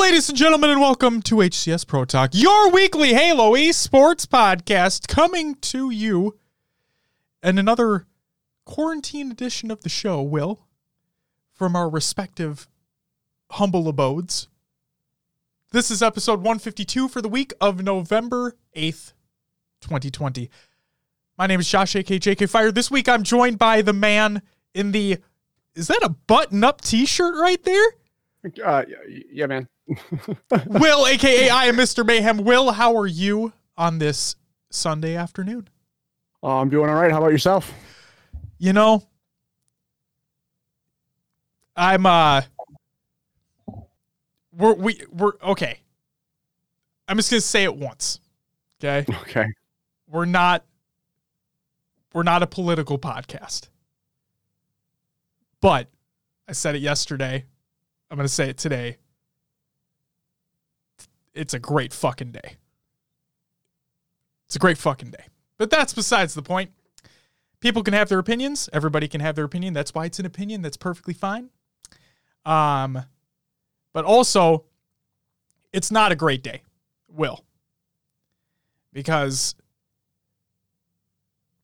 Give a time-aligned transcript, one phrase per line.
[0.00, 5.56] Ladies and gentlemen, and welcome to HCS Pro Talk, your weekly Halo esports podcast, coming
[5.56, 6.38] to you
[7.42, 8.06] in another
[8.64, 10.66] quarantine edition of the show, Will,
[11.52, 12.66] from our respective
[13.50, 14.48] humble abodes.
[15.70, 19.12] This is episode 152 for the week of November 8th,
[19.82, 20.48] 2020.
[21.36, 22.72] My name is Josh, aka JK Fire.
[22.72, 24.40] This week I'm joined by the man
[24.72, 25.18] in the.
[25.74, 27.86] Is that a button up t shirt right there?
[28.64, 28.84] Uh,
[29.30, 29.68] yeah, man.
[30.66, 32.04] Will, aka I am Mr.
[32.06, 32.38] Mayhem.
[32.38, 34.36] Will, how are you on this
[34.70, 35.68] Sunday afternoon?
[36.42, 37.10] Uh, I'm doing all right.
[37.10, 37.72] How about yourself?
[38.58, 39.02] You know,
[41.76, 42.42] I'm uh
[44.52, 45.80] we're we we're okay.
[47.08, 48.20] I'm just gonna say it once.
[48.82, 49.04] Okay.
[49.22, 49.46] Okay.
[50.08, 50.64] We're not
[52.12, 53.68] we're not a political podcast.
[55.60, 55.88] But
[56.48, 57.44] I said it yesterday.
[58.10, 58.98] I'm gonna say it today.
[61.34, 62.56] It's a great fucking day.
[64.46, 65.24] It's a great fucking day.
[65.58, 66.70] But that's besides the point.
[67.60, 68.68] People can have their opinions.
[68.72, 69.74] Everybody can have their opinion.
[69.74, 70.62] That's why it's an opinion.
[70.62, 71.50] That's perfectly fine.
[72.44, 73.04] Um,
[73.92, 74.64] but also,
[75.72, 76.62] it's not a great day,
[77.08, 77.44] Will,
[78.92, 79.54] because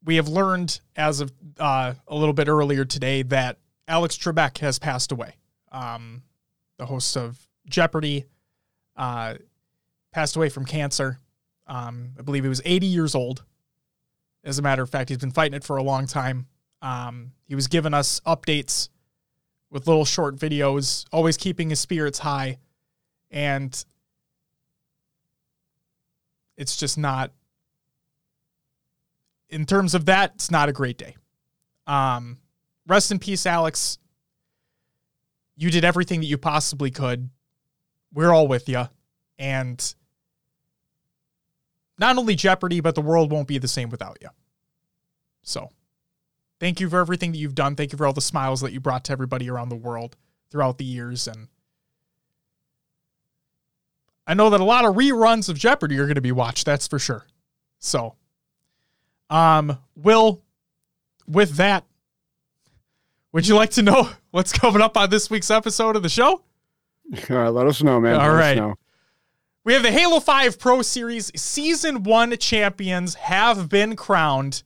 [0.05, 4.79] we have learned as of uh, a little bit earlier today that Alex Trebek has
[4.79, 5.35] passed away.
[5.73, 6.23] Um,
[6.77, 8.27] the host of Jeopardy
[8.97, 9.35] uh,
[10.17, 11.21] passed away from cancer.
[11.67, 13.45] Um, I believe he was 80 years old.
[14.43, 16.47] As a matter of fact, he's been fighting it for a long time.
[16.81, 18.89] Um, he was giving us updates
[19.71, 22.57] with little short videos, always keeping his spirits high.
[23.31, 23.85] And
[26.57, 27.33] it's just not,
[29.51, 31.15] in terms of that, it's not a great day.
[31.87, 32.39] Um,
[32.87, 33.99] rest in peace, Alex.
[35.59, 37.29] You did everything that you possibly could.
[38.15, 38.89] We're all with you.
[39.39, 39.95] And
[41.99, 44.29] not only Jeopardy, but the world won't be the same without you.
[45.43, 45.71] So,
[46.61, 47.77] thank you for everything that you've done.
[47.77, 50.17] Thank you for all the smiles that you brought to everybody around the world
[50.51, 51.27] throughout the years.
[51.27, 51.49] And
[54.27, 56.89] I know that a lot of reruns of Jeopardy are going to be watched, that's
[56.89, 57.27] for sure.
[57.79, 58.17] So,
[59.31, 60.43] um, Will,
[61.27, 61.85] with that,
[63.33, 66.43] would you like to know what's coming up on this week's episode of the show?
[67.31, 68.15] All right, let us know, man.
[68.17, 68.77] All let right.
[69.67, 74.63] We have the Halo 5 Pro Series Season 1 champions have been crowned.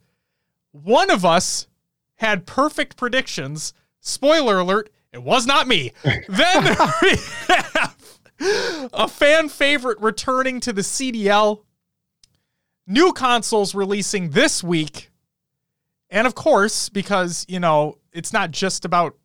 [0.73, 1.69] One of us
[2.17, 3.73] had perfect predictions.
[4.01, 5.93] Spoiler alert, it was not me.
[6.05, 7.17] then we
[7.49, 7.97] have
[8.93, 11.63] a fan favorite returning to the CDL,
[12.87, 15.11] new consoles releasing this week.
[16.11, 19.17] And of course, because, you know, it's not just about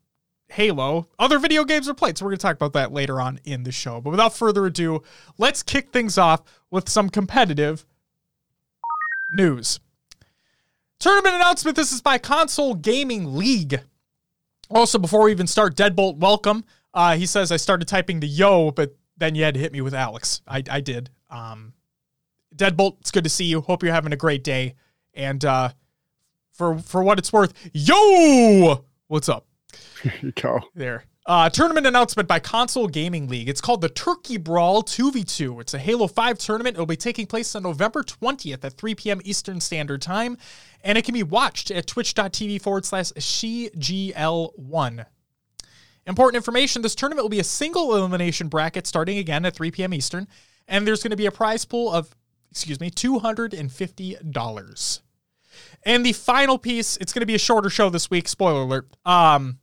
[0.55, 1.09] Halo.
[1.19, 3.63] Other video games are played, so we're going to talk about that later on in
[3.63, 3.99] the show.
[3.99, 5.03] But without further ado,
[5.37, 7.85] let's kick things off with some competitive
[9.33, 9.81] news.
[10.97, 13.81] Tournament announcement this is by Console Gaming League.
[14.69, 16.63] Also, before we even start, Deadbolt, welcome.
[16.93, 19.81] Uh, he says I started typing the yo, but then you had to hit me
[19.81, 20.41] with Alex.
[20.47, 21.09] I, I did.
[21.29, 21.73] Um,
[22.55, 23.59] Deadbolt, it's good to see you.
[23.59, 24.75] Hope you're having a great day.
[25.13, 25.71] And uh,
[26.53, 29.45] for for what it's worth, yo, what's up?
[30.21, 30.61] You go.
[30.73, 31.03] There.
[31.27, 33.49] Uh, tournament announcement by Console Gaming League.
[33.49, 35.59] It's called the Turkey Brawl 2v2.
[35.59, 36.75] It's a Halo 5 tournament.
[36.75, 39.21] It'll be taking place on November 20th at 3 p.m.
[39.25, 40.37] Eastern Standard Time,
[40.83, 45.05] and it can be watched at twitch.tv forward slash CGL1.
[46.05, 49.95] Important information this tournament will be a single elimination bracket starting again at 3 p.m.
[49.95, 50.27] Eastern,
[50.67, 52.15] and there's going to be a prize pool of,
[52.51, 54.99] excuse me, $250.
[55.83, 58.87] And the final piece, it's going to be a shorter show this week, spoiler alert.
[59.05, 59.57] Um,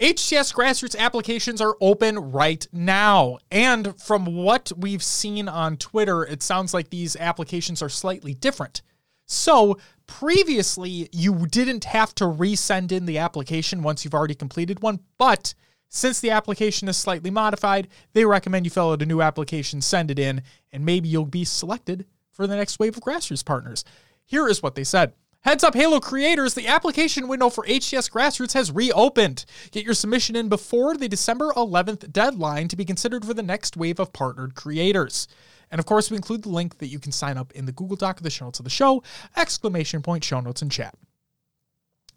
[0.00, 3.38] HCS grassroots applications are open right now.
[3.50, 8.82] And from what we've seen on Twitter, it sounds like these applications are slightly different.
[9.26, 14.98] So previously, you didn't have to resend in the application once you've already completed one.
[15.16, 15.54] But
[15.88, 20.10] since the application is slightly modified, they recommend you fill out a new application, send
[20.10, 20.42] it in,
[20.72, 23.84] and maybe you'll be selected for the next wave of grassroots partners.
[24.24, 25.12] Here is what they said.
[25.44, 29.44] Heads up, Halo creators, the application window for HCS Grassroots has reopened.
[29.72, 33.76] Get your submission in before the December 11th deadline to be considered for the next
[33.76, 35.28] wave of partnered creators.
[35.70, 37.96] And of course, we include the link that you can sign up in the Google
[37.96, 39.02] Doc of the show notes of the show,
[39.36, 40.94] exclamation point show notes in chat.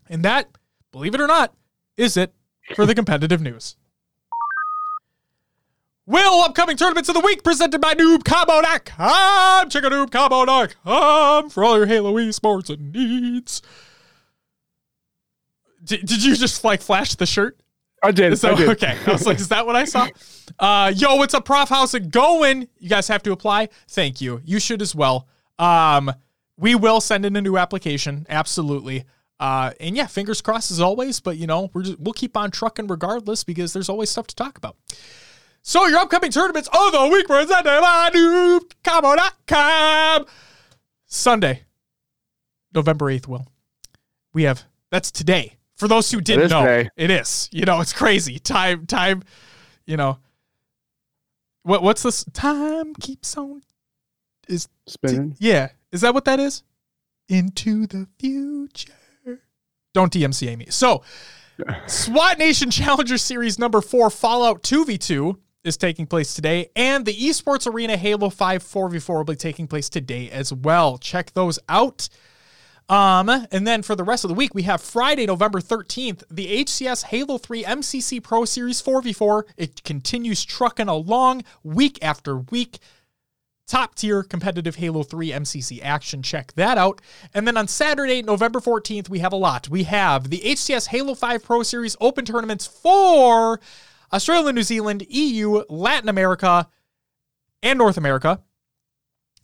[0.08, 0.48] And that,
[0.94, 1.54] believe it or not,
[1.98, 2.34] is it
[2.76, 3.76] for the competitive news.
[6.08, 9.70] Will upcoming tournaments of the week presented by NoobCombo.com.
[9.70, 13.62] Check out NoobCombo.com for all your Halo esports and needs.
[15.84, 17.60] Did, did you just like flash the shirt?
[18.02, 18.38] I did.
[18.38, 18.70] So I did.
[18.70, 20.08] okay, I was like, is that what I saw?
[20.60, 21.68] Uh, yo, what's up, Prof?
[21.68, 22.70] How's it going?
[22.80, 23.68] You guys have to apply.
[23.90, 24.42] Thank you.
[24.46, 25.28] You should as well.
[25.60, 26.12] Um,
[26.56, 29.04] we will send in a new application, absolutely.
[29.42, 31.20] Uh, and yeah, fingers crossed as always.
[31.20, 34.36] But you know, we're just, we'll keep on trucking regardless because there's always stuff to
[34.36, 34.78] talk about.
[35.68, 40.26] So your upcoming tournaments of the week presented by NoobCombo.com.
[41.08, 41.64] Sunday,
[42.74, 43.46] November 8th, Will.
[44.34, 45.58] We have that's today.
[45.76, 46.90] For those who didn't is know, today.
[46.96, 47.50] it is.
[47.52, 48.40] You know, it's crazy.
[48.40, 49.24] Time, time,
[49.86, 50.20] you know.
[51.64, 52.24] What what's this?
[52.32, 53.62] Time keeps on
[54.48, 55.36] is Spinning.
[55.38, 55.72] yeah.
[55.92, 56.64] Is that what that is?
[57.28, 58.94] Into the future.
[59.94, 60.68] Don't DMCA me.
[60.70, 61.04] So,
[61.88, 65.36] SWAT Nation Challenger Series number four, Fallout 2v2
[65.68, 69.90] is taking place today, and the Esports Arena Halo 5 4v4 will be taking place
[69.90, 70.98] today as well.
[70.98, 72.10] Check those out.
[72.90, 76.64] Um, and then for the rest of the week, we have Friday, November 13th, the
[76.64, 79.44] HCS Halo 3 MCC Pro Series 4v4.
[79.58, 82.80] It continues trucking along week after week
[83.68, 86.24] top tier competitive Halo 3 MCC action.
[86.24, 87.02] Check that out.
[87.34, 89.68] And then on Saturday, November 14th, we have a lot.
[89.68, 93.60] We have the HCS Halo 5 Pro Series Open tournaments for
[94.12, 96.68] Australia, New Zealand, EU, Latin America,
[97.62, 98.42] and North America.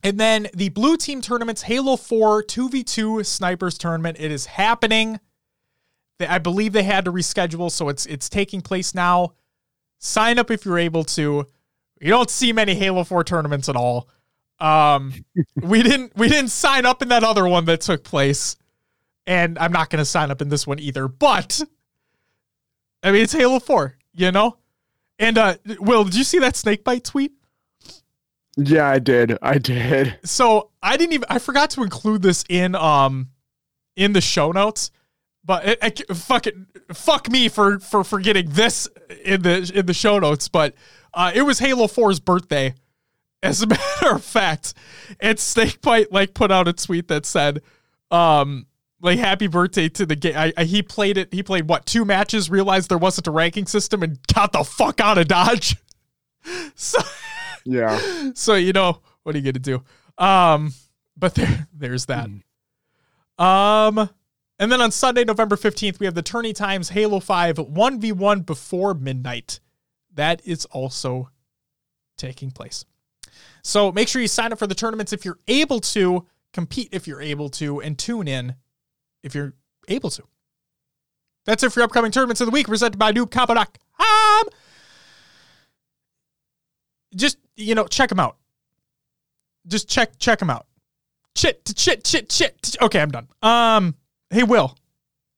[0.03, 4.17] And then the blue team tournaments, Halo 4 2v2 snipers tournament.
[4.19, 5.19] It is happening.
[6.19, 9.33] I believe they had to reschedule, so it's it's taking place now.
[9.99, 11.45] Sign up if you're able to.
[11.99, 14.09] You don't see many Halo 4 tournaments at all.
[14.59, 15.13] Um,
[15.61, 18.55] we didn't we didn't sign up in that other one that took place,
[19.25, 21.07] and I'm not going to sign up in this one either.
[21.07, 21.61] But
[23.01, 24.57] I mean, it's Halo 4, you know.
[25.19, 27.31] And uh, Will, did you see that snakebite tweet?
[28.55, 29.37] Yeah, I did.
[29.41, 30.19] I did.
[30.23, 33.29] so I didn't even I forgot to include this in um
[33.95, 34.91] in the show notes,
[35.43, 36.55] but it, it, fuck it,
[36.93, 38.87] fuck me for for forgetting this
[39.23, 40.47] in the in the show notes.
[40.47, 40.75] But
[41.13, 42.73] uh, it was Halo 4's birthday,
[43.41, 44.73] as a matter of fact,
[45.19, 47.61] and Snakebite like put out a tweet that said,
[48.11, 48.67] um.
[49.03, 50.35] Like happy birthday to the game.
[50.35, 51.33] I, I, he played it.
[51.33, 52.49] He played what two matches?
[52.49, 55.75] Realized there wasn't a ranking system and got the fuck out of Dodge.
[56.75, 56.99] So
[57.65, 58.31] Yeah.
[58.33, 59.81] so you know what are you gonna do
[60.17, 60.73] um
[61.15, 62.27] but there there's that
[63.37, 64.09] um
[64.59, 68.93] and then on sunday november 15th we have the tourney times halo 5 1v1 before
[68.93, 69.61] midnight
[70.13, 71.29] that is also
[72.17, 72.83] taking place
[73.63, 77.07] so make sure you sign up for the tournaments if you're able to compete if
[77.07, 78.55] you're able to and tune in
[79.23, 79.53] if you're
[79.87, 80.23] able to.
[81.45, 84.49] That's it for your upcoming tournaments of the week presented by noobcombo.com
[87.15, 88.37] just you know check them out.
[89.67, 90.65] Just check check them out.
[91.35, 93.27] Chit chit chit chit okay i'm done.
[93.41, 93.95] Um
[94.29, 94.75] hey will.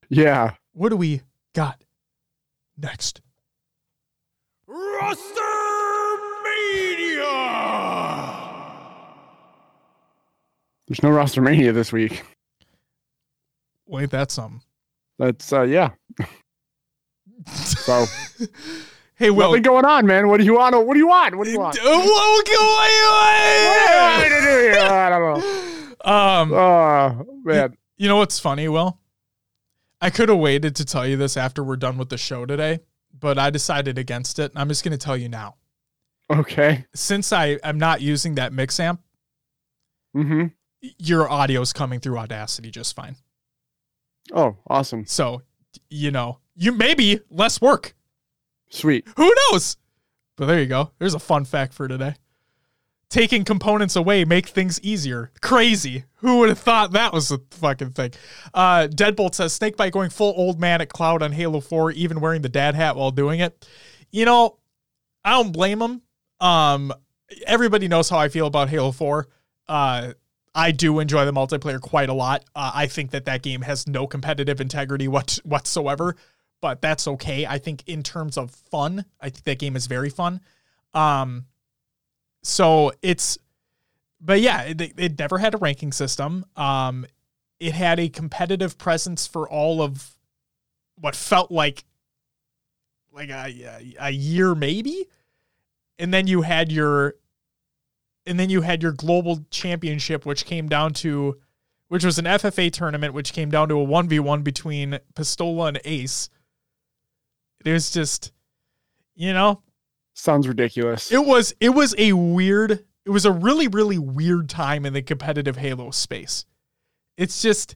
[0.09, 0.53] Yeah.
[0.73, 1.21] what do we
[1.53, 1.83] got
[2.77, 3.21] next?
[4.69, 5.25] RosterMania!
[10.87, 12.23] There's no roster mania this week.
[13.87, 14.61] Wait that's something
[15.19, 15.91] That's uh yeah.
[17.47, 18.05] So
[19.15, 20.27] hey will nothing going on, man.
[20.27, 20.75] What do you want?
[20.75, 21.35] What do you want?
[21.37, 21.77] What do you want?
[21.77, 21.89] What do you
[22.51, 24.79] want to do here?
[24.79, 25.41] I don't know.
[26.11, 27.75] um Oh man.
[27.97, 28.99] you know what's funny will
[30.01, 32.79] i could have waited to tell you this after we're done with the show today
[33.19, 35.55] but i decided against it i'm just going to tell you now
[36.29, 36.85] Okay.
[36.93, 39.01] since i i'm not using that mix amp
[40.15, 40.47] Mm-hmm.
[40.99, 43.15] your audio's coming through Audacity just fine.
[44.33, 45.05] Oh, awesome.
[45.05, 45.41] So,
[45.89, 47.95] you know, you maybe less work.
[48.69, 49.07] Sweet.
[49.17, 49.77] Who knows?
[50.35, 50.91] But there you go.
[50.99, 52.15] There's a fun fact for today.
[53.09, 55.31] Taking components away make things easier.
[55.41, 56.05] Crazy.
[56.15, 58.11] Who would have thought that was a fucking thing?
[58.53, 62.41] Uh, Deadbolt says Snakebite going full old man at Cloud on Halo 4, even wearing
[62.41, 63.67] the dad hat while doing it.
[64.11, 64.57] You know,
[65.23, 66.01] I don't blame him.
[66.39, 66.91] Um,
[67.45, 69.27] everybody knows how I feel about Halo 4.
[69.67, 70.13] Uh,
[70.55, 72.45] I do enjoy the multiplayer quite a lot.
[72.55, 76.15] Uh, I think that that game has no competitive integrity what, whatsoever,
[76.61, 77.45] but that's okay.
[77.45, 80.39] I think in terms of fun, I think that game is very fun.
[80.93, 81.45] Um,
[82.41, 83.37] so it's,
[84.21, 86.45] but yeah, it, it never had a ranking system.
[86.55, 87.05] Um,
[87.59, 90.15] it had a competitive presence for all of
[90.99, 91.83] what felt like
[93.11, 95.07] like a, a, a year maybe
[95.99, 97.15] and then you had your
[98.27, 101.37] and then you had your global championship which came down to
[101.87, 106.29] which was an FFA tournament which came down to a 1v1 between Pistola and Ace
[107.63, 108.31] it was just
[109.15, 109.61] you know
[110.13, 111.11] Sounds ridiculous.
[111.11, 115.01] it was it was a weird it was a really really weird time in the
[115.01, 116.45] competitive Halo space.
[117.17, 117.75] It's just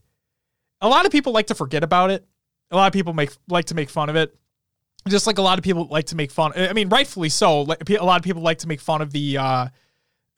[0.80, 2.26] a lot of people like to forget about it.
[2.70, 4.34] A lot of people make like to make fun of it.
[5.08, 6.52] just like a lot of people like to make fun.
[6.56, 7.62] I mean, rightfully so.
[7.62, 9.68] Like a lot of people like to make fun of the uh,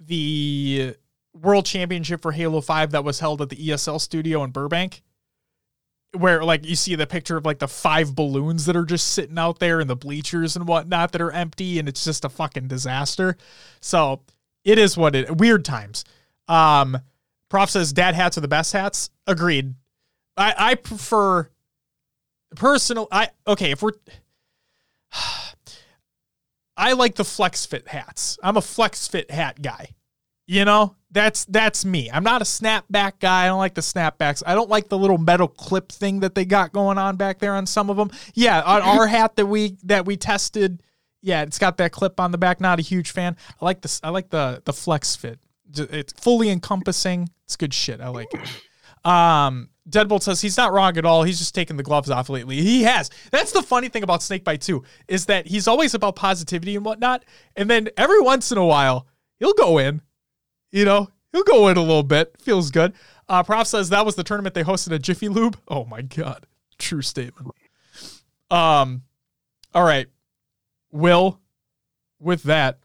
[0.01, 0.95] the
[1.35, 5.03] World Championship for Halo Five that was held at the ESL studio in Burbank,
[6.17, 9.39] where like you see the picture of like the five balloons that are just sitting
[9.39, 12.69] out there and the bleachers and whatnot that are empty, and it's just a fucking
[12.69, 13.37] disaster.
[13.81, 14.23] So
[14.65, 15.39] it is what it.
[15.39, 16.05] Weird times.
[16.49, 16.99] Um,
[17.49, 19.11] Prof says dad hats are the best hats.
[19.27, 19.75] Agreed.
[20.37, 21.49] I I prefer
[22.55, 23.09] personal.
[23.11, 23.93] I okay if we're.
[26.77, 28.39] I like the flex fit hats.
[28.43, 29.91] I'm a flex fit hat guy.
[30.47, 32.11] You know, that's that's me.
[32.11, 33.45] I'm not a snapback guy.
[33.45, 34.43] I don't like the snapbacks.
[34.45, 37.55] I don't like the little metal clip thing that they got going on back there
[37.55, 38.11] on some of them.
[38.35, 40.83] Yeah, on our hat that we that we tested,
[41.21, 42.61] yeah, it's got that clip on the back.
[42.61, 43.37] Not a huge fan.
[43.61, 44.01] I like this.
[44.03, 45.39] I like the the flex fit.
[45.75, 47.31] It's fully encompassing.
[47.45, 48.01] It's good shit.
[48.01, 49.09] I like it.
[49.09, 51.25] Um, Deadbolt says he's not wrong at all.
[51.25, 52.61] He's just taken the gloves off lately.
[52.61, 53.11] He has.
[53.33, 57.25] That's the funny thing about Snakebite too, is that he's always about positivity and whatnot.
[57.57, 59.09] And then every once in a while,
[59.39, 60.01] he'll go in.
[60.71, 62.41] You know, he'll go in a little bit.
[62.41, 62.93] Feels good.
[63.29, 65.59] Uh, Prof says that was the tournament they hosted at Jiffy Lube.
[65.69, 66.47] Oh my god,
[66.79, 67.49] true statement.
[68.51, 69.03] Um,
[69.75, 70.07] all right,
[70.91, 71.41] Will.
[72.21, 72.79] With that,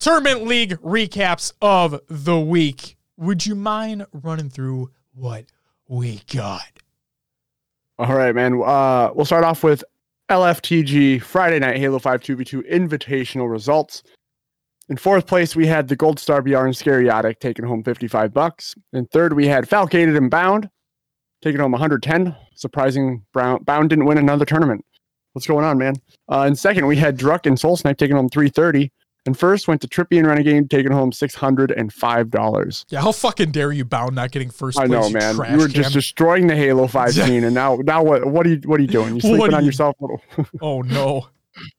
[0.00, 2.96] tournament league recaps of the week.
[3.16, 5.46] Would you mind running through what
[5.88, 6.70] we got?
[7.98, 8.60] All right, man.
[8.62, 9.82] Uh, we'll start off with
[10.28, 14.02] LFTG Friday Night Halo 5 2v2 invitational results.
[14.88, 18.74] In fourth place, we had the Gold Star BR and Scariotic taking home 55 bucks.
[18.92, 20.68] In third, we had Falcated and Bound
[21.42, 22.36] taking home 110.
[22.54, 24.84] Surprising, Brown, Bound didn't win another tournament.
[25.32, 25.94] What's going on, man?
[26.30, 28.92] Uh, in second, we had Druck and Soul Snipe taking home 330.
[29.26, 32.84] And first went to Trippy and Renegade taking home $605.
[32.88, 34.88] Yeah, how fucking dare you bound not getting first place?
[34.88, 35.36] I know, you man.
[35.52, 38.60] You were just destroying the Halo 5 scene, and now now what what are you
[38.64, 39.14] what are you doing?
[39.16, 39.96] You sleeping are on yourself?
[40.00, 40.22] little-
[40.62, 41.28] oh no.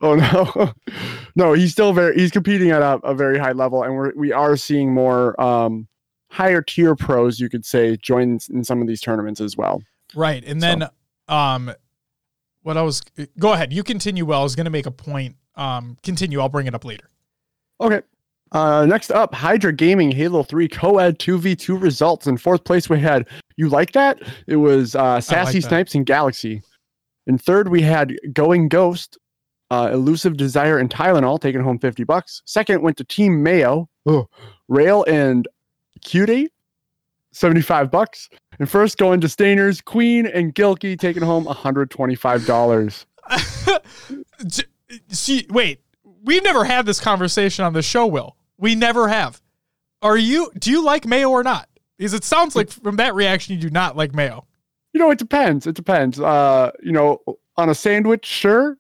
[0.01, 0.73] Oh no,
[1.35, 4.31] no, he's still very he's competing at a, a very high level, and we're we
[4.31, 5.87] are seeing more um
[6.29, 9.81] higher tier pros, you could say, join in some of these tournaments as well.
[10.15, 10.43] Right.
[10.43, 10.89] And then
[11.27, 11.71] um
[12.63, 13.01] what I was
[13.39, 13.71] go ahead.
[13.71, 14.41] You continue well.
[14.41, 15.35] I was gonna make a point.
[15.55, 16.39] Um continue.
[16.41, 17.09] I'll bring it up later.
[17.79, 18.01] Okay.
[18.51, 22.27] Uh, next up, Hydra Gaming Halo 3 Co-Ed 2v2 results.
[22.27, 24.19] In fourth place, we had You Like That?
[24.48, 25.67] It was uh, Sassy that.
[25.67, 26.62] Snipes and Galaxy.
[27.27, 29.17] In third, we had Going Ghost,
[29.69, 32.41] uh, Elusive Desire and Tylenol taking home 50 bucks.
[32.46, 34.29] Second went to Team Mayo, oh,
[34.69, 35.46] Rail and
[36.01, 36.50] Cutie,
[37.34, 38.29] 75 bucks.
[38.60, 43.05] And first going to Stainers, Queen and Gilkey taking home $125.
[44.48, 44.63] J-
[45.10, 45.81] See, wait.
[46.24, 48.36] We've never had this conversation on the show, Will.
[48.57, 49.41] We never have.
[50.01, 51.69] Are you do you like mayo or not?
[51.97, 54.45] Because it sounds like from that reaction you do not like mayo.
[54.93, 55.65] You know, it depends.
[55.67, 56.19] It depends.
[56.19, 57.19] Uh, you know,
[57.55, 58.77] on a sandwich, sure.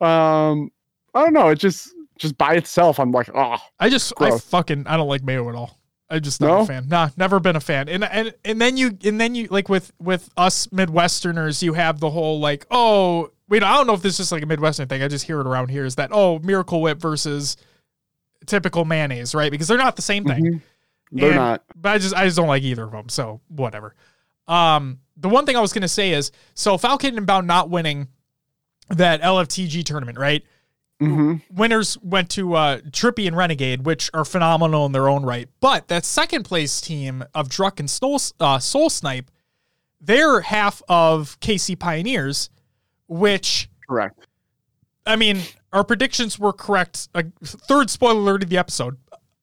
[0.00, 0.70] Um,
[1.14, 1.48] I don't know.
[1.48, 5.22] It just just by itself, I'm like, oh, I just I fucking I don't like
[5.22, 5.78] mayo at all.
[6.10, 6.58] I'm just not No?
[6.60, 6.88] a fan.
[6.88, 7.88] Nah, never been a fan.
[7.88, 12.00] And and and then you and then you like with with us Midwesterners, you have
[12.00, 14.88] the whole like, oh, wait, I don't know if this is just like a Midwestern
[14.88, 15.02] thing.
[15.02, 15.84] I just hear it around here.
[15.84, 17.56] Is that oh, Miracle Whip versus
[18.46, 19.50] typical mayonnaise, right?
[19.50, 20.44] Because they're not the same thing.
[20.44, 20.60] mhm.
[21.12, 21.62] they're And- not.
[21.76, 23.08] but I just I just don't like either of them.
[23.08, 23.94] So whatever.
[24.46, 28.08] Um, the one thing I was gonna say is so Falcon and Bound not winning
[28.88, 30.44] that LFTG tournament, right?
[31.00, 35.48] hmm Winners went to uh, Trippy and Renegade, which are phenomenal in their own right.
[35.60, 39.30] But that second place team of Druck and Soul, uh, Soul Snipe,
[40.00, 42.50] they're half of KC Pioneers,
[43.08, 44.26] which Correct.
[45.06, 45.40] I mean,
[45.72, 47.08] our predictions were correct.
[47.14, 48.98] A third spoiler alert of the episode.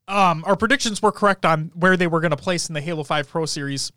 [0.07, 3.03] Um, our predictions were correct on where they were going to place in the Halo
[3.03, 3.91] 5 Pro Series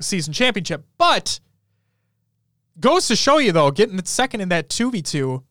[0.00, 0.84] season championship.
[0.96, 1.40] But
[2.78, 5.42] goes to show you though, getting the second in that 2v2,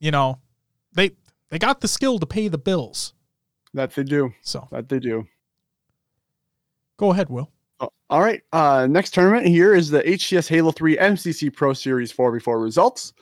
[0.00, 0.40] you know,
[0.92, 1.12] they
[1.50, 3.14] they got the skill to pay the bills.
[3.72, 4.32] That they do.
[4.42, 5.26] So That they do.
[6.96, 7.50] go ahead, Will.
[8.14, 8.44] All right.
[8.52, 13.12] Uh, next tournament here is the HCS Halo 3 MCC Pro Series 4v4 results.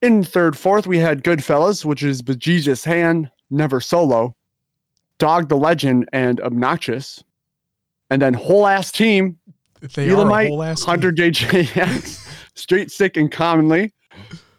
[0.00, 4.36] In third, fourth, we had Goodfellas, which is Bejesus Hand, Never Solo,
[5.18, 7.24] Dog the Legend, and Obnoxious.
[8.10, 9.40] And then whole ass team,
[9.80, 10.86] They Elamite, whole ass team.
[10.86, 13.92] 100 JJX, Straight Sick, and Commonly.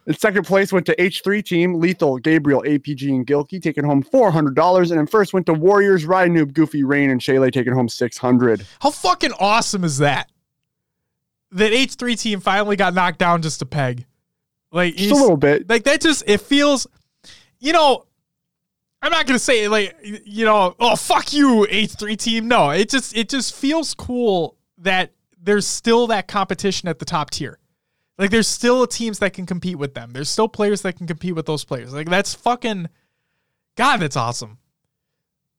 [0.06, 4.90] In second place went to H3 team, Lethal, Gabriel, APG, and Gilkey, taking home $400.
[4.90, 8.90] And in first went to Warriors, Ryanoob, Goofy, Rain, and Shayla, taking home 600 How
[8.90, 10.30] fucking awesome is that?
[11.52, 14.06] That H3 team finally got knocked down just a peg.
[14.72, 15.68] Like Just a little bit.
[15.70, 16.86] like that just it feels
[17.60, 18.06] you know
[19.00, 23.16] i'm not gonna say like you know oh fuck you h3 team no it just
[23.16, 27.60] it just feels cool that there's still that competition at the top tier
[28.18, 30.12] Like there's still teams that can compete with them.
[30.12, 31.92] There's still players that can compete with those players.
[31.92, 32.88] Like that's fucking
[33.76, 34.58] God, that's awesome.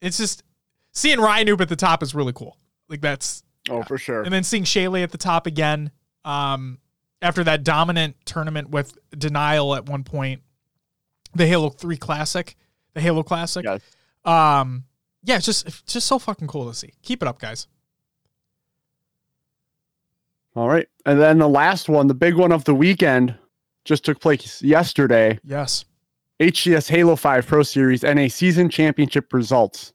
[0.01, 0.43] It's just
[0.91, 2.57] seeing Ryanoob at the top is really cool.
[2.89, 4.21] Like that's Oh, for sure.
[4.21, 5.89] and then seeing Shaylee at the top again,
[6.23, 6.77] um,
[7.21, 10.43] after that dominant tournament with denial at one point,
[11.33, 12.55] the Halo 3 Classic,
[12.93, 13.65] the Halo Classic.
[13.65, 13.81] Yes.
[14.23, 14.83] Um,
[15.23, 16.93] yeah, it's just it's just so fucking cool to see.
[17.01, 17.67] Keep it up, guys.
[20.55, 20.87] All right.
[21.05, 23.35] And then the last one, the big one of the weekend,
[23.83, 25.39] just took place yesterday.
[25.43, 25.85] Yes.
[26.39, 29.93] HCS Halo 5 Pro Series NA season championship results.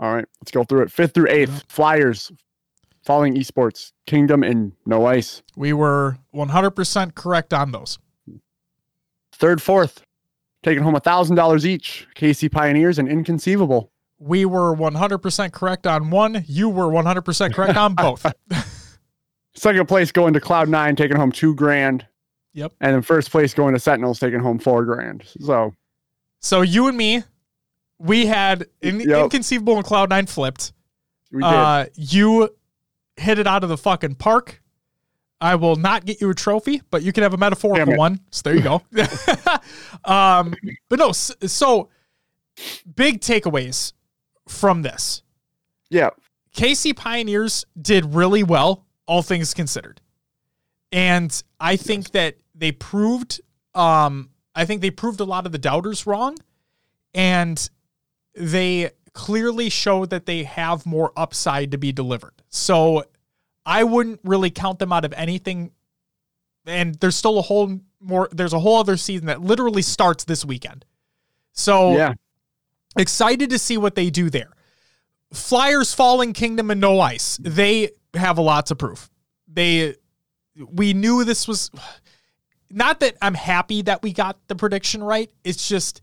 [0.00, 0.92] All right, let's go through it.
[0.92, 1.64] Fifth through eighth.
[1.68, 2.30] Flyers,
[3.04, 5.42] Falling Esports, Kingdom, and No Ice.
[5.56, 7.98] We were 100% correct on those.
[9.32, 10.02] Third, fourth,
[10.62, 13.90] taking home $1,000 each, KC Pioneers and Inconceivable.
[14.18, 16.44] We were 100% correct on one.
[16.46, 18.26] You were 100% correct on both.
[19.58, 22.06] Second place going to Cloud9, taking home two grand.
[22.54, 22.72] Yep.
[22.80, 25.24] And in first place going to Sentinels, taking home four grand.
[25.40, 25.74] So,
[26.40, 27.22] So you and me,
[27.98, 29.24] we had in, Yep.
[29.24, 30.72] inconceivable and Cloud Nine flipped.
[31.32, 31.46] we did.
[31.46, 32.48] Uh, you
[33.16, 34.62] hit it out of the fucking park.
[35.40, 38.20] I will not get you a trophy, but you can have a metaphorical one.
[38.30, 38.82] So there you go.
[40.04, 40.54] um,
[40.88, 41.90] but no, s- so
[42.96, 43.92] big takeaways
[44.48, 45.22] from this.
[45.90, 46.10] yeah.
[46.56, 50.00] KC Pioneers did really well, all things considered.
[50.92, 53.40] And I think that they proved
[53.74, 56.36] um I think they proved a lot of the doubters wrong
[57.14, 57.68] and
[58.34, 62.34] they clearly show that they have more upside to be delivered.
[62.48, 63.04] So
[63.66, 65.72] I wouldn't really count them out of anything
[66.66, 70.44] and there's still a whole more there's a whole other season that literally starts this
[70.44, 70.84] weekend.
[71.52, 72.12] So Yeah.
[72.96, 74.52] excited to see what they do there.
[75.32, 77.38] Flyers, Falling Kingdom, and No Ice.
[77.42, 79.08] They have a lot to prove.
[79.46, 79.96] They,
[80.56, 81.70] we knew this was
[82.70, 85.30] not that I'm happy that we got the prediction right.
[85.44, 86.02] It's just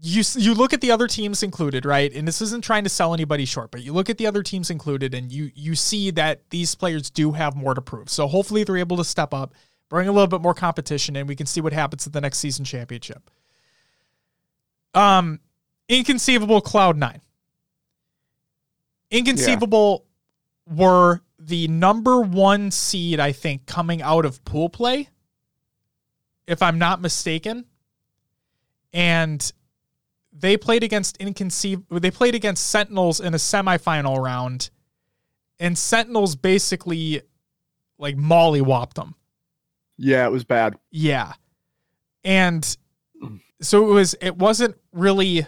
[0.00, 0.22] you.
[0.36, 2.12] You look at the other teams included, right?
[2.12, 4.70] And this isn't trying to sell anybody short, but you look at the other teams
[4.70, 8.10] included, and you you see that these players do have more to prove.
[8.10, 9.54] So hopefully they're able to step up,
[9.88, 12.38] bring a little bit more competition, and we can see what happens at the next
[12.38, 13.30] season championship.
[14.94, 15.40] Um,
[15.88, 17.20] inconceivable Cloud Nine.
[19.10, 20.03] Inconceivable
[20.66, 25.08] were the number one seed, I think, coming out of pool play,
[26.46, 27.66] if I'm not mistaken.
[28.92, 29.52] And
[30.32, 32.00] they played against inconceivable.
[32.00, 34.70] They played against Sentinels in a semifinal round,
[35.58, 37.22] and Sentinels basically
[37.98, 39.14] like mollywopped them.
[39.96, 40.76] Yeah, it was bad.
[40.90, 41.32] Yeah.
[42.24, 42.76] And
[43.60, 45.46] so it was it wasn't really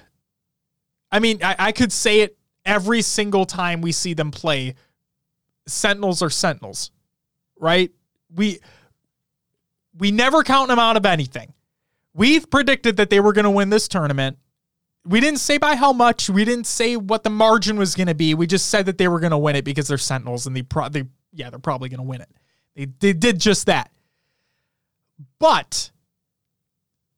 [1.11, 4.75] I mean, I, I could say it every single time we see them play.
[5.67, 6.91] Sentinels are Sentinels.
[7.59, 7.91] Right?
[8.35, 8.61] We
[9.99, 11.55] we never count them out of anything.
[12.15, 14.39] We've predicted that they were gonna win this tournament.
[15.07, 16.29] We didn't say by how much.
[16.29, 18.35] We didn't say what the margin was going to be.
[18.35, 20.63] We just said that they were going to win it because they're Sentinels and they,
[20.63, 22.29] pro- they yeah, they're probably going to win it.
[22.75, 23.93] They, they did just that.
[25.39, 25.93] But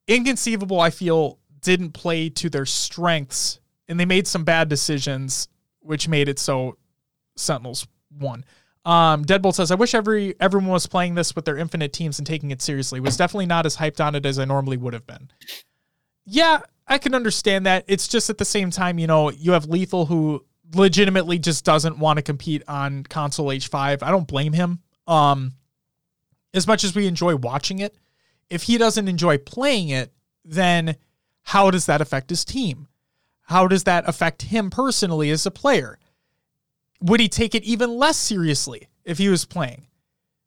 [0.07, 3.59] inconceivable, I feel, didn't play to their strengths,
[3.89, 5.49] and they made some bad decisions,
[5.81, 6.77] which made it so
[7.37, 7.87] Sentinels
[8.19, 8.45] won.
[8.85, 12.27] Um, Deadbolt says, "I wish every everyone was playing this with their infinite teams and
[12.27, 13.01] taking it seriously.
[13.01, 15.31] Was definitely not as hyped on it as I normally would have been."
[16.25, 17.85] Yeah, I can understand that.
[17.87, 21.99] It's just at the same time, you know, you have LethuL who legitimately just doesn't
[21.99, 24.03] want to compete on console H5.
[24.03, 24.81] I don't blame him.
[25.07, 25.53] Um,
[26.55, 27.97] as much as we enjoy watching it,
[28.51, 30.13] if he doesn't enjoy playing it,
[30.45, 30.97] then
[31.43, 32.89] how does that affect his team?
[33.43, 35.99] How does that affect him personally as a player?
[37.01, 39.87] Would he take it even less seriously if he was playing?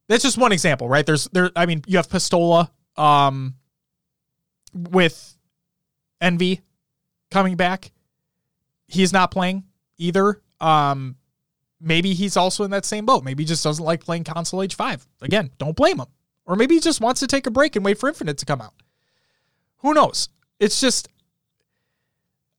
[0.07, 1.05] That's just one example, right?
[1.05, 3.55] There's there I mean, you have Pistola um
[4.73, 5.37] with
[6.19, 6.61] Envy
[7.29, 7.91] coming back.
[8.87, 9.63] He's not playing
[9.97, 10.41] either.
[10.59, 11.15] Um
[11.79, 13.23] maybe he's also in that same boat.
[13.23, 15.07] Maybe he just doesn't like playing console H5.
[15.21, 16.07] Again, don't blame him.
[16.45, 18.61] Or maybe he just wants to take a break and wait for Infinite to come
[18.61, 18.73] out.
[19.77, 20.27] Who knows?
[20.59, 21.07] It's just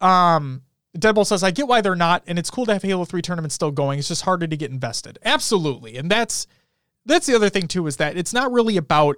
[0.01, 0.63] um
[0.97, 3.55] Deadbolt says, I get why they're not, and it's cool to have Halo 3 tournaments
[3.55, 3.99] still going.
[3.99, 5.19] It's just harder to get invested.
[5.25, 5.97] Absolutely.
[5.97, 6.47] And that's
[7.05, 9.17] that's the other thing too, is that it's not really about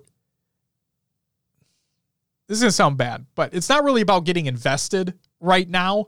[2.46, 6.06] this is gonna sound bad, but it's not really about getting invested right now.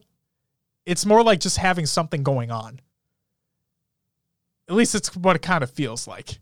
[0.84, 2.80] It's more like just having something going on.
[4.68, 6.38] At least it's what it kind of feels like.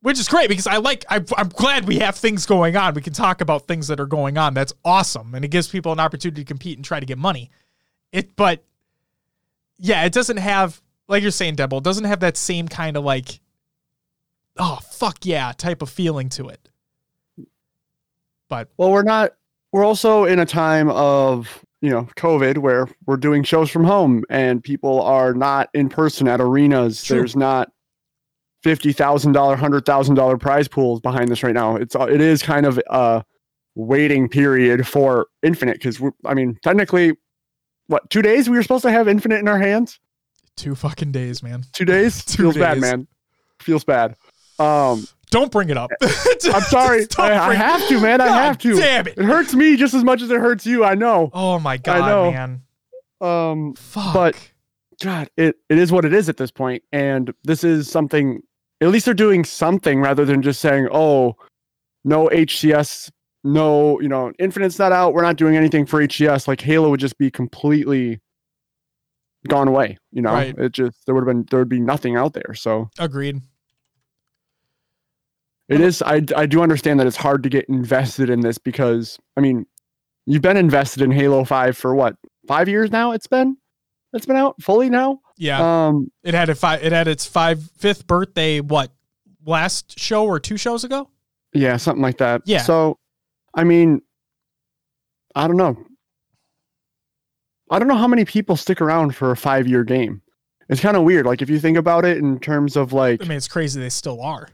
[0.00, 2.94] Which is great because I like, I, I'm glad we have things going on.
[2.94, 4.54] We can talk about things that are going on.
[4.54, 5.34] That's awesome.
[5.34, 7.50] And it gives people an opportunity to compete and try to get money.
[8.12, 8.64] It, but
[9.78, 13.04] yeah, it doesn't have, like you're saying, Debo, it doesn't have that same kind of
[13.04, 13.40] like
[14.58, 16.68] oh fuck yeah type of feeling to it.
[18.48, 19.32] But Well, we're not.
[19.72, 24.24] We're also in a time of you know COVID where we're doing shows from home
[24.30, 27.02] and people are not in person at arenas.
[27.02, 27.18] True.
[27.18, 27.70] There's not
[28.62, 31.76] fifty thousand dollar, hundred thousand dollar prize pools behind this right now.
[31.76, 33.24] It's uh, it is kind of a
[33.74, 37.12] waiting period for Infinite because I mean technically,
[37.88, 39.98] what two days we were supposed to have Infinite in our hands?
[40.56, 41.62] two fucking days, man.
[41.72, 43.06] Two days Two feels bad, man.
[43.60, 44.16] Feels bad.
[44.58, 45.90] Um, Don't bring it up.
[46.02, 47.06] I'm sorry.
[47.18, 48.20] I, I have to, man.
[48.20, 48.74] I God have to.
[48.76, 49.14] Damn it.
[49.16, 50.84] It hurts me just as much as it hurts you.
[50.84, 51.30] I know.
[51.32, 52.30] Oh my god, I know.
[52.32, 52.62] man.
[53.20, 54.14] Um, Fuck.
[54.14, 54.50] But-
[55.00, 58.42] God, it, it is what it is at this point, and this is something.
[58.80, 61.36] At least they're doing something rather than just saying, "Oh,
[62.04, 63.08] no HCS,
[63.44, 65.14] no, you know, Infinite's not out.
[65.14, 68.20] We're not doing anything for HCS." Like Halo would just be completely
[69.46, 69.96] gone away.
[70.12, 70.56] You know, Right.
[70.58, 72.54] it just there would have been there would be nothing out there.
[72.54, 73.40] So Agreed.
[75.68, 76.02] it is.
[76.02, 79.66] I I do understand that it's hard to get invested in this because I mean,
[80.26, 83.12] you've been invested in Halo Five for what five years now?
[83.12, 83.56] It's been
[84.12, 85.20] it's been out fully now.
[85.36, 85.86] Yeah.
[85.86, 88.90] Um, it had a five it had its five fifth birthday what
[89.44, 91.08] last show or two shows ago?
[91.54, 92.42] Yeah, something like that.
[92.44, 92.62] Yeah.
[92.62, 92.98] So,
[93.58, 94.02] I mean,
[95.34, 95.76] I don't know.
[97.70, 100.22] I don't know how many people stick around for a five year game.
[100.68, 101.26] It's kind of weird.
[101.26, 103.88] Like, if you think about it in terms of like, I mean, it's crazy they
[103.88, 104.48] still are.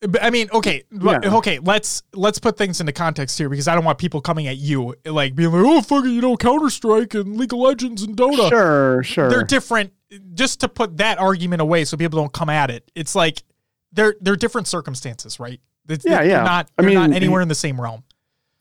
[0.00, 1.18] But, I mean, okay, Yeah.
[1.24, 1.58] okay.
[1.58, 4.94] Let's let's put things into context here because I don't want people coming at you
[5.04, 8.48] like being like, "Oh, fucking, you know, Counter Strike and League of Legends and Dota."
[8.48, 9.28] sure, sure.
[9.28, 9.92] They're different.
[10.34, 12.88] Just to put that argument away, so people don't come at it.
[12.94, 13.42] It's like
[13.90, 15.60] they're they're different circumstances, right?
[15.88, 16.42] It's, Yeah, they're yeah.
[16.44, 18.04] Not, I they're not mean, anywhere in the same realm.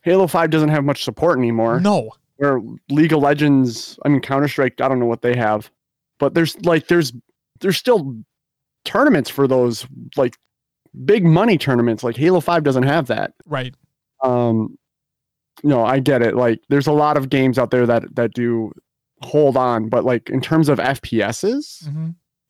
[0.07, 1.81] Halo 5 doesn't have much support anymore.
[1.81, 5.69] No, Where League of Legends, I mean, Counter Strike, I don't know what they have,
[6.17, 7.11] but there's like, there's,
[7.59, 8.15] there's still
[8.85, 10.37] tournaments for those like
[11.03, 12.05] big money tournaments.
[12.05, 13.33] Like Halo 5 doesn't have that.
[13.45, 13.75] right?
[14.23, 14.77] um
[15.63, 18.71] no i get it like there's a lot of games out there that that do
[19.21, 22.09] hold on but like in terms of fps's hmm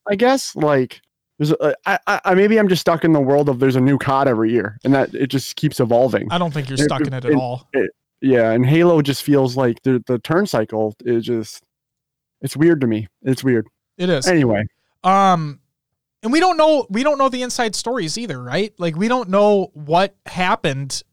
[0.10, 1.02] i guess like
[1.38, 3.98] there's a, I, I maybe i'm just stuck in the world of there's a new
[3.98, 7.02] cod every year and that it just keeps evolving I don't think you're It- stuck
[7.02, 7.68] in it at it- all.
[8.22, 11.64] yeah and halo just feels like the the turn cycle is just
[12.42, 14.28] it's weird to me it's weird It is.
[14.28, 14.64] anyway
[15.04, 15.60] Um,
[16.24, 18.74] and we don't know we don't know the inside stories either, right?
[18.80, 21.04] Like we don't know what happened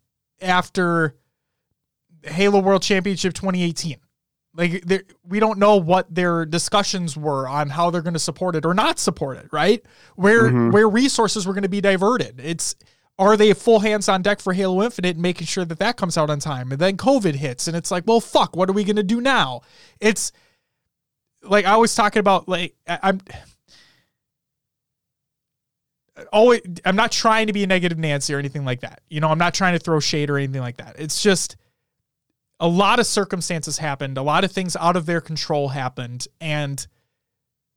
[0.41, 1.15] after
[2.23, 3.97] Halo World Championship 2018.
[4.57, 4.85] Like
[5.27, 8.73] we don't know what their discussions were on how they're going to support it or
[8.73, 9.85] not support it, right?
[10.17, 10.73] Where Mhm.
[10.73, 12.41] where resources were going to be diverted.
[12.43, 12.77] It's
[13.19, 16.19] are they full hands on deck for Halo Infinite and making sure that that comes
[16.19, 16.73] out on time?
[16.73, 19.21] And then COVID hits, and it's like, well, fuck, what are we going to do
[19.21, 19.61] now?
[20.01, 20.33] It's
[21.43, 23.21] like I was talking about, like I'm
[26.33, 29.01] always I'm not trying to be a negative Nancy or anything like that.
[29.09, 30.97] You know, I'm not trying to throw shade or anything like that.
[30.99, 31.57] It's just
[32.61, 36.87] a lot of circumstances happened, a lot of things out of their control happened, and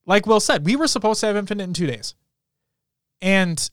[0.05, 2.15] like Will said, we were supposed to have Infinite in two days,
[3.21, 3.69] and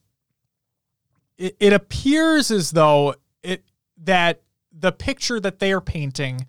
[1.38, 3.64] it, it appears as though it
[3.98, 6.46] that the picture that they are painting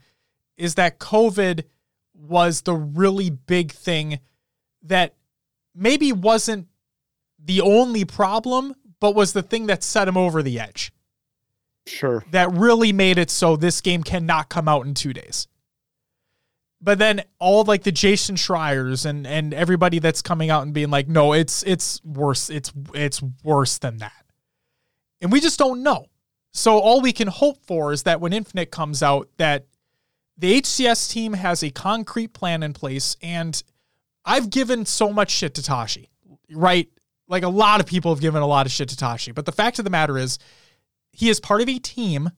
[0.58, 1.64] is that COVID
[2.14, 4.20] was the really big thing
[4.82, 5.14] that
[5.76, 6.68] maybe wasn't
[7.38, 10.92] the only problem, but was the thing that set him over the edge.
[11.88, 15.48] Sure That really made it so this game cannot come out in two days.
[16.82, 20.92] But then all like the Jason Schreiers and and everybody that's coming out and being
[20.92, 22.50] like, no, it's it's worse.
[22.50, 24.26] It's it's worse than that.
[25.22, 26.08] And we just don't know.
[26.52, 29.66] So all we can hope for is that when Infinite comes out, that
[30.38, 33.18] the HCS team has a concrete plan in place.
[33.22, 33.62] And
[34.24, 36.10] I've given so much shit to Tashi,
[36.52, 36.90] right?
[37.28, 39.32] Like a lot of people have given a lot of shit to Tashi.
[39.32, 40.40] But the fact of the matter is,
[41.16, 42.32] he is part of a team.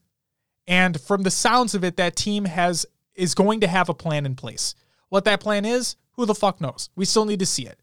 [0.67, 2.85] And from the sounds of it, that team has
[3.15, 4.75] is going to have a plan in place.
[5.09, 6.89] What that plan is, who the fuck knows?
[6.95, 7.79] We still need to see it.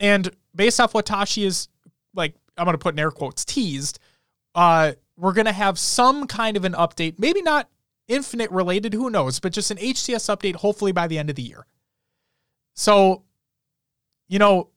[0.00, 1.68] And based off what Tashi is
[2.14, 3.98] like, I'm gonna put in air quotes teased,
[4.54, 7.68] uh, we're gonna have some kind of an update, maybe not
[8.08, 11.42] infinite related, who knows, but just an HCS update, hopefully by the end of the
[11.42, 11.66] year.
[12.74, 13.24] So,
[14.28, 14.70] you know,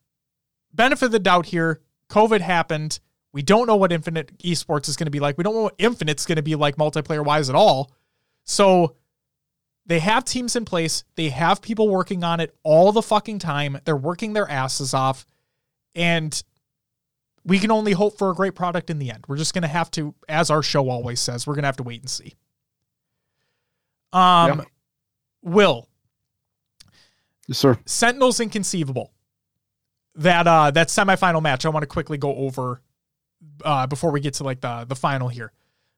[0.73, 2.99] benefit of the doubt here, COVID happened.
[3.38, 5.38] We don't know what Infinite Esports is going to be like.
[5.38, 7.91] We don't know what Infinite's going to be like multiplayer wise at all.
[8.45, 8.95] So
[9.86, 11.04] they have teams in place.
[11.13, 13.80] They have people working on it all the fucking time.
[13.86, 15.28] They're working their asses off.
[15.93, 16.43] And
[17.45, 19.26] we can only hope for a great product in the end.
[19.28, 21.78] We're just going to have to, as our show always says, we're going to have
[21.78, 22.34] to wait and see.
[24.12, 24.65] Um.
[25.43, 25.88] Will,
[27.47, 29.13] yes, sir Sentinels Inconceivable.
[30.15, 32.82] That uh that semifinal match, I want to quickly go over
[33.63, 35.52] uh, before we get to like the the final here.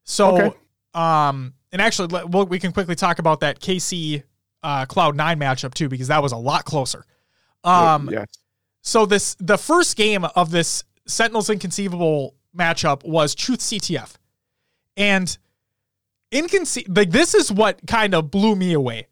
[0.03, 0.57] So, Okay.
[0.93, 4.23] um, and actually, let, we'll, we can quickly talk about that KC
[4.63, 7.05] uh, Cloud Nine matchup too because that was a lot closer.
[7.63, 8.27] Um, yes.
[8.81, 14.15] so this the first game of this Sentinels Inconceivable matchup was Truth CTF,
[14.97, 15.37] and
[16.31, 19.07] inconce like this is what kind of blew me away.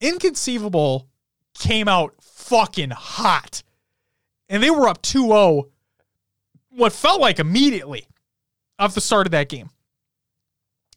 [0.00, 1.08] Inconceivable
[1.58, 3.62] came out fucking hot,
[4.48, 5.70] and they were up 2-0
[6.74, 8.06] what felt like immediately
[8.78, 9.70] off the start of that game.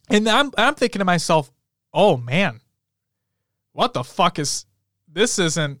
[0.08, 1.50] And I'm I'm thinking to myself,
[1.92, 2.60] oh man,
[3.72, 4.66] what the fuck is
[5.08, 5.38] this?
[5.38, 5.80] Isn't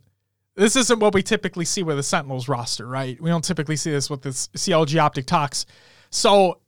[0.56, 3.20] this isn't what we typically see with the Sentinels roster, right?
[3.20, 5.66] We don't typically see this with this CLG Optic Talks.
[6.10, 6.60] So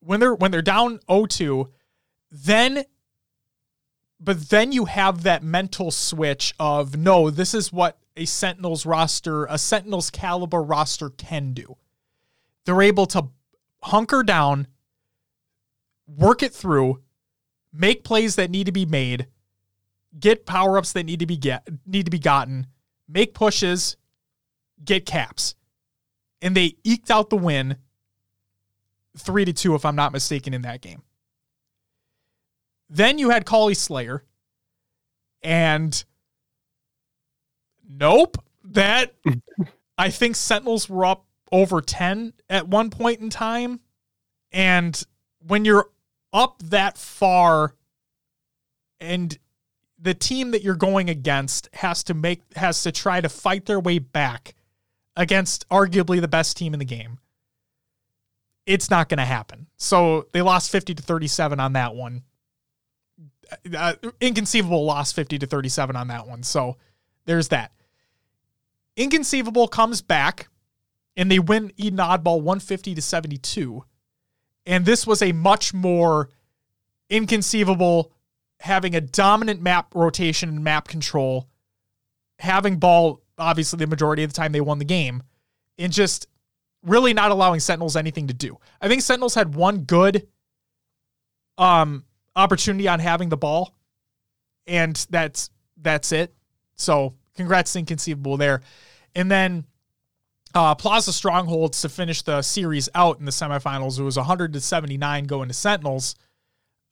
[0.00, 1.68] when they're when they're down 0-2,
[2.30, 2.84] then
[4.20, 9.46] but then you have that mental switch of no, this is what a Sentinels roster,
[9.46, 11.76] a Sentinels caliber roster can do.
[12.68, 13.30] They're able to
[13.82, 14.66] hunker down,
[16.06, 17.00] work it through,
[17.72, 19.26] make plays that need to be made,
[20.20, 22.66] get power ups that need to be get need to be gotten,
[23.08, 23.96] make pushes,
[24.84, 25.54] get caps,
[26.42, 27.78] and they eked out the win,
[29.16, 31.00] three to two, if I'm not mistaken, in that game.
[32.90, 34.24] Then you had Collie Slayer,
[35.42, 36.04] and
[37.88, 39.14] nope, that
[39.96, 43.80] I think Sentinels were up over 10 at one point in time.
[44.52, 45.00] And
[45.46, 45.90] when you're
[46.32, 47.74] up that far
[49.00, 49.38] and
[49.98, 53.80] the team that you're going against has to make has to try to fight their
[53.80, 54.54] way back
[55.16, 57.18] against arguably the best team in the game.
[58.66, 59.66] It's not going to happen.
[59.76, 62.22] So they lost 50 to 37 on that one.
[63.76, 66.42] Uh, inconceivable loss 50 to 37 on that one.
[66.42, 66.76] So
[67.24, 67.72] there's that.
[68.96, 70.48] Inconceivable comes back
[71.18, 73.84] and they win Eden Oddball 150 to 72.
[74.64, 76.30] And this was a much more
[77.10, 78.12] inconceivable
[78.60, 81.48] having a dominant map rotation and map control,
[82.38, 85.22] having ball obviously the majority of the time they won the game,
[85.76, 86.28] and just
[86.84, 88.56] really not allowing Sentinels anything to do.
[88.80, 90.28] I think Sentinels had one good
[91.56, 92.04] um
[92.36, 93.74] opportunity on having the ball,
[94.68, 95.50] and that's
[95.80, 96.32] that's it.
[96.76, 98.62] So congrats Inconceivable there.
[99.14, 99.64] And then
[100.54, 103.98] uh, Plaza Strongholds to finish the series out in the semifinals.
[103.98, 106.14] It was 100 to 79 going to Sentinels.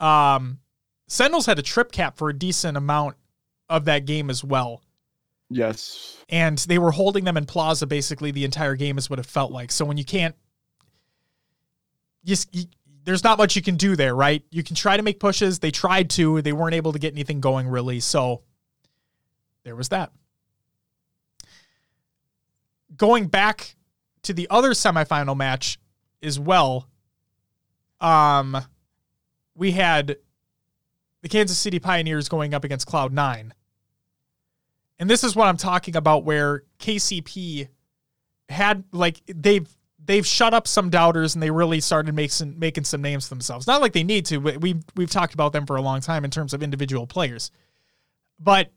[0.00, 0.58] Um,
[1.08, 3.16] Sentinels had a trip cap for a decent amount
[3.68, 4.82] of that game as well.
[5.48, 6.16] Yes.
[6.28, 9.52] And they were holding them in Plaza basically the entire game, is what it felt
[9.52, 9.70] like.
[9.70, 10.34] So when you can't,
[12.24, 12.64] just you,
[13.04, 14.42] there's not much you can do there, right?
[14.50, 15.60] You can try to make pushes.
[15.60, 18.00] They tried to, they weren't able to get anything going really.
[18.00, 18.42] So
[19.62, 20.10] there was that.
[22.94, 23.76] Going back
[24.22, 25.78] to the other semifinal match
[26.22, 26.88] as well,
[28.00, 28.56] um,
[29.54, 30.16] we had
[31.22, 33.54] the Kansas City Pioneers going up against Cloud Nine.
[34.98, 37.68] And this is what I'm talking about where KCP
[38.48, 39.68] had like they've
[40.06, 43.66] they've shut up some doubters and they really started making making some names themselves.
[43.66, 46.24] Not like they need to, but we've we've talked about them for a long time
[46.24, 47.50] in terms of individual players.
[48.38, 48.70] But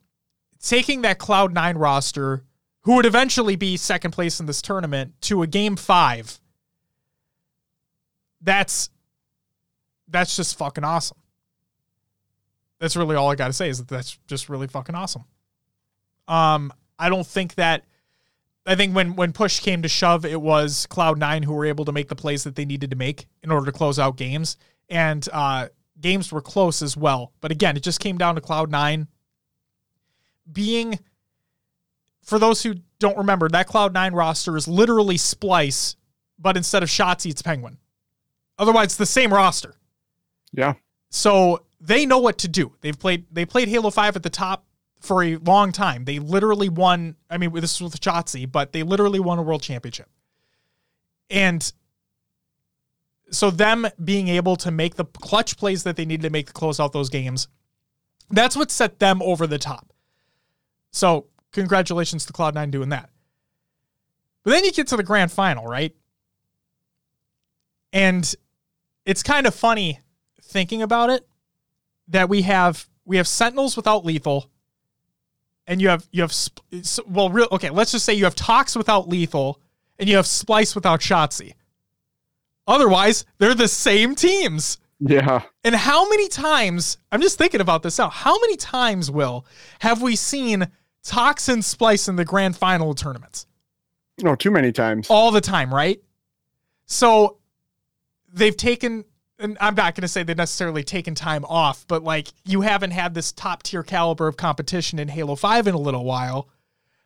[0.61, 2.43] taking that Cloud Nine roster,
[2.81, 6.39] who would eventually be second place in this tournament, to a game five,
[8.41, 8.89] that's
[10.07, 11.17] that's just fucking awesome.
[12.79, 15.25] That's really all I got to say is that that's just really fucking awesome.
[16.27, 17.83] Um, I don't think that.
[18.65, 21.85] I think when when push came to shove, it was Cloud Nine who were able
[21.85, 24.57] to make the plays that they needed to make in order to close out games,
[24.89, 25.67] and uh,
[25.99, 27.33] games were close as well.
[27.41, 29.07] But again, it just came down to Cloud Nine
[30.51, 30.99] being.
[32.23, 35.95] For those who don't remember, that Cloud Nine roster is literally Splyce,
[36.37, 37.77] but instead of Shotzzy, it's Penguin.
[38.57, 39.75] Otherwise, it's the same roster.
[40.51, 40.73] Yeah.
[41.09, 42.73] So they know what to do.
[42.81, 44.65] They've played they played Halo 5 at the top
[44.99, 46.05] for a long time.
[46.05, 49.61] They literally won, I mean, this was with Shotzzy, but they literally won a world
[49.61, 50.09] championship.
[51.29, 51.71] And
[53.31, 56.53] so them being able to make the clutch plays that they needed to make to
[56.53, 57.47] close out those games,
[58.29, 59.93] that's what set them over the top.
[60.91, 63.09] So congratulations to Cloud9 doing that.
[64.43, 65.95] But then you get to the grand final, right?
[67.91, 68.33] And
[69.05, 69.99] it's kind of funny
[70.41, 71.27] thinking about it
[72.07, 74.45] that we have we have Sentinels without LethuL,
[75.65, 76.33] and you have you have
[77.07, 77.69] well, real okay.
[77.69, 79.55] Let's just say you have Tox without LethuL,
[79.97, 81.53] and you have Splyce without Shotzzy.
[82.67, 84.77] Otherwise, they're the same teams.
[84.99, 85.43] Yeah.
[85.63, 89.45] And how many times, I'm just thinking about this now, how many times, Will,
[89.79, 90.67] have we seen
[91.03, 93.47] Tox and Splyce in the grand final tournaments?
[94.21, 95.07] No, too many times.
[95.09, 96.01] All the time, right?
[96.85, 97.37] So
[98.31, 99.05] they've taken
[99.39, 102.91] and I'm not going to say they've necessarily taken time off, but like you haven't
[102.91, 106.49] had this top tier caliber of competition in Halo 5 in a little while.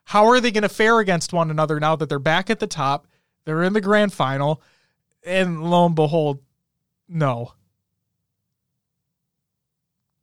[0.06, 2.68] How are they going to fare against one another now that they're back at the
[2.68, 3.08] top?
[3.46, 4.62] They're in the grand final.
[5.24, 6.40] And lo and behold,
[7.08, 7.54] no.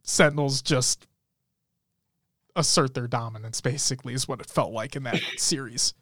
[0.02, 1.06] Sentinels just
[2.56, 5.94] assert their dominance, basically, is what it felt like in that series.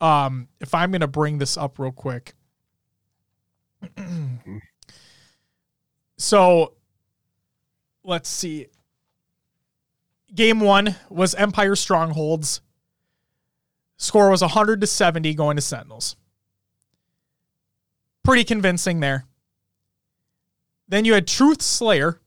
[0.00, 2.34] Um, if I'm going to bring this up real quick,
[6.18, 6.74] so
[8.04, 8.66] let's see.
[10.34, 12.60] Game one was Empire Strongholds.
[13.96, 16.16] Score was 100 to 70 going to Sentinels.
[18.22, 19.24] Pretty convincing there.
[20.86, 22.20] Then you had Truth Slayer.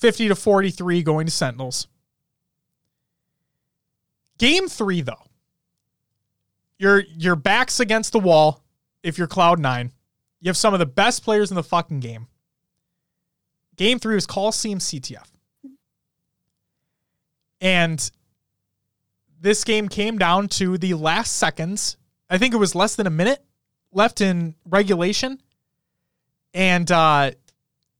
[0.00, 1.86] 50 to 43 going to Sentinels.
[4.38, 5.22] Game three, though.
[6.78, 8.64] Your your back's against the wall
[9.02, 9.90] if you're Cloud9.
[10.40, 12.26] You have some of the best players in the fucking game.
[13.76, 15.28] Game three was Coliseum CTF.
[17.60, 18.10] And
[19.38, 21.98] this game came down to the last seconds.
[22.30, 23.44] I think it was less than a minute
[23.92, 25.38] left in regulation.
[26.54, 27.32] And uh,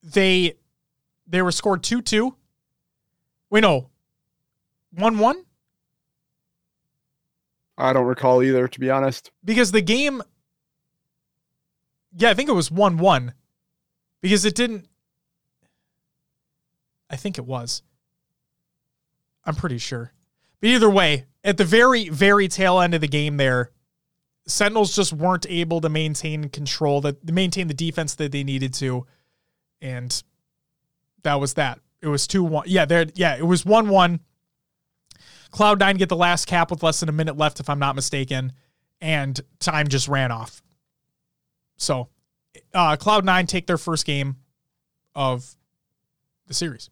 [0.03, 0.55] they
[1.31, 2.35] they were scored 2 2.
[3.49, 3.89] We know
[4.93, 5.45] 1 1?
[7.79, 9.31] I don't recall either, to be honest.
[9.43, 10.23] Because the game
[12.17, 13.35] yeah, I think it was 1 1
[14.21, 14.87] because it didn't.
[17.09, 17.83] I think it was.
[19.45, 20.13] I'm pretty sure.
[20.61, 23.71] But either way, at the very, very tail end of the game there,
[24.47, 29.07] Sentinels just weren't able to maintain control, that maintain the defense that they needed to.
[29.81, 30.23] And
[31.23, 31.81] that was that.
[32.03, 32.65] It was 2 1.
[32.69, 34.21] Yeah, there yeah, it was 1 1.
[35.53, 38.53] Cloud9 get the last cap with less than a minute left, if I'm not mistaken,
[39.01, 40.63] and time just ran off.
[41.77, 42.09] So,
[42.73, 44.37] uh, Cloud9 take their first game
[45.15, 45.57] of
[46.47, 46.89] the series.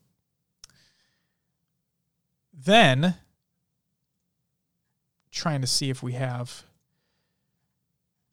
[2.52, 3.14] Then,
[5.30, 6.64] trying to see if we have.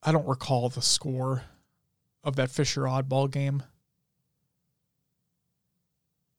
[0.01, 1.43] I don't recall the score
[2.23, 3.63] of that Fisher oddball game.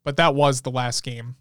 [0.06, 1.34] But that was the last game.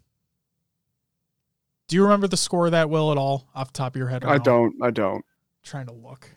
[1.86, 4.08] Do you remember the score of that, Will, at all off the top of your
[4.08, 4.24] head?
[4.24, 4.74] I don't.
[4.82, 5.24] I don't.
[5.62, 6.28] trying to look.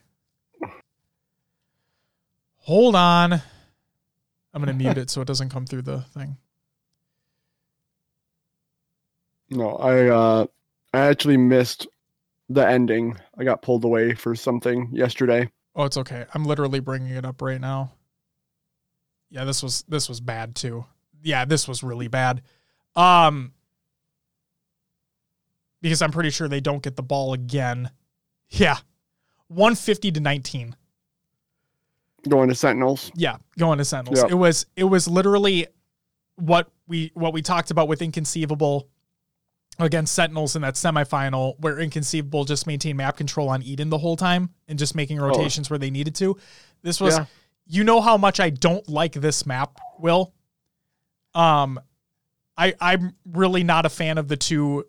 [2.58, 3.34] Hold on.
[3.34, 3.42] I'm
[4.64, 6.38] going to mute it so it doesn't come through the thing.
[9.50, 10.46] No, I uh
[10.94, 11.88] I actually missed
[12.48, 13.18] the ending.
[13.40, 15.50] I got pulled away for something yesterday.
[15.76, 16.28] Oh, it's okay.
[16.36, 17.94] I'm literally bringing it up right now.
[19.32, 20.86] Yeah, this was this was bad too.
[21.22, 22.42] Yeah, this was really bad.
[22.96, 23.54] Um
[25.82, 27.90] because I'm pretty sure they don't get the ball again.
[28.50, 28.78] Yeah.
[29.48, 30.76] 150 to 19.
[32.28, 33.12] Going to Sentinels.
[33.16, 34.22] Yeah, going to Sentinels.
[34.24, 34.32] Yep.
[34.32, 35.68] It was it was literally
[36.36, 38.90] what we what we talked about with Inconceivable
[39.80, 44.18] against Sentinels in that semifinal, where Inconceivable just maintained map control on Eden the whole
[44.18, 46.38] time and just making rotations where they needed to.
[46.82, 47.26] This was Yeah.
[47.66, 50.34] you know how much I don't like this map, Will.
[51.34, 51.80] Um
[52.58, 54.86] I I'm really not a fan of the two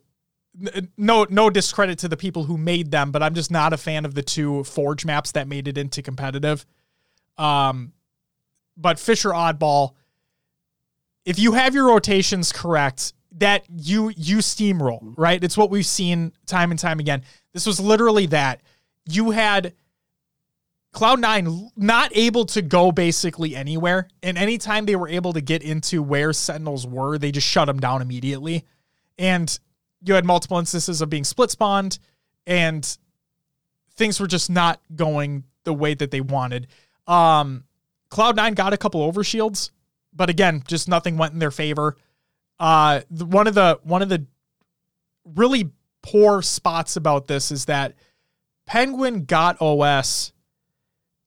[0.97, 4.05] no no discredit to the people who made them, but I'm just not a fan
[4.05, 6.67] of the two forge maps that made it into competitive.
[7.39, 7.93] Um,
[8.77, 9.95] but Fisher Oddball,
[11.25, 15.43] if you have your rotations correct, that you you steamroll, right?
[15.43, 17.23] It's what we've seen time and time again.
[17.53, 18.61] This was literally that.
[19.09, 19.75] You had
[20.93, 24.09] Cloud9 not able to go basically anywhere.
[24.23, 27.79] And anytime they were able to get into where Sentinels were, they just shut them
[27.79, 28.65] down immediately.
[29.19, 29.57] And
[30.03, 31.99] you had multiple instances of being split spawned,
[32.47, 32.99] and
[33.95, 36.67] things were just not going the way that they wanted.
[37.07, 37.65] Um,
[38.11, 39.71] Cloud9 got a couple overshields,
[40.13, 41.97] but again, just nothing went in their favor.
[42.59, 44.27] Uh, the, one of the one of the
[45.25, 45.71] really
[46.03, 47.95] poor spots about this is that
[48.67, 50.33] Penguin got OS,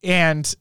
[0.03, 0.55] and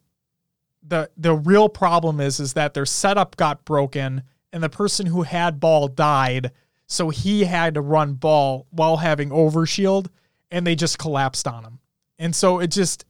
[0.82, 4.22] the the real problem is is that their setup got broken,
[4.52, 6.52] and the person who had ball died,
[6.86, 10.08] so he had to run ball while having overshield,
[10.50, 11.78] and they just collapsed on him,
[12.18, 13.04] and so it just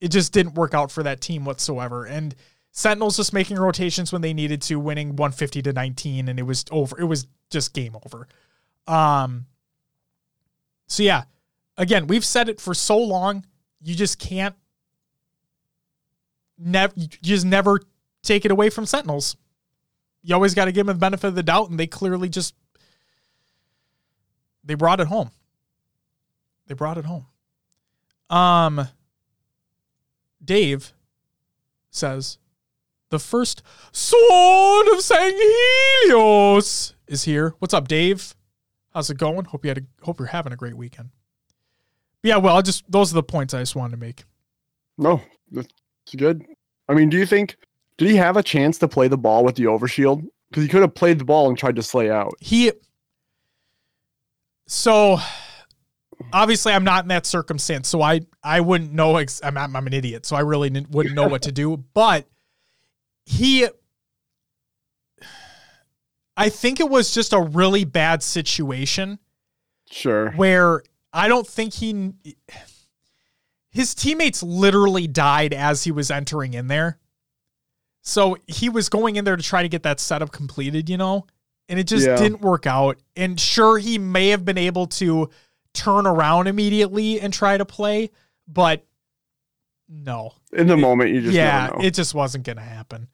[0.00, 2.04] it just didn't work out for that team whatsoever.
[2.06, 2.34] And
[2.72, 6.64] Sentinels just making rotations when they needed to, winning 150 to 19, and it was
[6.70, 6.98] over.
[6.98, 8.26] It was just game over.
[8.86, 9.46] Um.
[10.88, 11.24] So yeah,
[11.76, 13.46] again, we've said it for so long.
[13.80, 14.56] You just can't.
[16.64, 17.80] Never, just never
[18.22, 19.36] take it away from Sentinels.
[20.22, 22.54] You always got to give them the benefit of the doubt, and they clearly just
[24.62, 25.30] they brought it home.
[26.66, 27.26] They brought it home.
[28.30, 28.88] Um.
[30.44, 30.92] Dave
[31.90, 32.38] says
[33.10, 35.36] the first sword of St.
[36.04, 37.54] Helios is here.
[37.58, 38.34] What's up, Dave?
[38.92, 39.44] How's it going?
[39.44, 41.10] Hope you had a, hope you're having a great weekend.
[42.22, 44.24] Yeah, well, I just those are the points I just wanted to make.
[44.96, 45.20] No,
[46.04, 46.44] that's good.
[46.88, 47.56] I mean, do you think
[47.98, 50.26] did he have a chance to play the ball with the overshield?
[50.50, 52.34] Because he could have played the ball and tried to slay out.
[52.40, 52.72] He
[54.66, 55.18] so
[56.32, 59.16] obviously I'm not in that circumstance, so I I wouldn't know.
[59.16, 61.84] Ex- I'm I'm an idiot, so I really wouldn't know what to do.
[61.94, 62.26] But
[63.24, 63.68] he,
[66.36, 69.18] I think it was just a really bad situation.
[69.90, 70.30] Sure.
[70.32, 70.82] Where
[71.12, 72.14] I don't think he,
[73.72, 76.98] his teammates literally died as he was entering in there.
[78.02, 81.26] So he was going in there to try to get that setup completed, you know,
[81.68, 82.16] and it just Yeah.
[82.16, 82.98] didn't work out.
[83.16, 85.30] And sure, he may have been able to
[85.72, 88.10] turn around immediately and try to play,
[88.46, 88.84] but
[89.88, 90.34] no.
[90.52, 91.82] In the moment, you just yeah, know.
[91.82, 93.08] it just wasn't going to happen.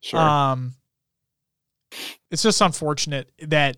[0.00, 0.18] sure.
[0.18, 0.74] Um,
[2.30, 3.76] it's just unfortunate that.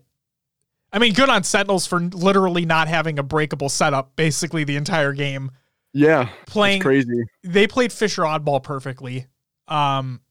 [0.91, 5.11] I mean, good on Sentinels for literally not having a breakable setup basically the entire
[5.13, 5.51] game.
[5.93, 6.29] Yeah.
[6.47, 7.23] Playing, crazy.
[7.43, 9.27] they played Fisher oddball perfectly.
[9.67, 10.21] Um,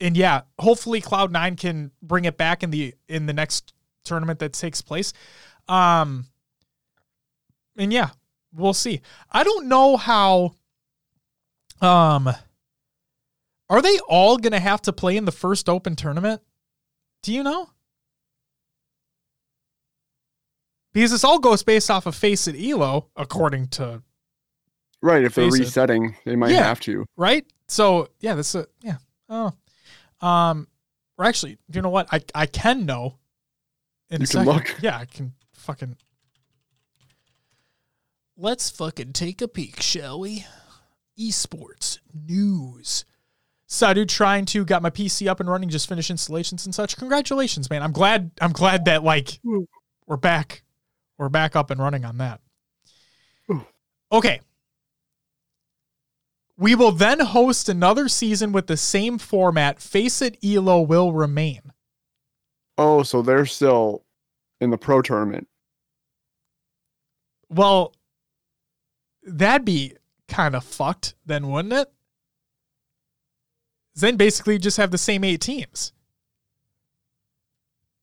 [0.00, 3.72] and yeah, hopefully Cloud Nine can bring it back in the in the next
[4.04, 5.12] tournament that takes place.
[5.68, 6.26] Um,
[7.76, 8.10] and yeah,
[8.54, 9.00] we'll see.
[9.30, 10.54] I don't know how.
[11.80, 12.30] Um,
[13.68, 16.40] are they all gonna have to play in the first Open tournament?
[17.22, 17.70] Do you know?
[20.92, 24.02] Because this all goes based off of FACEIT Elo, according to
[25.02, 25.24] Right.
[25.24, 25.58] If they're FACEIT.
[25.60, 26.64] resetting, they might Yeah.
[26.64, 27.04] have to.
[27.16, 27.46] right?
[27.68, 28.96] So yeah, that's a yeah.
[29.28, 29.52] Oh,
[30.26, 30.68] um,
[31.18, 32.08] or actually, you know what?
[32.12, 33.18] I I can know.
[34.10, 34.46] In You a can second.
[34.46, 34.76] look.
[34.80, 35.96] Yeah, I can fucking.
[38.36, 40.44] Let's fucking take a peek, shall we?
[41.18, 43.04] Esports news.
[43.66, 46.96] So, Sadu trying to got my PC up and running, just finished installations and such.
[46.96, 47.82] Congratulations, man.
[47.82, 49.40] I'm glad I'm glad that like
[50.06, 50.62] we're back.
[51.18, 52.40] We're back up and running on that.
[54.12, 54.40] Okay.
[56.58, 59.78] We will then host another season with the same format.
[59.78, 61.72] FACEIT, Elo will remain.
[62.78, 64.04] Oh, so they're still
[64.60, 65.48] in the pro tournament.
[67.48, 67.94] Well,
[69.22, 69.96] that'd be
[70.28, 71.92] kind of fucked then, wouldn't it?
[73.94, 75.92] Then basically just have the same eight teams.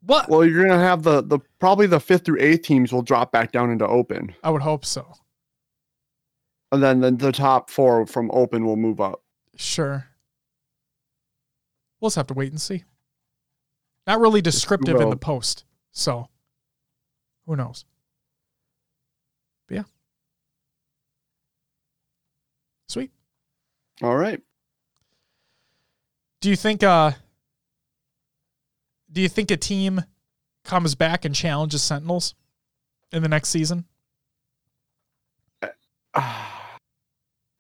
[0.01, 0.27] What?
[0.27, 3.51] Well, you're gonna have the the probably the fifth through eighth teams will drop back
[3.51, 5.13] down into open, I would hope so.
[6.73, 9.21] And then the, the top four from open will move up.
[9.55, 10.07] Sure.
[11.99, 12.83] We'll just have to wait and see.
[14.07, 15.65] Not really descriptive in the post.
[15.91, 16.29] So
[17.45, 17.85] who knows?
[19.67, 19.83] But yeah.
[22.89, 23.11] Sweet.
[24.01, 24.41] All right.
[26.41, 27.11] Do you think uh
[29.11, 30.01] do you think a team
[30.65, 32.33] comes back and challenges Sentinels
[33.11, 33.85] in the next season?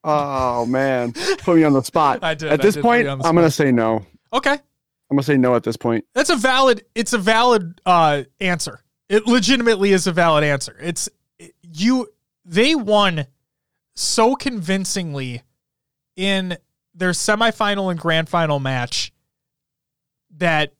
[0.03, 2.19] Oh man, put me on the spot.
[2.23, 2.51] I did.
[2.51, 4.05] At I this did point, you on the I'm gonna say no.
[4.31, 4.53] Okay.
[4.53, 6.05] I'm gonna say no at this point.
[6.13, 8.79] That's a valid it's a valid uh answer.
[9.09, 10.75] It legitimately is a valid answer.
[10.81, 11.09] It's
[11.61, 12.07] you
[12.45, 13.27] they won
[13.95, 15.43] so convincingly
[16.15, 16.57] in
[16.95, 19.11] their semifinal and grand final match
[20.37, 20.73] that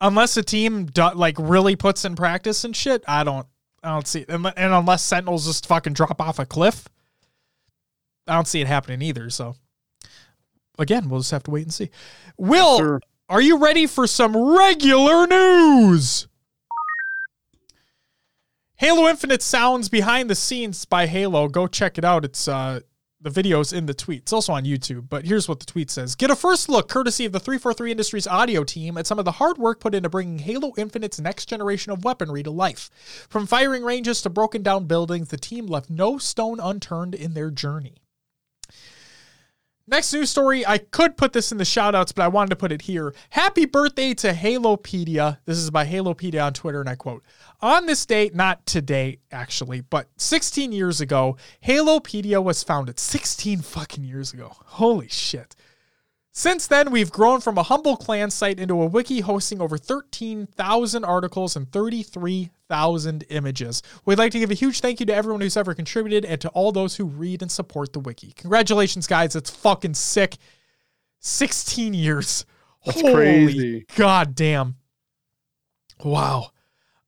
[0.00, 3.46] unless a team do, like really puts in practice and shit, I don't
[3.82, 4.28] I don't see it.
[4.28, 6.86] And, and unless Sentinels just fucking drop off a cliff,
[8.26, 9.30] I don't see it happening either.
[9.30, 9.56] So
[10.78, 11.90] again, we'll just have to wait and see.
[12.36, 13.00] Will Sure.
[13.28, 16.28] are you ready for some regular news?
[18.76, 21.48] Halo Infinite sounds behind the scenes by Halo.
[21.48, 22.24] Go check it out.
[22.24, 22.80] It's uh
[23.20, 24.22] the video's in the tweet.
[24.22, 26.16] It's also on YouTube, but here's what the tweet says.
[26.16, 29.30] Get a first look, courtesy of the 343 Industries audio team, at some of the
[29.30, 32.90] hard work put into bringing Halo Infinite's next generation of weaponry to life.
[33.30, 37.52] From firing ranges to broken down buildings, the team left no stone unturned in their
[37.52, 38.01] journey.
[39.92, 42.72] Next news story, I could put this in the shoutouts, but I wanted to put
[42.72, 43.12] it here.
[43.28, 45.36] Happy birthday to Halopedia.
[45.44, 47.22] This is by Halopedia on Twitter, and I quote
[47.60, 51.36] On this date, not today, actually, but 16 years ago,
[51.66, 52.98] Halopedia was founded.
[52.98, 54.56] 16 fucking years ago.
[54.64, 55.54] Holy shit.
[56.32, 61.04] Since then, we've grown from a humble clan site into a wiki hosting over 13,000
[61.04, 61.70] articles and
[62.72, 63.82] 33,000 images.
[64.04, 66.48] We'd like to give a huge thank you to everyone who's ever contributed and to
[66.50, 68.32] all those who read and support the wiki.
[68.36, 69.36] Congratulations, guys.
[69.36, 70.36] It's fucking sick.
[71.20, 72.46] 16 years.
[72.84, 73.86] That's Holy crazy.
[73.94, 74.76] God damn.
[76.02, 76.50] Wow.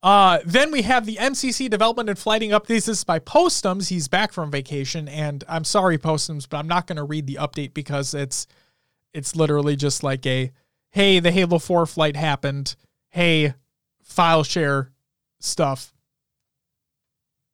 [0.03, 2.85] Uh, then we have the MCC development and flighting updates.
[2.85, 3.89] This is by Postums.
[3.89, 7.39] He's back from vacation, and I'm sorry, Postums, but I'm not going to read the
[7.41, 8.47] update because it's
[9.15, 10.53] it's literally just like a
[10.91, 12.77] hey, the Halo 4 flight happened.
[13.09, 13.55] Hey,
[14.03, 14.93] file share
[15.45, 15.93] stuff.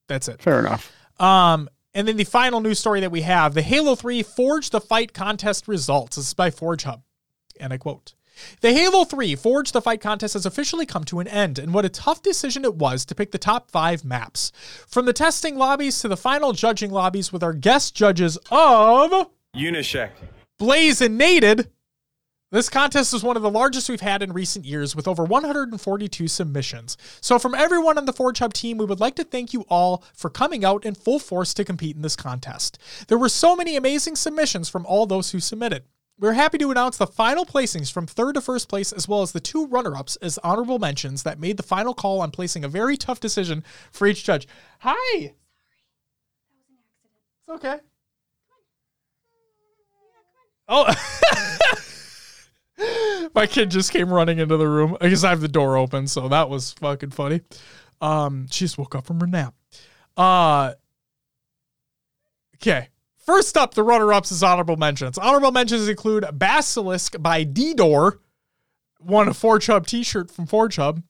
[0.08, 0.42] That's it.
[0.42, 0.92] Fair enough.
[1.20, 4.80] Um, and then the final news story that we have the Halo 3 Forge the
[4.80, 6.16] Fight contest results.
[6.16, 7.02] This is by Forge Hub.
[7.58, 8.14] And I quote
[8.60, 11.84] The Halo 3 Forge the Fight contest has officially come to an end, and what
[11.84, 14.52] a tough decision it was to pick the top five maps.
[14.86, 20.10] From the testing lobbies to the final judging lobbies with our guest judges of Unyshek.
[20.58, 21.68] Blazinated.
[22.52, 26.26] This contest is one of the largest we've had in recent years with over 142
[26.26, 26.96] submissions.
[27.20, 30.02] So, from everyone on the Forge Hub team, we would like to thank you all
[30.14, 32.78] for coming out in full force to compete in this contest.
[33.06, 35.84] There were so many amazing submissions from all those who submitted.
[36.18, 39.30] We're happy to announce the final placings from third to first place, as well as
[39.30, 42.68] the two runner ups as honorable mentions that made the final call on placing a
[42.68, 44.48] very tough decision for each judge.
[44.80, 45.34] Hi!
[47.38, 47.78] It's okay.
[50.68, 50.92] Oh.
[53.34, 56.28] My kid just came running into the room because I have the door open, so
[56.28, 57.42] that was fucking funny.
[58.00, 59.54] Um, she just woke up from her nap.
[60.16, 60.72] Uh,
[62.56, 62.88] okay.
[63.16, 65.18] First up, the runner-ups is honorable mentions.
[65.18, 68.20] Honorable mentions include Basilisk by D-Door,
[68.98, 71.02] won a Forge Hub t-shirt from Forge Hub,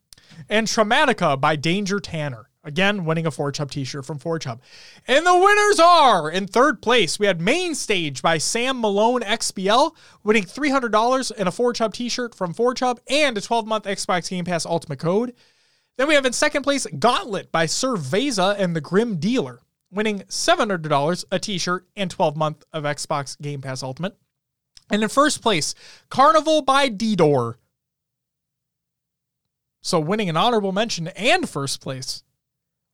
[0.48, 2.49] and Traumatica by Danger Tanner.
[2.62, 4.60] Again, winning a Forge Hub t-shirt from Forge Hub.
[5.08, 9.92] And the winners are in third place, we had Main Stage by Sam Malone XBL,
[10.22, 14.44] winning $300 and a Forge Hub t-shirt from Forge Hub and a 12-month Xbox Game
[14.44, 15.34] Pass Ultimate Code.
[15.96, 20.20] Then we have in second place Gauntlet by Sir Veza and the Grim Dealer, winning
[20.20, 24.16] $700, a t-shirt, and 12-month of Xbox Game Pass Ultimate.
[24.90, 25.74] And in first place,
[26.10, 27.58] Carnival by D-Door.
[29.82, 32.22] So winning an honorable mention and first place.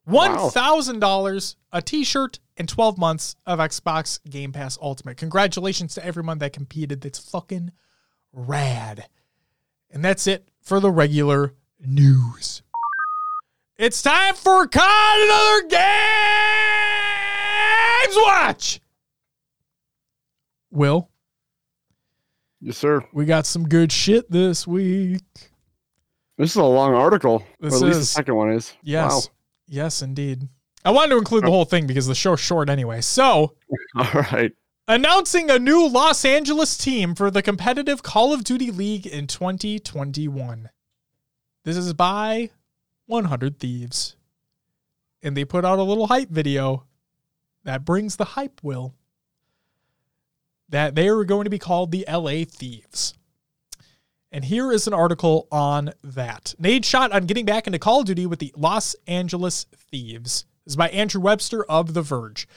[0.07, 0.51] Wow.
[0.55, 5.17] $1,000, a t shirt, and 12 months of Xbox Game Pass Ultimate.
[5.17, 7.01] Congratulations to everyone that competed.
[7.01, 7.73] That's fucking
[8.33, 9.09] rad.
[9.91, 11.55] And that's it for the regular
[11.85, 12.63] news.
[13.79, 15.69] It's time for COD Another
[18.07, 18.81] Games Watch.
[20.71, 21.09] Will,
[22.61, 23.05] Yes, sir.
[23.13, 25.23] we got some good shit this week.
[26.39, 27.43] This is a long article.
[27.61, 28.75] This or at least the second one is.
[28.83, 29.13] Yes.
[29.13, 29.21] Wow.
[29.69, 30.49] Yes, indeed.
[30.85, 31.53] I wanted to include the oh.
[31.53, 33.01] whole thing because the show's short anyway.
[33.01, 33.55] So,
[33.97, 34.53] All right.
[34.87, 40.71] announcing a new Los Angeles team for the competitive Call of Duty League in 2021.
[41.65, 42.51] This is by
[43.07, 44.17] 100 Thieves.
[45.23, 46.85] And they put out a little hype video
[47.65, 48.95] that brings the hype, Will.
[50.69, 53.15] That they are going to be called the LA Thieves.
[54.33, 56.55] And here is an article on that.
[56.61, 60.45] Nadeshot on getting back into Call of Duty with the Los Angeles Thieves.
[60.65, 62.49] This is by Andrew Webster of The Verge.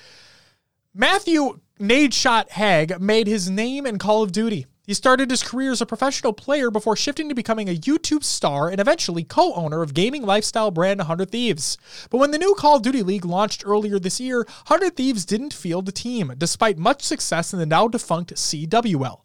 [0.95, 4.65] Matthew Nade Shot Haag made his name in Call of Duty.
[4.88, 8.70] He started his career as a professional player before shifting to becoming a YouTube star
[8.70, 11.78] and eventually co owner of gaming lifestyle brand 100 Thieves.
[12.09, 15.53] But when the new Call of Duty League launched earlier this year, 100 Thieves didn't
[15.53, 19.22] field a team, despite much success in the now defunct CWL.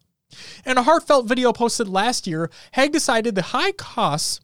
[0.65, 4.41] In a heartfelt video posted last year, Haag decided the high costs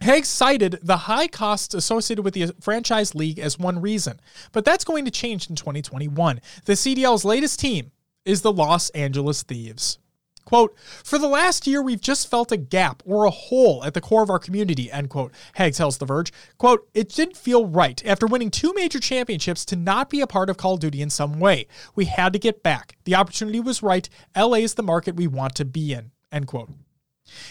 [0.00, 4.20] Haag cited the high costs associated with the franchise league as one reason,
[4.52, 6.40] but that's going to change in 2021.
[6.66, 7.92] The CDL's latest team
[8.24, 9.98] is the Los Angeles Thieves.
[10.46, 14.00] Quote, for the last year, we've just felt a gap or a hole at the
[14.00, 15.32] core of our community, end quote.
[15.58, 16.32] Haag tells The Verge.
[16.56, 20.48] Quote, it didn't feel right after winning two major championships to not be a part
[20.48, 21.66] of Call of Duty in some way.
[21.96, 22.96] We had to get back.
[23.04, 24.08] The opportunity was right.
[24.36, 26.70] LA is the market we want to be in, end quote.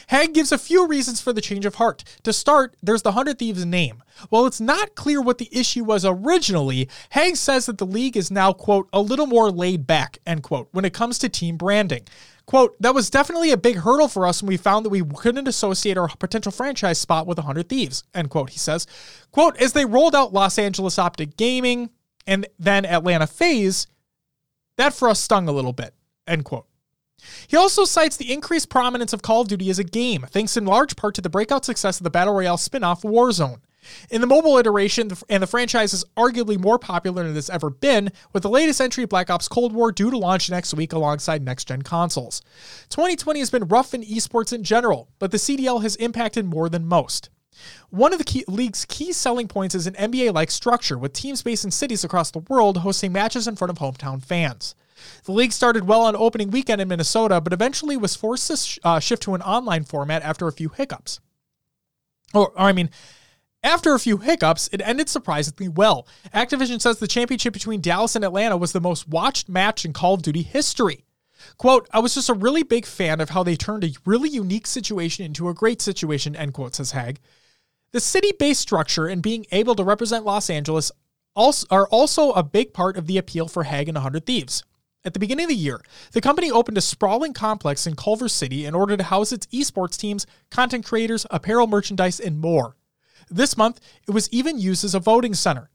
[0.10, 2.06] Haag gives a few reasons for the change of heart.
[2.24, 4.04] To start, there's the Hundred Thieves name.
[4.30, 8.32] While it's not clear what the issue was originally, Haag says that the league is
[8.32, 12.06] now, quote, a little more laid back, end quote, when it comes to team branding.
[12.46, 15.48] Quote, that was definitely a big hurdle for us when we found that we couldn't
[15.48, 18.86] associate our potential franchise spot with 100 Thieves, end quote, he says.
[19.32, 21.90] Quote, as they rolled out Los Angeles Optic Gaming
[22.28, 23.88] and then Atlanta FaZe,
[24.78, 25.96] that for us stung a little bit,
[26.28, 26.68] end quote.
[27.48, 30.66] He also cites the increased prominence of Call of Duty as a game, thanks in
[30.66, 33.62] large part to the breakout success of the Battle Royale spin off Warzone.
[34.10, 38.12] In the mobile iteration, and the franchise is arguably more popular than it's ever been,
[38.34, 41.68] with the latest entry, Black Ops Cold War, due to launch next week alongside next
[41.68, 42.42] gen consoles.
[42.90, 46.86] 2020 has been rough in esports in general, but the CDL has impacted more than
[46.86, 47.30] most.
[47.90, 51.42] One of the key, league's key selling points is an NBA like structure, with teams
[51.42, 54.76] based in cities across the world hosting matches in front of hometown fans.
[55.24, 58.80] The league started well on opening weekend in Minnesota, but eventually was forced to sh-
[58.84, 61.20] uh, shift to an online format after a few hiccups.
[62.34, 62.90] Or, or, I mean,
[63.66, 66.08] After a few hiccups, it ended surprisingly well.
[66.32, 70.14] Activision says the championship between Dallas and Atlanta was the most watched match in Call
[70.14, 71.04] of Duty history.
[71.58, 74.68] Quote, I was just a really big fan of how they turned a really unique
[74.68, 77.18] situation into a great situation, end quote, says Haag.
[77.92, 80.92] The city based structure and being able to represent Los Angeles
[81.36, 84.64] are also a big part of the appeal for Haag and 100 Thieves.
[85.04, 88.64] At the beginning of the year, the company opened a sprawling complex in Culver City
[88.66, 92.76] in order to house its esports teams, content creators, apparel merchandise, and more.
[93.30, 95.70] This month, it was even used as a voting center.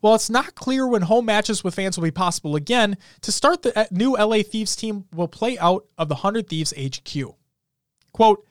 [0.00, 3.62] While it's not clear when home matches with fans will be possible again, to start
[3.62, 7.34] the uh, new LA Thieves team will play out of the 100 Thieves HQ.
[8.12, 8.46] Quote,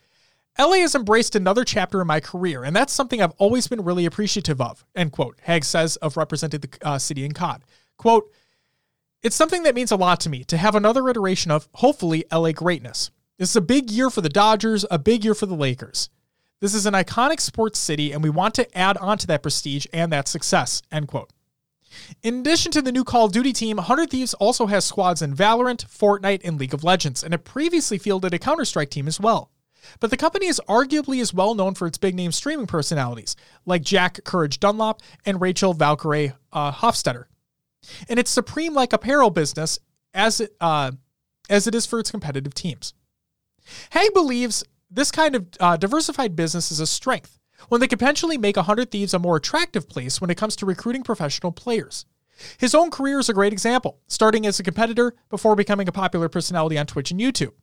[0.57, 4.05] LA has embraced another chapter in my career, and that's something I've always been really
[4.05, 7.63] appreciative of, end quote, Haag says of represented the uh, city in COD.
[7.97, 8.31] Quote,
[9.21, 12.51] it's something that means a lot to me to have another iteration of, hopefully, LA
[12.51, 13.09] greatness.
[13.37, 16.09] This is a big year for the Dodgers, a big year for the Lakers.
[16.61, 19.85] This is an iconic sports city, and we want to add on to that prestige
[19.93, 20.81] and that success.
[20.91, 21.31] End quote.
[22.23, 25.35] In addition to the new Call of Duty team, 100 Thieves also has squads in
[25.35, 29.19] Valorant, Fortnite, and League of Legends, and it previously fielded a Counter Strike team as
[29.19, 29.51] well.
[29.99, 33.35] But the company is arguably as well known for its big name streaming personalities,
[33.65, 37.25] like Jack Courage Dunlop and Rachel Valkyrae uh, Hofstetter
[38.09, 39.79] and its supreme like apparel business
[40.13, 40.91] as it uh,
[41.49, 42.93] as it is for its competitive teams.
[43.91, 44.63] Haag believes
[44.95, 47.37] this kind of uh, diversified business is a strength
[47.69, 50.65] when they can potentially make 100 Thieves a more attractive place when it comes to
[50.65, 52.05] recruiting professional players.
[52.57, 56.29] His own career is a great example, starting as a competitor before becoming a popular
[56.29, 57.53] personality on Twitch and YouTube.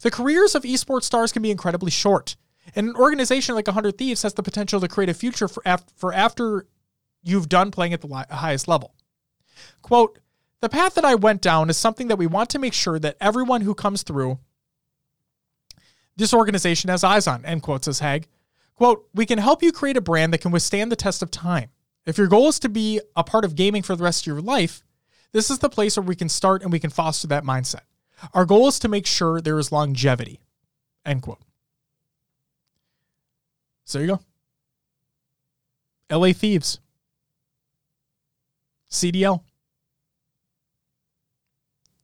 [0.00, 2.36] The careers of esports stars can be incredibly short,
[2.76, 5.84] and an organization like 100 Thieves has the potential to create a future for, af-
[5.96, 6.66] for after
[7.22, 8.94] you've done playing at the li- highest level.
[9.82, 10.18] Quote,
[10.60, 13.16] the path that I went down is something that we want to make sure that
[13.20, 14.38] everyone who comes through
[16.16, 18.24] this organization has eyes on, end quote, says Haag.
[18.74, 21.70] Quote, we can help you create a brand that can withstand the test of time.
[22.06, 24.40] If your goal is to be a part of gaming for the rest of your
[24.40, 24.82] life,
[25.32, 27.82] this is the place where we can start and we can foster that mindset.
[28.34, 30.40] Our goal is to make sure there is longevity.
[31.04, 31.40] End quote.
[33.84, 34.18] So there you
[36.10, 36.16] go.
[36.18, 36.78] LA Thieves.
[38.90, 39.42] CDL.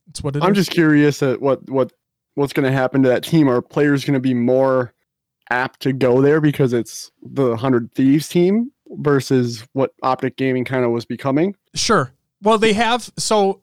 [0.08, 0.56] It's what it I'm is.
[0.56, 1.92] just curious at what what
[2.38, 3.48] what's going to happen to that team.
[3.48, 4.94] Are players going to be more
[5.50, 10.84] apt to go there because it's the Hundred Thieves team versus what Optic Gaming kind
[10.84, 11.56] of was becoming?
[11.74, 12.12] Sure.
[12.40, 13.62] Well, they have so.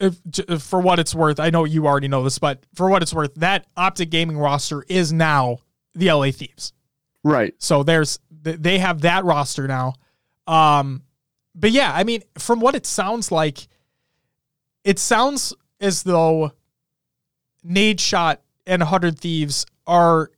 [0.00, 0.16] If,
[0.62, 3.34] for what it's worth, I know you already know this, but for what it's worth,
[3.36, 5.58] that Optic Gaming roster is now
[5.94, 6.72] the LA Thieves.
[7.22, 7.54] Right.
[7.58, 9.94] So there's they have that roster now.
[10.46, 11.02] Um,
[11.54, 13.68] but yeah, I mean, from what it sounds like,
[14.82, 16.52] it sounds as though
[17.66, 20.30] Nadeshot and 100 Thieves are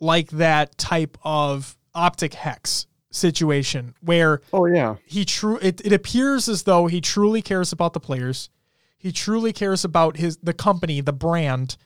[0.00, 4.96] like that type of optic H3CZ situation where Oh yeah.
[5.04, 8.48] he true it, it appears as though he truly cares about the players.
[8.96, 11.76] He truly cares about his the company the brand.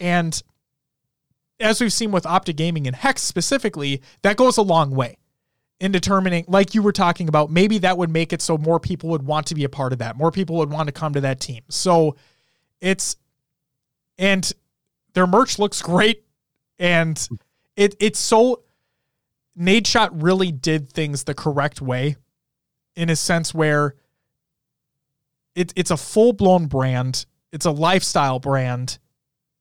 [0.00, 0.42] And
[1.60, 5.18] as we've seen with optic gaming and H3CZ specifically that goes a long way
[5.78, 9.10] in determining like you were talking about maybe that would make it so more people
[9.10, 11.20] would want to be a part of that more people would want to come to
[11.20, 11.62] that team.
[11.68, 12.16] So
[12.80, 13.16] it's
[14.22, 14.52] and
[15.14, 16.24] their merch looks great.
[16.78, 17.28] And
[17.76, 18.62] it it's so
[19.58, 22.16] Nadeshot really did things the correct way
[22.96, 23.96] in a sense where
[25.54, 28.98] it, it's a full blown brand, it's a lifestyle brand,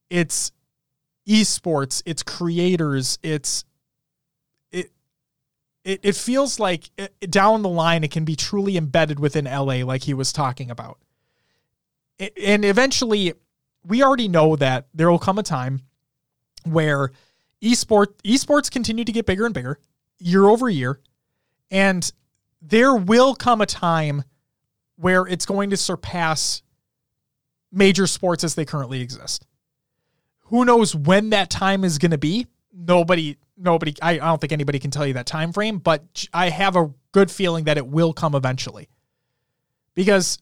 [0.10, 0.52] it's
[1.28, 3.66] esports, it's creators, it's
[4.72, 4.92] it
[5.84, 9.84] it, it feels like it, down the line it can be truly embedded within LA
[9.84, 11.00] like he was talking about.
[12.20, 13.34] It- and eventually
[13.84, 15.82] we already know that there will come a time
[16.64, 17.12] where
[17.62, 19.80] esport esports continue to get bigger and bigger
[20.20, 21.00] year over year.
[21.70, 22.12] And
[22.62, 24.24] there will come a time
[24.98, 26.62] where it's going to surpass
[27.72, 29.48] major sports as they currently exist.
[30.46, 32.48] Who knows when that time is going to be?
[32.74, 36.50] Nobody nobody I, I don't think anybody can tell you that time frame but i
[36.50, 38.90] have a good feeling that it will come eventually.
[39.94, 40.38] Because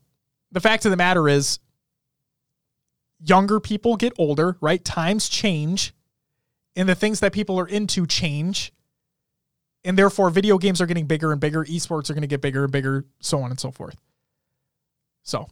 [0.51, 1.59] the fact of the matter is
[3.23, 4.83] younger people get older right?
[4.83, 5.93] Times change
[6.75, 8.71] and the things that people are into change
[9.83, 12.63] and therefore video games are getting bigger and bigger esports are going to get bigger
[12.63, 13.95] and bigger so on and so forth.
[15.23, 15.47] So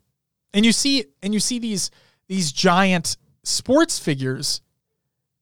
[0.54, 1.92] and you see and you see these
[2.28, 4.62] these giant sports figures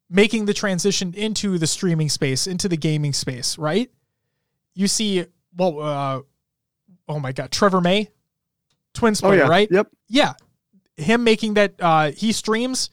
[0.10, 3.90] making the transition into the streaming space into the gaming space right?
[4.74, 6.22] You see well uh
[7.08, 8.10] oh my god trevor may
[8.94, 9.48] twins Oh yeah.
[9.48, 9.68] right?
[9.72, 9.88] Yep.
[10.10, 10.34] yeah
[10.98, 12.90] him making that uh he streams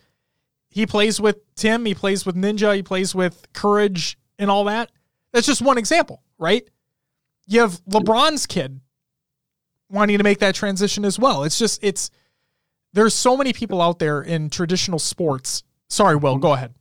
[0.71, 4.91] he plays with tim he plays with ninja he plays with courage and all that
[5.33, 6.69] that's just one example right
[7.47, 8.81] You have LeBron's kid
[9.91, 11.45] wanting to make that transition as well.
[11.45, 12.11] It's just it's
[12.95, 15.63] there's so many people out there in traditional sports.
[15.89, 16.75] Sorry, Will, go ahead.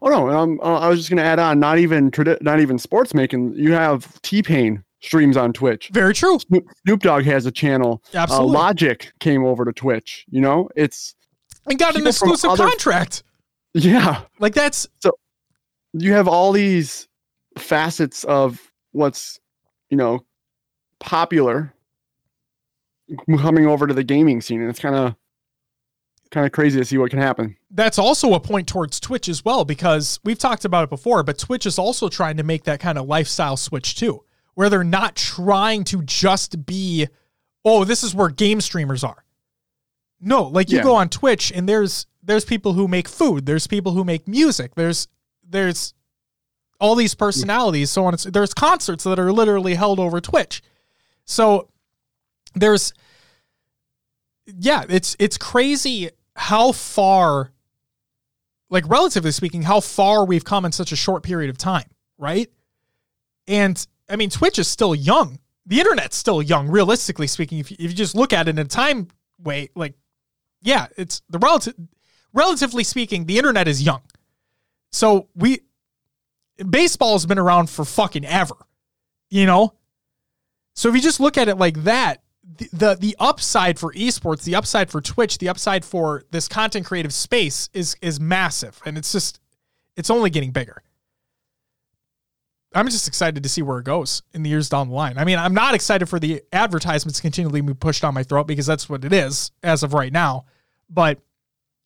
[0.00, 1.58] Oh no, um, uh, I was just gonna add on.
[1.58, 3.54] Not even tradi- not even sports making.
[3.54, 5.90] You have T Pain streams on Twitch.
[5.92, 6.38] Very true.
[6.38, 8.02] Snoop, Snoop Dogg has a channel.
[8.14, 8.52] Uh, Absolutely.
[8.52, 10.24] Logic came over to Twitch.
[10.30, 11.14] You know, it's
[11.66, 13.22] and got an exclusive other- contract.
[13.74, 14.22] yeah.
[14.38, 15.12] Like that's so.
[15.94, 17.08] You have all these
[17.56, 18.60] facets of
[18.92, 19.40] what's
[19.90, 20.24] you know
[21.00, 21.72] popular
[23.38, 25.14] coming over to the gaming scene, and it's kind of
[26.30, 27.56] kind of crazy to see what can happen.
[27.70, 31.38] that's also a point towards Twitch as well because we've talked about it before, but
[31.38, 34.22] Twitch is also trying to make that kind of lifestyle switch too,
[34.58, 37.06] where they're not trying to just be,
[37.64, 39.24] oh, this is where game streamers are.
[40.20, 40.82] No, like you Yeah.
[40.82, 44.74] go on Twitch and there's there's people who make food, there's people who make music,
[44.74, 45.06] there's
[45.48, 45.94] there's
[46.80, 48.16] all these personalities, so on.
[48.26, 50.60] There's concerts that are literally held over Twitch.
[51.24, 51.68] So
[52.56, 52.92] there's
[54.46, 57.52] yeah, it's it's crazy how far
[58.70, 61.88] like relatively speaking how far we've come in such a short period of time,
[62.18, 62.50] right?
[63.46, 65.38] And I mean Twitch is still young.
[65.66, 68.58] The internet's still young realistically speaking if you, if you just look at it in
[68.58, 69.08] a time
[69.42, 69.94] way like
[70.62, 71.74] yeah, it's the relative
[72.32, 74.02] relatively speaking the internet is young.
[74.92, 75.60] So we
[76.58, 78.56] baseball's been around for fucking ever.
[79.30, 79.74] You know?
[80.74, 82.22] So if you just look at it like that,
[82.56, 86.86] the, the the upside for esports, the upside for Twitch, the upside for this content
[86.86, 89.40] creative space is is massive, and it's just
[89.96, 90.82] it's only getting bigger.
[92.74, 95.16] I'm just excited to see where it goes in the years down the line.
[95.16, 98.66] I mean, I'm not excited for the advertisements continually be pushed down my throat because
[98.66, 100.44] that's what it is as of right now.
[100.90, 101.18] But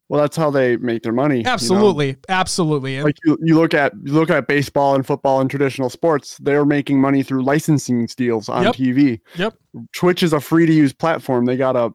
[0.08, 1.38] Well, that's how they make their money.
[1.38, 1.50] you know?
[1.52, 5.88] absolutely, absolutely, like you, you look at you look at baseball and football and traditional
[5.88, 8.74] sports they're making money through licensing deals on Yep.
[8.74, 9.54] tv Yep.
[9.92, 11.94] twitch is a free to use platform they gotta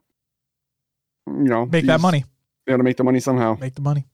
[1.27, 2.23] you know make that money.
[2.65, 4.05] they gotta make the money somehow Make the money.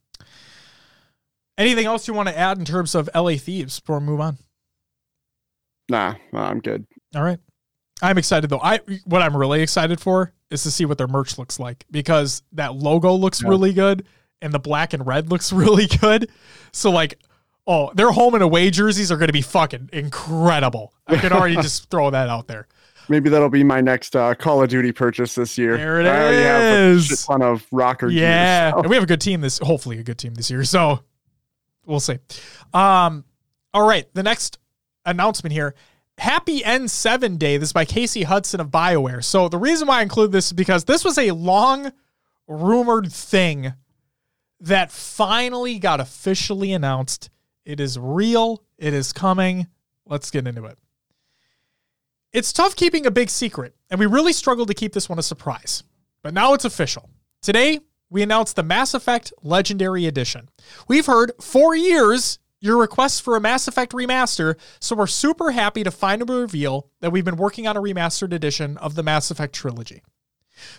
[1.59, 4.37] Anything else you want to add in terms of LA Thieves before we move on?
[5.89, 7.39] Nah, i'm good All right.
[8.01, 8.59] I'm excited though.
[8.61, 12.43] I what I'm really excited for is to see what their merch looks like because
[12.53, 13.49] that logo looks Yeah.
[13.49, 14.05] really good
[14.41, 16.29] and the black and red looks really good.
[16.73, 17.19] So like
[17.65, 20.93] oh, their home and away jerseys are going to be fucking incredible.
[21.07, 22.67] I can already just throw that out there.
[23.07, 26.21] maybe that'll be my next uh, call of duty purchase this year There it I
[26.23, 28.71] already have a ton of rocker gear, Yeah.
[28.71, 30.63] so- And we have a good team this hopefully a good team this year.
[30.65, 31.03] So
[31.85, 32.17] we'll see.
[32.73, 33.23] Um
[33.73, 34.57] all right, the next
[35.05, 35.75] announcement here.
[36.17, 37.57] Happy N7 Day.
[37.57, 39.23] This is by Casey Hudson of BioWare.
[39.23, 41.91] So the reason why I include this is because this was a long
[42.47, 43.73] rumored thing
[44.59, 47.29] that finally got officially announced.
[47.65, 48.63] It is real.
[48.77, 49.67] It is coming.
[50.05, 50.77] Let's get into it.
[52.31, 55.23] It's tough keeping a big secret, and we really struggled to keep this one a
[55.23, 55.83] surprise.
[56.23, 57.09] But now it's official.
[57.41, 57.79] Today,
[58.09, 60.49] we announced the Mass Effect Legendary Edition.
[60.87, 65.83] We've heard for years your requests for a Mass Effect remaster, so we're super happy
[65.83, 69.53] to finally reveal that we've been working on a remastered edition of the Mass Effect
[69.53, 70.01] trilogy.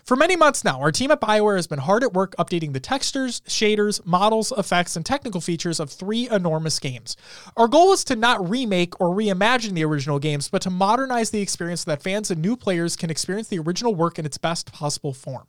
[0.03, 2.81] For many months now, our team at BioWare has been hard at work updating the
[2.81, 7.19] textures, shaders, models, effects, and technical features of three enormous games.
[7.55, 11.43] Our goal is to not remake or reimagine the original games, but to modernize the
[11.43, 14.73] experience so that fans and new players can experience the original work in its best
[14.73, 15.49] possible form.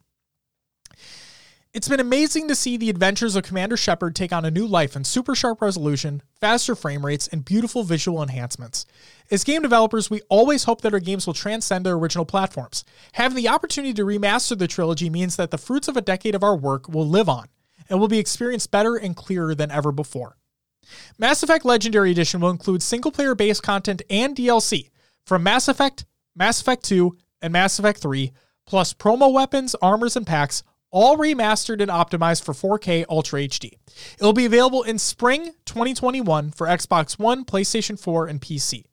[1.75, 4.95] It's been amazing to see the adventures of Commander Shepard take on a new life
[4.95, 8.85] in super sharp resolution, faster frame rates, and beautiful visual enhancements.
[9.29, 12.85] As game developers, we always hope that our games will transcend their original platforms.
[13.11, 16.45] Having the opportunity to remaster the trilogy means that the fruits of a decade of
[16.45, 17.49] our work will live on
[17.89, 20.37] and will be experienced better and clearer than ever before.
[21.17, 24.91] Mass Effect Legendary Edition will include single player based content and DLC
[25.25, 26.05] from Mass Effect,
[26.37, 28.31] Mass Effect 2, and Mass Effect 3,
[28.65, 30.63] plus promo weapons, armors, and packs,
[30.95, 33.73] all remastered and optimized for 4K Ultra HD.
[34.17, 38.85] It'll be available in spring 2021 for Xbox One, PlayStation 4, and PC,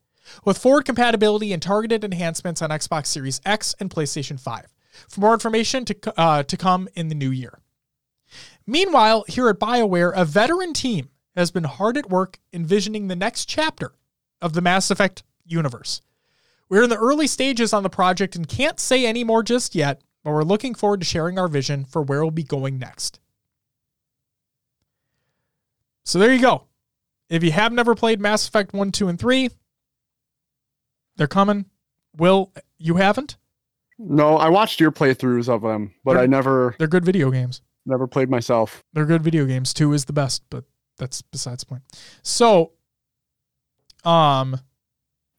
[0.44, 4.66] with forward compatibility and targeted enhancements on Xbox Series X and PlayStation 5.
[5.08, 7.60] For more information to, uh, to come in the new year.
[8.66, 13.44] Meanwhile, here at BioWare, a veteran team has been hard at work envisioning the next
[13.46, 13.92] chapter
[14.40, 16.02] of the Mass Effect universe.
[16.68, 20.02] We're in the early stages on the project and can't say any more just yet,
[20.24, 23.18] but we're looking forward to sharing our vision for where we'll be going next.
[26.04, 26.64] So there you go.
[27.28, 29.50] If you have never played Mass Effect 1, 2, and 3,
[31.16, 31.66] they're coming.
[32.16, 33.36] Will, you haven't?
[33.98, 37.60] no i watched your playthroughs of them but They're- i never They're good video games.
[37.86, 39.72] never played myself They're good video games.
[39.72, 40.64] Two is the best, but
[40.98, 41.82] that's besides the point.
[42.22, 42.72] So,
[44.04, 44.58] um,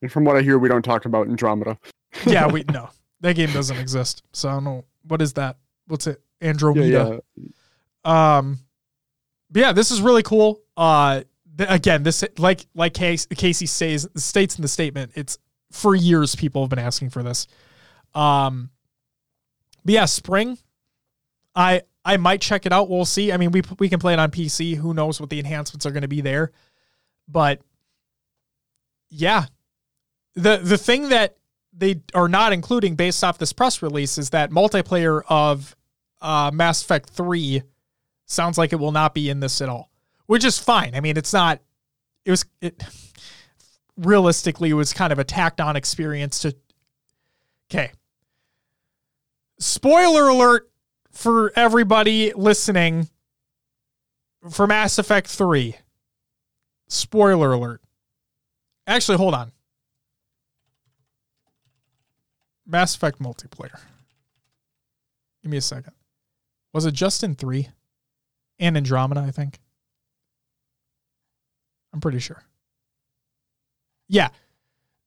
[0.01, 1.77] And from what I hear, we don't talk about Andromeda.
[2.25, 2.89] yeah, we no.
[3.23, 4.21] That game doesn't exist.
[4.33, 4.83] So I don't know.
[5.07, 5.55] What is that?
[5.87, 6.21] What's it?
[6.41, 7.21] Andromeda.
[7.37, 7.47] Yeah,
[8.05, 8.37] yeah.
[8.37, 8.59] Um,
[9.49, 10.61] but yeah, this is really cool.
[10.75, 11.23] Uh,
[11.57, 15.37] th- again, this like like Casey, Casey says states in the statement, it's
[15.71, 17.47] for years people have been asking for this.
[18.13, 18.69] Um,
[19.85, 20.57] but yeah, spring.
[21.55, 22.89] I I might check it out.
[22.89, 23.31] We'll see.
[23.31, 24.75] I mean, we we can play it on PC.
[24.75, 26.51] Who knows what the enhancements are going to be there?
[27.29, 27.61] But
[29.09, 29.45] yeah,
[30.35, 31.37] the the thing that
[31.75, 35.75] they are not including based off this press release is that multiplayer of
[36.21, 37.63] uh, Mass Effect 3
[38.25, 39.89] sounds like it will not be in this at all,
[40.27, 40.95] which is fine.
[40.95, 41.59] I mean, it's not,
[42.25, 42.83] it was, it
[43.97, 46.55] realistically, it was kind of a tacked on experience to,
[47.71, 47.91] okay.
[49.59, 50.69] Spoiler alert
[51.11, 53.09] for everybody listening
[54.49, 55.75] for Mass Effect 3.
[56.87, 57.81] Spoiler alert.
[58.85, 59.52] Actually, hold on.
[62.73, 63.79] Mass Effect multiplayer.
[65.43, 65.93] Give me a second.
[66.73, 67.69] Was it just in three?
[68.57, 69.59] And Andromeda, I think.
[71.93, 72.43] I'm pretty sure.
[74.09, 74.29] Yeah.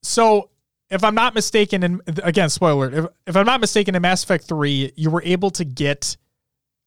[0.05, 0.51] So
[0.91, 4.45] if I'm not mistaken, and again, spoiler, if, if I'm not mistaken, in Mass Effect
[4.45, 6.17] 3, you were able to get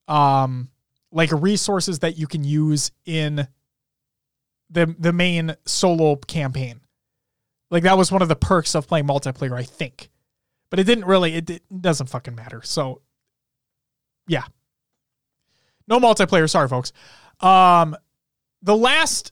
[0.08, 0.70] um
[1.12, 3.48] like resources that you can use in
[4.70, 6.80] the the main solo campaign.
[7.70, 10.10] Like that was one of the perks of playing multiplayer, I think
[10.70, 11.36] but it didn't really.
[11.36, 12.62] It, it doesn't fucking matter.
[12.64, 13.02] So,
[14.28, 14.44] yeah,
[15.88, 16.50] no multiplayer.
[16.50, 16.94] Sorry, folks.
[17.40, 17.96] Um,
[18.62, 19.32] the last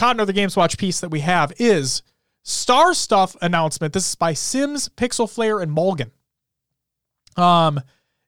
[0.00, 2.02] of the Games Watch piece that we have is
[2.42, 3.92] Star Stuff announcement.
[3.92, 6.10] This is by Sims, Pixel Flare, and Mulgan.
[7.36, 7.80] Um,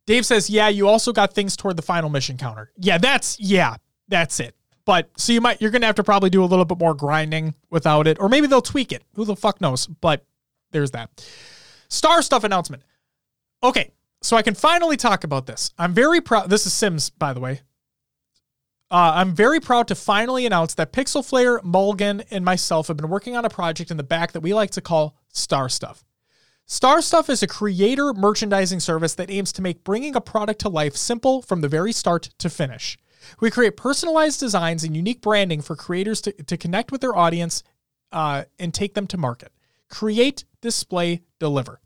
[0.06, 2.70] Dave says, "Yeah, you also got things toward the final mission counter.
[2.76, 3.76] Yeah, that's yeah,
[4.08, 4.54] that's it.
[4.84, 7.54] But so you might you're gonna have to probably do a little bit more grinding
[7.70, 9.02] without it, or maybe they'll tweak it.
[9.14, 9.86] Who the fuck knows?
[9.86, 10.24] But
[10.70, 11.10] there's that.
[11.94, 12.82] Star Stuff announcement.
[13.62, 15.70] Okay, so I can finally talk about this.
[15.78, 16.50] I'm very proud.
[16.50, 17.60] This is Sims, by the way.
[18.90, 23.08] Uh, I'm very proud to finally announce that Pixel Flare, Mulgan, and myself have been
[23.08, 26.04] working on a project in the back that we like to call Star Stuff.
[26.66, 30.68] Star Stuff is a creator merchandising service that aims to make bringing a product to
[30.68, 32.98] life simple from the very start to finish.
[33.40, 37.62] We create personalized designs and unique branding for creators to, to connect with their audience
[38.12, 39.52] uh, and take them to market.
[39.88, 41.80] Create, display, deliver.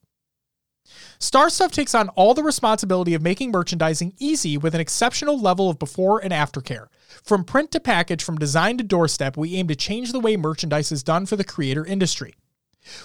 [1.18, 5.68] Star Stuff takes on all the responsibility of making merchandising easy with an exceptional level
[5.68, 6.88] of before and after care.
[7.22, 10.92] From print to package, from design to doorstep, we aim to change the way merchandise
[10.92, 12.34] is done for the creator industry.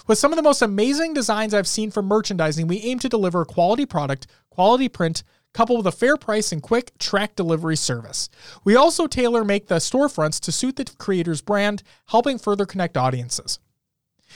[0.06, 3.42] With some of the most amazing designs I've seen for merchandising, we aim to deliver
[3.42, 5.22] a quality product, quality print,
[5.52, 8.28] coupled with a fair price and quick track delivery service.
[8.64, 13.58] We also tailor make the storefronts to suit the creator's brand, helping further connect audiences.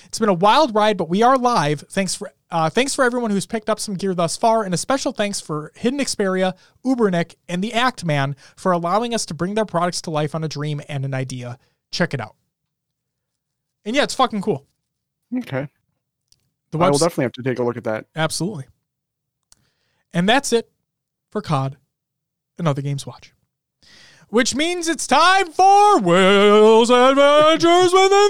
[0.06, 1.84] It's been a wild ride, but we are live.
[1.90, 4.78] Thanks for uh, thanks for everyone who's picked up some gear thus far, and a
[4.78, 9.54] special thanks for Hidden Xperia, Ubernick, and the Act Man for allowing us to bring
[9.54, 11.58] their products to life on a dream and an idea.
[11.90, 12.36] Check it out.
[13.84, 14.66] And yeah, it's fucking cool.
[15.36, 15.68] Okay.
[16.70, 18.06] The I will definitely have to take a look at that.
[18.16, 18.66] Absolutely.
[20.12, 20.70] And that's it
[21.30, 21.76] for COD
[22.58, 23.32] and other games watch.
[24.30, 28.28] Which means it's time for Will's Adventures with the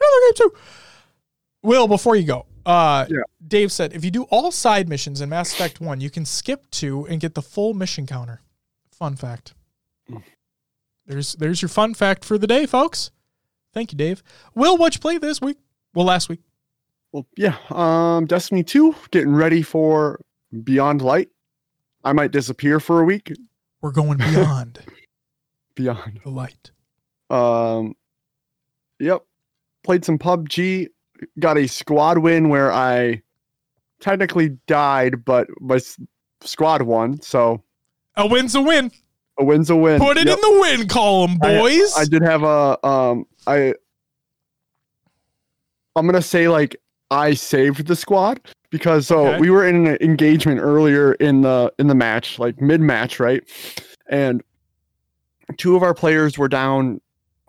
[0.00, 0.52] Another game too.
[1.62, 3.18] Will, before you go, uh, Yeah.
[3.46, 6.70] Dave said if you do all side missions in Mass Effect 1, you can skip
[6.70, 8.40] two and get the full mission counter.
[8.90, 9.54] Fun fact.
[11.06, 13.10] There's there's your fun fact for the day, folks.
[13.74, 14.22] Thank you, Dave.
[14.54, 15.58] Will, what you play this week?
[15.94, 16.40] Well, last week.
[17.12, 17.56] Well, yeah.
[17.70, 20.20] Um, Destiny 2, getting ready for
[20.64, 21.28] Beyond Light.
[22.04, 23.32] I might disappear for a week.
[23.80, 24.78] We're going beyond
[25.74, 26.20] Beyond.
[26.24, 26.70] the light.
[27.30, 27.94] Um,
[28.98, 29.24] yep.
[29.84, 30.88] Played some PUBG.
[31.38, 33.22] Got a squad win where I
[34.00, 35.98] technically died, but my s-
[36.40, 37.20] squad won.
[37.22, 37.62] So
[38.16, 38.90] A win's a win.
[39.38, 40.00] a win's a win.
[40.00, 40.38] Put it Yep.
[40.38, 41.94] in the win column, I- boys.
[41.96, 43.74] I did have a um I
[45.94, 46.76] I'm gonna say like
[47.12, 48.40] I saved the squad
[48.70, 49.40] because so Okay.
[49.40, 53.42] we were in an engagement earlier in the in the match, like mid match, right?
[54.08, 54.42] And
[55.58, 57.00] two of our players were down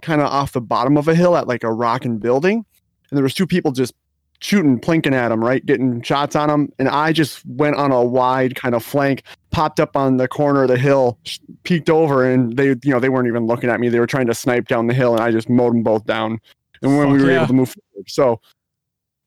[0.02, 2.66] kind of off the bottom of a hill at like a rocking building,
[3.10, 3.94] and there was two people just
[4.40, 8.04] shooting, plinking at them, right, getting shots on them, and I just went on a
[8.04, 11.18] wide kind of flank, popped up on the corner of the hill,
[11.64, 13.88] peeked over, and they, you know, they weren't even looking at me.
[13.88, 16.42] They were trying to snipe down the hill, and I just mowed them both down.
[16.82, 17.38] And when we were yeah.
[17.38, 18.42] able to move forward, so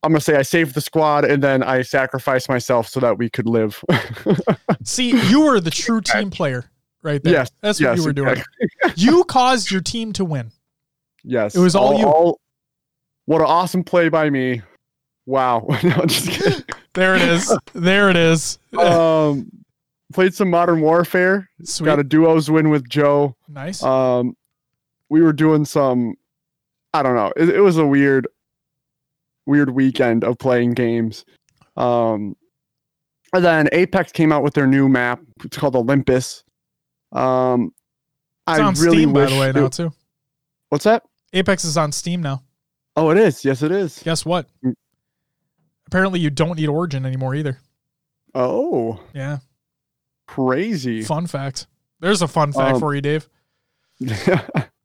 [0.07, 3.29] I'm gonna say I saved the squad, and then I sacrificed myself so that we
[3.29, 3.83] could live.
[4.85, 6.71] See, you were the true team player
[7.03, 7.33] right there.
[7.33, 8.29] Yes, That's what yes, you were doing.
[8.31, 8.93] exactly.
[8.95, 10.53] you caused your team to win.
[11.25, 11.57] Yes.
[11.57, 12.37] It was all you.
[13.25, 14.63] what an awesome play by me.
[15.27, 15.67] Wow.
[15.83, 16.07] no.
[16.95, 17.55] There it is.
[17.75, 18.59] there it is.
[18.79, 19.51] um,
[20.15, 21.51] played some Modern Warfare.
[21.63, 21.85] Sweet.
[21.85, 23.37] Got a duos win with Joe.
[23.49, 23.83] nice.
[23.83, 24.35] Um,
[25.11, 26.15] we were doing some.
[26.95, 27.33] I don't know.
[27.37, 28.27] It, it was a weird,
[29.47, 31.25] weird weekend of playing games.
[31.77, 32.37] Um,
[33.33, 35.21] and then Apex came out with their new map.
[35.45, 36.43] It's called Olympus.
[37.13, 37.73] Um,
[38.49, 39.93] it's I on really Steam, by the way, it- now too.
[40.69, 41.03] What's that?
[41.33, 42.43] Apex is on Steam now.
[42.97, 43.45] Oh, it is.
[43.45, 44.01] Yes, it is.
[44.03, 44.49] Guess what?
[44.65, 44.75] Mm.
[45.87, 47.59] Apparently, you don't need Origin anymore either.
[48.35, 49.39] Oh, Yeah.
[50.27, 51.03] crazy.
[51.03, 51.67] Fun fact.
[52.01, 53.29] There's a fun fact Um, for you, Dave.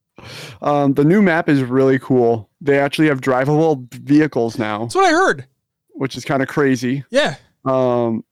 [0.61, 2.49] um, the new map is really cool.
[2.61, 5.45] They actually have drivable vehicles now, That's what I heard.
[5.93, 7.03] which is kind of crazy.
[7.09, 7.35] Yeah.
[7.65, 8.23] Um,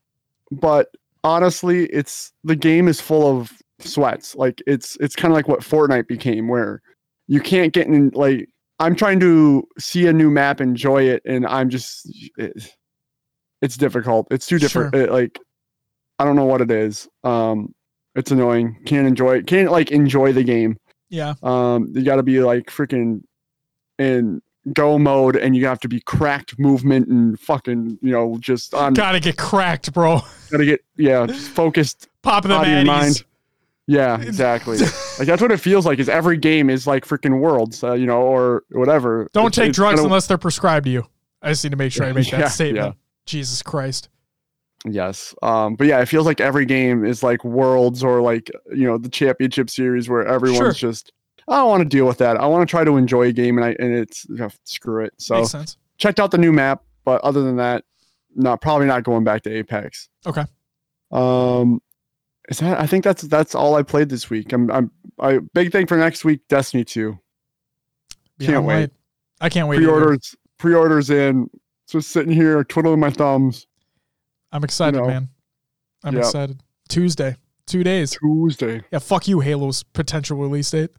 [0.52, 4.36] but honestly, it's the game is full of sweats.
[4.36, 6.82] Like it's it's kind of like what Fortnite became, where
[7.28, 8.10] you can't get in.
[8.14, 8.50] Like
[8.80, 12.08] I'm trying to see a new map, enjoy it, and I'm just
[12.38, 12.74] it,
[13.62, 14.28] it's difficult.
[14.32, 14.96] It's too different.
[14.96, 15.38] It, like
[16.18, 17.08] I don't know what it is.
[17.24, 17.74] Um,
[18.16, 18.78] it's annoying.
[18.86, 19.48] Can't enjoy it.
[19.48, 20.78] Can't like enjoy the game.
[21.10, 21.34] Yeah.
[21.44, 23.24] Um, you got to be like freaking
[23.98, 24.42] in
[24.74, 28.94] go mode, and you have to be cracked movement and fucking you know just on.
[28.94, 30.22] Gotta get cracked, bro.
[30.52, 33.24] Gotta get yeah just focused Popping the body and mind.
[33.88, 34.78] Yeah, exactly.
[34.78, 35.98] like that's what it feels like.
[35.98, 39.28] Is every game is like freaking worlds, uh, you know, or whatever.
[39.34, 41.08] Don't It's- take it's drugs kinda- unless they're prescribed to you.
[41.42, 42.96] I just need to make sure I make that Yeah, statement.
[43.26, 44.10] Jesus Christ.
[44.86, 48.86] Yes, um, but yeah, it feels like every game is like worlds or like you
[48.86, 51.12] know the championship series where everyone's just.
[51.48, 52.38] I don't want to deal with that.
[52.38, 55.14] I want to try to enjoy a game, and I and it's yeah, screw it.
[55.18, 55.46] So
[55.98, 57.84] checked out the new map, but other than that,
[58.36, 60.10] not probably not going back to Apex.
[60.26, 60.46] Okay.
[61.12, 61.82] Um,
[62.50, 62.80] is that?
[62.80, 64.54] I think that's that's all I played this week.
[64.54, 66.42] I'm I'm I big thing for next week.
[66.48, 67.20] Destiny two
[68.40, 68.82] Can't wait.
[68.82, 68.92] Light.
[69.42, 69.78] I can't wait.
[69.78, 71.50] pre-orders pre-orders in.
[71.88, 73.66] Just sitting here twiddling my thumbs.
[74.52, 75.08] I'm excited, know.
[75.08, 75.30] man.
[76.04, 76.20] I'm Yeah.
[76.22, 76.62] excited.
[76.88, 77.36] Tuesday.
[77.68, 78.12] Two days.
[78.20, 78.82] Tuesday.
[78.92, 80.90] Yeah, fuck you, Halo's potential release date.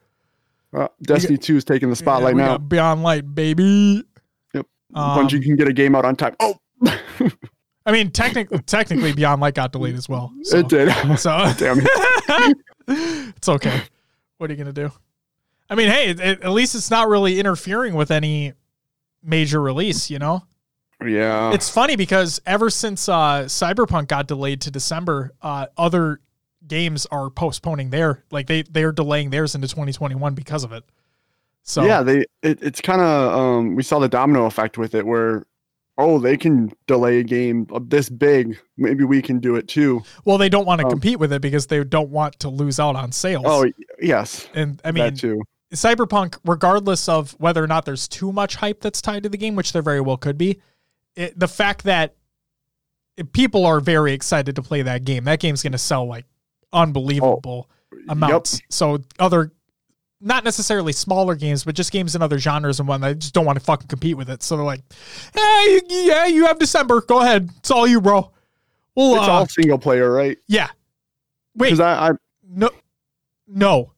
[0.72, 2.59] Uh, Destiny two is taking the spotlight Yeah, now.
[2.59, 4.05] Beyond Light, baby.
[4.55, 4.66] Yep.
[4.94, 6.36] Um, Bungie can get a game out on time.
[6.38, 6.57] Oh,
[7.86, 10.32] I mean, technically, technically, Beyond Light got delayed as well.
[10.44, 10.88] So, it did.
[11.18, 12.57] So Damn it.
[12.88, 13.82] it's okay.
[14.38, 14.92] What are you gonna do?
[15.68, 18.53] I mean, hey, it- at least it's not really interfering with any
[19.24, 20.09] major release.
[20.09, 20.42] You know,
[21.07, 21.53] Yeah.
[21.53, 26.20] it's funny because ever since uh, Cyberpunk got delayed to December, uh, other
[26.66, 30.84] games are postponing their like they they're delaying theirs into 2021 because of it.
[31.62, 35.07] So yeah, they it, it's kind of um we saw the domino effect with it
[35.07, 35.46] where
[35.98, 38.59] oh, they can delay a game this big.
[38.78, 40.03] Maybe we can do it too.
[40.24, 40.90] well, they don't want to Oh.
[40.90, 43.44] compete with it because they don't want to lose out on sales.
[43.46, 43.66] Oh,
[44.01, 44.48] yes.
[44.55, 45.42] and I mean, that too.
[45.74, 49.57] Cyberpunk, regardless of whether or not there's too much hype that's tied to the game,
[49.57, 50.61] which there very well could be,
[51.16, 52.14] it, the fact that
[53.32, 56.24] people are very excited to play that game, that game's going to sell like
[56.72, 57.68] unbelievable
[58.08, 58.61] amounts.
[58.70, 59.52] So other,
[60.20, 63.44] not necessarily smaller games, but just games in other genres and whatnot, they just don't
[63.46, 64.42] want to fucking compete with it.
[64.42, 64.82] So they're like,
[65.34, 67.00] hey, yeah, you have December.
[67.02, 67.50] Go ahead.
[67.58, 68.30] It's all you, bro.
[68.94, 70.38] Well, It's uh, all single player, right?
[70.46, 70.68] yeah.
[71.56, 72.12] Wait, Because I, I
[72.48, 72.70] no,
[73.48, 73.92] no.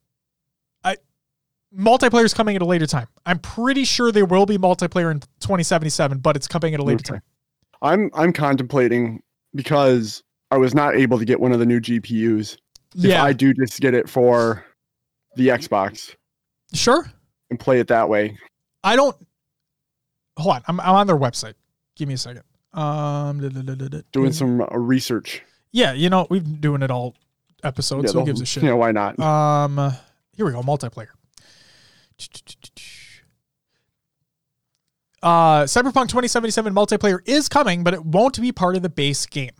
[1.76, 3.06] Multiplayer is coming at a later time.
[3.24, 6.96] I'm pretty sure there will be multiplayer in 2077, but it's coming at a later
[7.00, 7.14] Okay.
[7.14, 7.22] time.
[7.80, 9.22] I'm I'm contemplating
[9.54, 12.56] because I was not able to get one of the new GPUs.
[12.94, 14.64] If Yeah, I do just get it for
[15.36, 16.14] the Xbox
[16.74, 17.10] sure.
[17.50, 18.36] and play it that way.
[18.84, 19.16] I don't.
[20.36, 21.54] Hold on, I'm, I'm on their website.
[21.96, 22.42] Give me a second.
[22.74, 25.42] Um, da- da- da- Doing some uh, research.
[25.72, 27.14] Yeah, you know we've been doing it all
[27.64, 28.12] episodes.
[28.12, 28.62] so who gives a shit?
[28.64, 29.18] You know, why not?
[29.18, 29.92] Um,
[30.36, 30.62] here we go.
[30.62, 31.08] Multiplayer.
[35.22, 39.52] Uh, Cyberpunk 2077 multiplayer is coming, but it won't be part of the base game.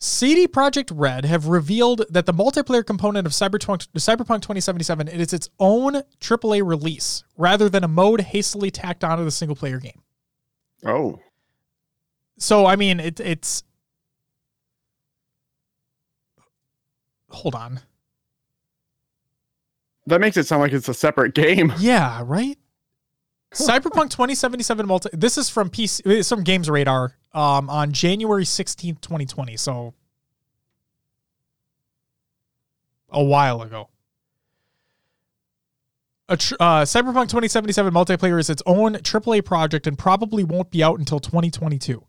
[0.00, 5.48] CD Projekt Red have revealed that the multiplayer component of Cyberpunk, Cyberpunk 2077 is its
[5.60, 10.02] own AAA release, rather than a mode hastily tacked onto the single player game.
[10.84, 11.20] oh,
[12.36, 13.62] So, I mean, it, it's.
[17.30, 17.80] Hold on.
[20.06, 21.72] That makes it sound like it's a separate game.
[21.78, 22.58] Yeah, right.
[23.54, 25.10] Cyberpunk 2077 multi.
[25.12, 26.00] This is from PC.
[26.06, 27.16] It's from Games Radar.
[27.34, 29.56] Um, on January 16th, 2020.
[29.56, 29.94] So
[33.10, 33.88] a while ago.
[36.28, 40.82] A tr- uh, Cyberpunk 2077 multiplayer is its own AAA project and probably won't be
[40.82, 42.04] out until 2022.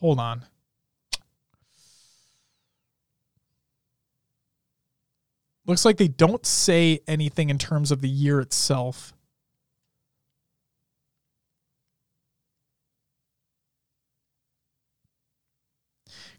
[0.00, 0.44] Hold on.
[5.68, 9.12] Looks like they don't say anything in terms of the year itself.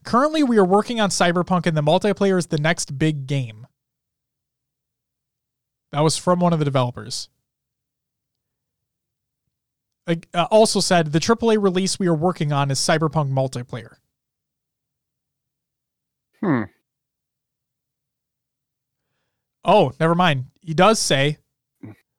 [0.03, 3.67] Currently, we are working on Cyberpunk, and the multiplayer is the next big game.
[5.91, 7.29] That was from one of the developers.
[10.07, 13.97] Uh, also said the AAA release we are working on is Cyberpunk multiplayer.
[16.39, 16.63] Hmm.
[19.63, 20.45] Oh, never mind.
[20.61, 21.37] He does say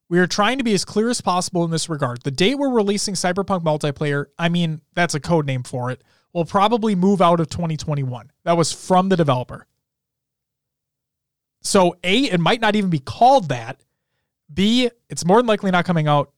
[0.08, 2.22] we are trying to be as clear as possible in this regard.
[2.22, 6.44] The date we're releasing Cyberpunk multiplayer, I mean, that's a code name for it, will
[6.44, 8.30] probably move out of 2021.
[8.44, 9.66] That was from the developer.
[11.62, 13.80] So, A, it might not even be called that.
[14.52, 16.32] B, it's more than likely not coming out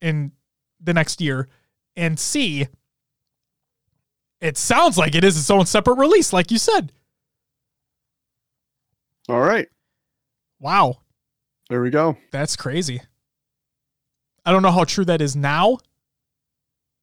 [0.00, 0.32] in
[0.80, 1.48] the next year.
[1.96, 2.68] And C,
[4.40, 6.92] it sounds like it is its own separate release, like you said.
[9.28, 9.68] All right.
[10.60, 10.98] Wow.
[11.68, 12.16] There we go.
[12.30, 13.02] That's crazy.
[14.44, 15.78] I don't know how true that is now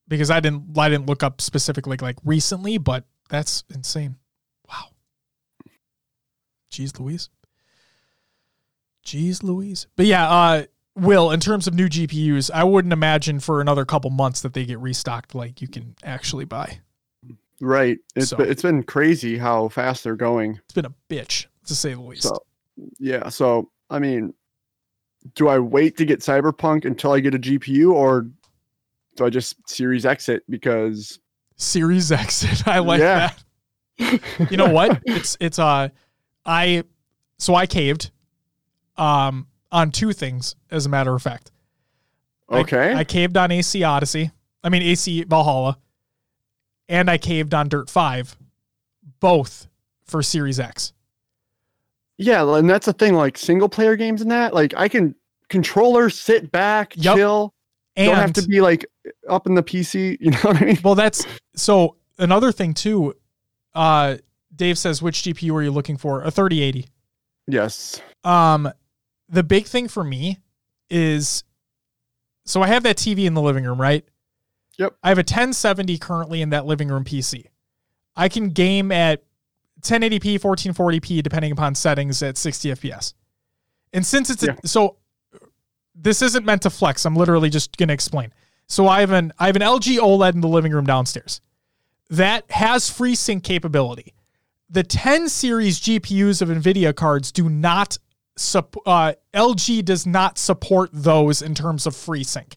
[0.08, 4.16] because I didn't I didn't look up specifically like recently, but that's insane.
[4.68, 4.86] Wow.
[6.72, 7.30] Jeez Louise.
[9.06, 9.88] Jeez Louise.
[9.96, 10.64] But yeah, uh
[10.98, 14.66] Will, in terms of new GPUs, I wouldn't imagine for another couple months that they
[14.66, 16.80] get restocked like you can actually buy.
[17.60, 18.00] Right.
[18.16, 20.60] It's so, been, it's been crazy how fast they're going.
[20.64, 22.24] It's been a bitch to say the least.
[22.24, 22.38] So,
[23.00, 23.30] yeah.
[23.30, 24.34] So I mean,
[25.34, 28.28] do I wait to get Cyberpunk until I get a GPU, or
[29.16, 31.20] do I just Series X it because
[31.56, 32.68] Series X it?
[32.68, 33.32] I like yeah.
[33.98, 34.52] that.
[34.52, 35.02] you know what?
[35.06, 35.90] It's it's uh,
[36.46, 36.84] I
[37.40, 38.12] so I caved,
[38.98, 40.56] um, on two things.
[40.70, 41.52] As a matter of fact,
[42.52, 44.32] okay, I, I caved on AC Odyssey.
[44.64, 45.78] I mean AC Valhalla,
[46.90, 48.36] and I caved on Dirt Five,
[49.20, 49.68] both
[50.06, 50.94] for Series X.
[52.18, 53.14] Yeah, and that's the thing.
[53.14, 55.16] Like single player games and that, like I can
[55.50, 57.16] controller sit back, yep.
[57.16, 57.54] chill.
[57.98, 58.86] And don't have to be like
[59.30, 60.18] up in the PC.
[60.22, 60.80] You know what I mean?
[60.84, 63.16] Well, that's so another thing too.
[63.74, 64.18] Uh,
[64.56, 66.22] Dave says, which GPU are you looking for?
[66.22, 66.88] A 3080.
[67.48, 68.02] Yes.
[68.24, 68.72] Um,
[69.30, 70.40] the big thing for me
[70.90, 71.44] is
[72.46, 74.06] so I have that TV in the living room, right?
[74.78, 74.96] Yep.
[75.04, 77.46] I have a 1070 currently in that living room PC.
[78.16, 79.24] I can game at
[79.82, 83.14] 1080p, 1440p, depending upon settings at 60 FPS.
[83.94, 84.56] And since it's yeah.
[84.64, 84.98] a, so,
[85.96, 87.06] this isn't meant to flex.
[87.06, 88.34] I'm literally just going to explain.
[88.68, 91.42] So I have an I have an LG OLED in the living room downstairs
[92.10, 94.14] that has FreeSync capability.
[94.70, 97.98] The 10 series GPUs of NVIDIA cards do not
[98.36, 102.54] sup, uh, LG does not support those in terms of FreeSync.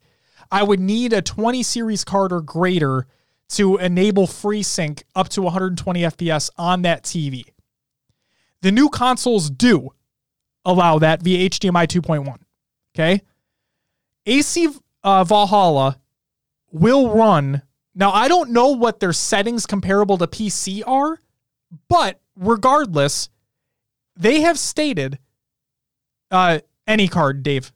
[0.51, 3.07] I would need a 20 series card or greater
[3.51, 7.45] to enable FreeSync up to 120 FPS on that TV.
[8.63, 9.91] The new consoles do
[10.65, 12.37] allow that via HDMI 2.1.
[12.95, 13.23] Okay.
[14.27, 14.69] AC
[15.03, 15.99] uh, Valhalla
[16.71, 17.63] will run.
[17.95, 21.19] Now, I don't know what their settings comparable to PC are,
[21.89, 23.31] but regardless,
[24.17, 25.19] they have stated
[26.31, 27.73] uh, any card, Dave.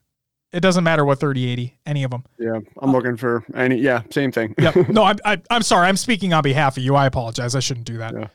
[0.52, 2.24] It doesn't matter what 3080, any of them.
[2.38, 3.76] Yeah, I'm looking for any.
[3.76, 4.54] Yeah, same thing.
[4.58, 5.88] yeah, no, I'm I, i am sorry.
[5.88, 6.94] I'm speaking on behalf of you.
[6.94, 7.54] I apologize.
[7.54, 8.14] I shouldn't do that.
[8.14, 8.28] Yeah.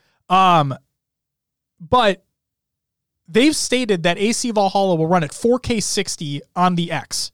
[0.58, 0.74] Um,
[1.80, 2.24] but
[3.28, 7.30] they've stated that AC Valhalla will run at 4K 60 on the X.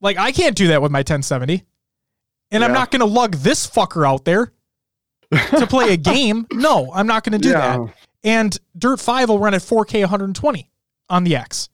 [0.00, 1.64] Like I can't do that with my 1070,
[2.50, 2.66] and yeah.
[2.66, 4.52] I'm not going to lug this fucker out there
[5.30, 6.46] to play a game.
[6.52, 7.76] No, I'm not going to do yeah.
[7.76, 7.94] that.
[8.22, 10.70] And Dirt 5 will run at 4K 120
[11.08, 11.69] on the X.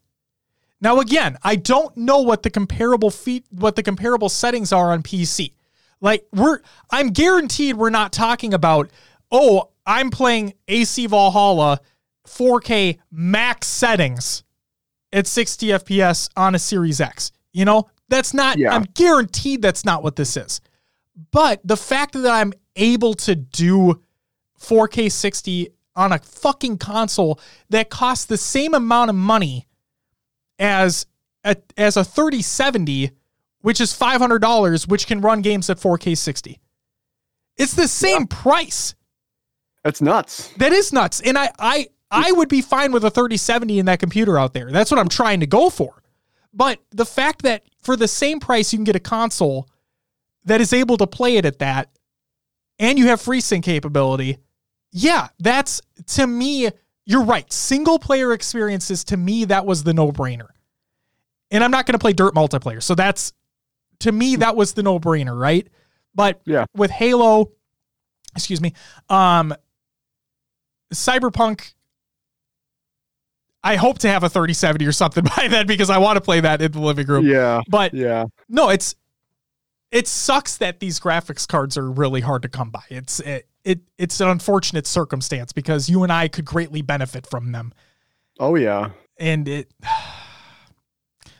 [0.80, 5.02] Now again, I don't know what the comparable feet what the comparable settings are on
[5.02, 5.52] PC.
[6.00, 8.90] Like we're I'm guaranteed we're not talking about,
[9.30, 11.80] oh, I'm playing AC Valhalla
[12.26, 14.42] 4K max settings
[15.12, 17.32] at 60 FPS on a Series X.
[17.52, 18.74] You know, that's not yeah.
[18.74, 20.60] I'm guaranteed that's not what this is.
[21.30, 24.02] But the fact that I'm able to do
[24.60, 27.40] 4K 60 on a fucking console
[27.70, 29.65] that costs the same amount of money
[30.58, 31.06] as
[31.44, 33.10] a, as a 3070,
[33.60, 36.60] which is $500, which can run games at 4K 60.
[37.56, 38.26] It's the same yeah.
[38.42, 38.94] price.
[39.82, 40.48] That's nuts.
[40.58, 41.20] That is nuts.
[41.20, 44.70] And I, I, I would be fine with a 3070 in that computer out there.
[44.70, 46.02] That's what I'm trying to go for.
[46.52, 49.68] But the fact that for the same price you can get a console
[50.44, 51.90] that is able to play it at that
[52.78, 54.38] and you have FreeSync capability,
[54.92, 56.70] yeah, that's to me
[57.06, 57.50] you're right.
[57.52, 60.48] Single player experiences, to me, that was the no brainer.
[61.50, 62.82] And I'm not going to play dirt multiplayer.
[62.82, 63.32] So that's,
[64.00, 65.68] to me, that was the no brainer, right?
[66.14, 66.64] But yeah.
[66.74, 67.52] with Halo,
[68.34, 68.72] excuse me.
[69.08, 69.54] Um,
[70.92, 71.72] Cyberpunk.
[73.62, 76.40] I hope to have a 3070 or something by then because I want to play
[76.40, 77.26] that in the living room.
[77.26, 77.62] Yeah.
[77.68, 78.26] But Yeah.
[78.48, 78.94] no, it's
[79.92, 82.82] it sucks that these graphics cards are really hard to come by.
[82.90, 87.52] It's it, it it's an unfortunate circumstance because you and I could greatly benefit from
[87.52, 87.74] them,
[88.38, 88.90] Oh yeah.
[89.18, 89.70] and it.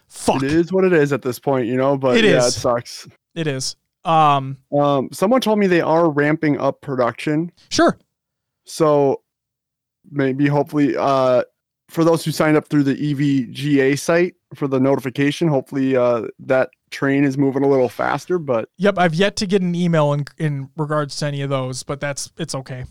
[0.09, 0.43] Fuck.
[0.43, 1.97] It is what it is at this point, you know.
[1.97, 2.49] But It yeah, is.
[2.57, 3.07] it sucks.
[3.35, 3.77] It is.
[4.05, 4.57] Um.
[4.73, 7.99] Um, someone told me they are ramping up production, Sure.
[8.65, 9.23] so
[10.11, 11.43] maybe hopefully, uh,
[11.89, 16.71] for those who signed up through the EVGA site for the notification, hopefully, uh, that
[16.91, 18.39] train is moving a little faster.
[18.39, 18.99] But Yep.
[18.99, 22.31] I've yet to get an email in in regards to any of those, but that's
[22.39, 22.85] it's okay.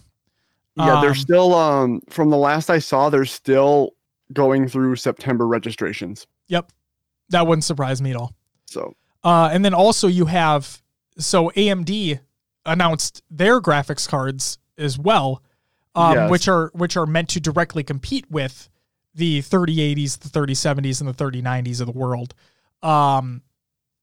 [0.77, 3.91] yeah, they're Um, still um from the last I saw, they're still
[4.33, 6.25] going through September registrations.
[6.47, 6.71] Yep.
[7.29, 8.33] That wouldn't surprise me at all.
[8.65, 10.81] So Uh, and then also you have
[11.17, 12.19] so AMD
[12.65, 15.41] announced their graphics cards as well,
[15.95, 16.31] um, Yes.
[16.31, 18.69] which are which are meant to directly compete with
[19.15, 22.33] the 3080s, the 3070s, and the 3090s of the world.
[22.83, 23.41] Um,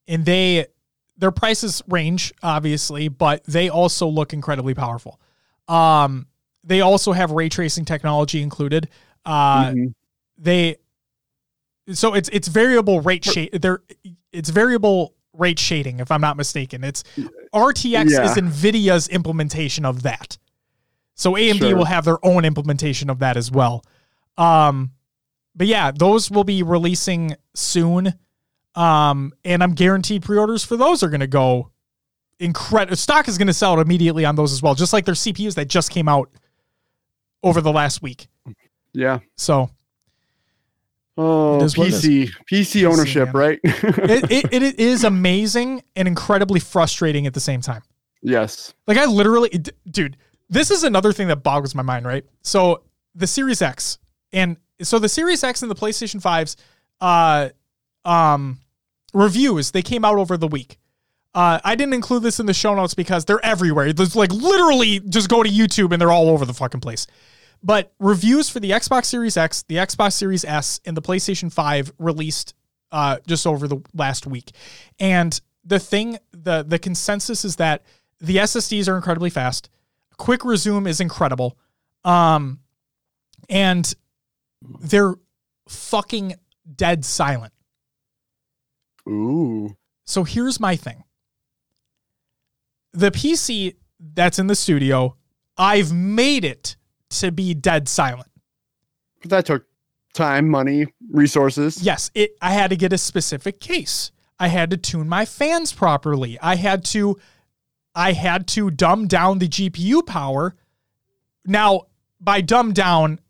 [0.09, 0.66] and they
[1.16, 5.20] their prices range obviously, but they also look incredibly powerful.
[5.68, 6.26] Um,
[6.64, 8.89] they also have ray tracing technology included.
[9.24, 9.94] Uh, mhm.
[10.39, 10.76] they
[11.93, 13.80] so it's it's variable rate shade there
[14.32, 17.02] it's variable rate shading if i'm not mistaken it's
[17.52, 18.24] rtx Yeah.
[18.24, 20.39] is nvidia's implementation of that
[21.14, 21.76] so amd Sure.
[21.76, 23.84] will have their own implementation of that as well
[24.39, 24.93] um
[25.55, 28.15] but yeah those will be releasing soon
[28.74, 31.70] um and i'm guaranteed pre-orders for those are going to go
[32.39, 35.55] incredible stock is going to sell immediately on those as well just like their cpus
[35.55, 36.31] that just came out
[37.43, 38.29] over the last week
[38.95, 39.19] yeah.
[39.37, 39.70] so
[41.16, 42.03] Oh, is what it is.
[42.05, 43.61] PC PC ownership, right?
[43.65, 47.83] it, it, it is amazing and incredibly frustrating at the same time.
[48.23, 48.73] yes.
[48.87, 50.16] Like I literally, d- dude,
[50.49, 52.24] this is another thing that boggles my mind, right?
[52.41, 52.85] So
[53.15, 53.99] the Series X
[54.33, 56.57] and so the Series X and the PlayStation 5's
[57.01, 57.49] uh
[58.05, 58.59] um
[59.15, 60.79] reviews, they came out over the week.
[61.35, 63.93] Uh, I didn't include this in the show notes because they're everywhere.
[63.93, 67.07] There's like literally just go to YouTube and they're all over the fucking place.
[67.63, 71.93] But reviews for the Xbox Series X, the Xbox Series S, and the PlayStation 5
[71.99, 72.55] released
[72.91, 74.51] uh, just over the last week.
[74.99, 77.85] And the thing, the the consensus is that
[78.21, 79.71] the SSDs are incredibly fast.
[80.19, 81.57] Quick resume is incredible.
[82.05, 82.61] Um,
[83.49, 83.93] and
[84.80, 85.14] they're
[85.68, 86.34] fucking
[86.74, 87.52] dead silent.
[89.09, 89.76] Ooh.
[90.05, 91.05] So here's my thing.
[92.93, 95.16] The PC that's in the studio,
[95.56, 96.76] I've made it
[97.10, 98.28] to be dead silent.
[99.20, 99.64] But that took
[100.14, 101.82] time, money, resources.
[101.82, 104.10] Yes, it I had to get a specific case.
[104.39, 106.39] I had to tune my fans properly.
[106.40, 107.18] I had to
[107.94, 110.55] I had to dumb down the GPU power.
[111.44, 111.82] Now,
[112.20, 113.20] by dumb down,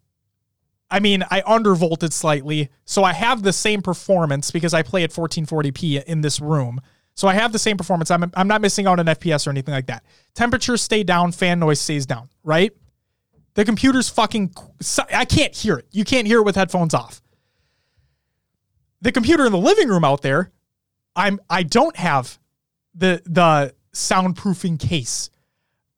[0.93, 5.11] I mean I undervolted slightly, so I have the same performance because I play at
[5.11, 6.81] 1440p in this room.
[7.15, 8.11] So I have the same performance.
[8.11, 10.05] I'm I'm not missing out on FPS or anything like that.
[10.35, 12.73] Temperature stay down, fan noise stays down, right?
[13.55, 14.55] The computer's fucking
[15.13, 15.89] I can't hear it.
[15.91, 17.23] You can't hear it with headphones off
[19.03, 20.51] the computer in the living room out there,
[21.15, 22.39] I'm I don't have
[22.95, 25.29] the the soundproofing case.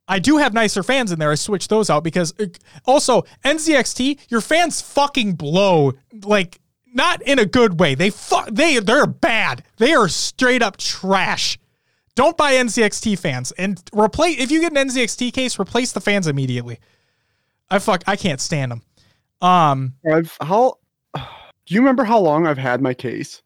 [0.06, 1.30] I do have nicer fans in there.
[1.30, 2.46] I switched those out because uh,
[2.84, 5.94] also NZXT, your fans fucking blow
[6.24, 6.60] like
[6.92, 7.94] not in a good way.
[7.94, 9.64] They fuck they they're bad.
[9.78, 11.58] They are straight up trash.
[12.14, 16.26] Don't buy NZXT fans and replace if you get an NZXT case, replace the fans
[16.26, 16.78] immediately.
[17.70, 18.82] I fuck I can't stand them.
[19.40, 20.78] Um, I've how
[21.14, 21.20] do
[21.66, 23.42] you remember how long I've had my case?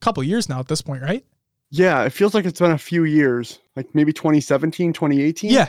[0.00, 1.24] a couple years now at this point, right?
[1.70, 5.50] Yeah, it feels like it's been a few years, like maybe 2017, 2018.
[5.50, 5.68] Yeah.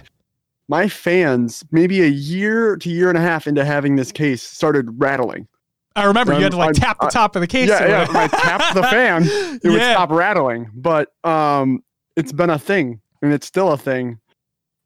[0.67, 4.88] My fans, maybe a year to year and a half into having this case, started
[5.01, 5.47] rattling.
[5.95, 7.67] I remember you had to like I'm- tap the I- top of the case.
[7.67, 8.03] yeah, yeah.
[8.03, 10.69] If I tapped the fan, it would stop rattling.
[10.73, 11.83] But um,
[12.15, 14.19] it's been a thing, and it's still a thing.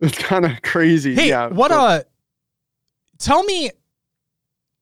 [0.01, 1.13] It's kind of crazy.
[1.13, 1.47] Hey, yeah.
[1.47, 2.03] what but- uh
[3.17, 3.69] tell me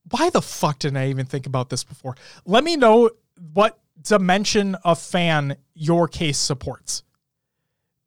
[0.09, 2.15] why the fuck didn't I even think about this before?
[2.45, 3.09] Let me know
[3.53, 7.03] what dimension of fan your case supports.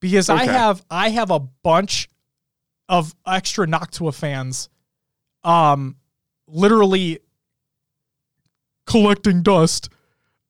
[0.01, 2.09] Because I have I have a bunch
[2.89, 4.69] of extra Noctua fans
[5.45, 5.97] um
[6.49, 7.19] literally
[8.87, 9.89] collecting dust.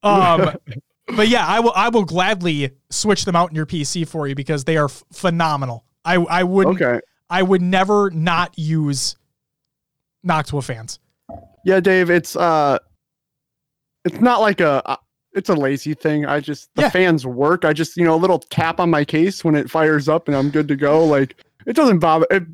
[0.03, 0.53] Um
[1.17, 4.35] but yeah, I will I will gladly switch them out in your PC for you
[4.35, 5.85] because they are f- phenomenal.
[6.05, 7.01] I I wouldn't Okay.
[7.31, 9.17] I would never not use
[10.27, 10.99] Noctua fans.
[11.65, 12.11] Yeah, Dave.
[12.11, 12.79] It's uh,
[14.05, 14.83] it's not like a.
[14.89, 14.97] uh,
[15.33, 16.25] It's a lazy thing.
[16.25, 16.91] I just the Yeah.
[16.91, 17.65] fans work.
[17.65, 20.37] I just you know a little tap on my case when it fires up and
[20.37, 21.05] I'm good to go.
[21.05, 22.27] Like it doesn't bother.
[22.31, 22.45] It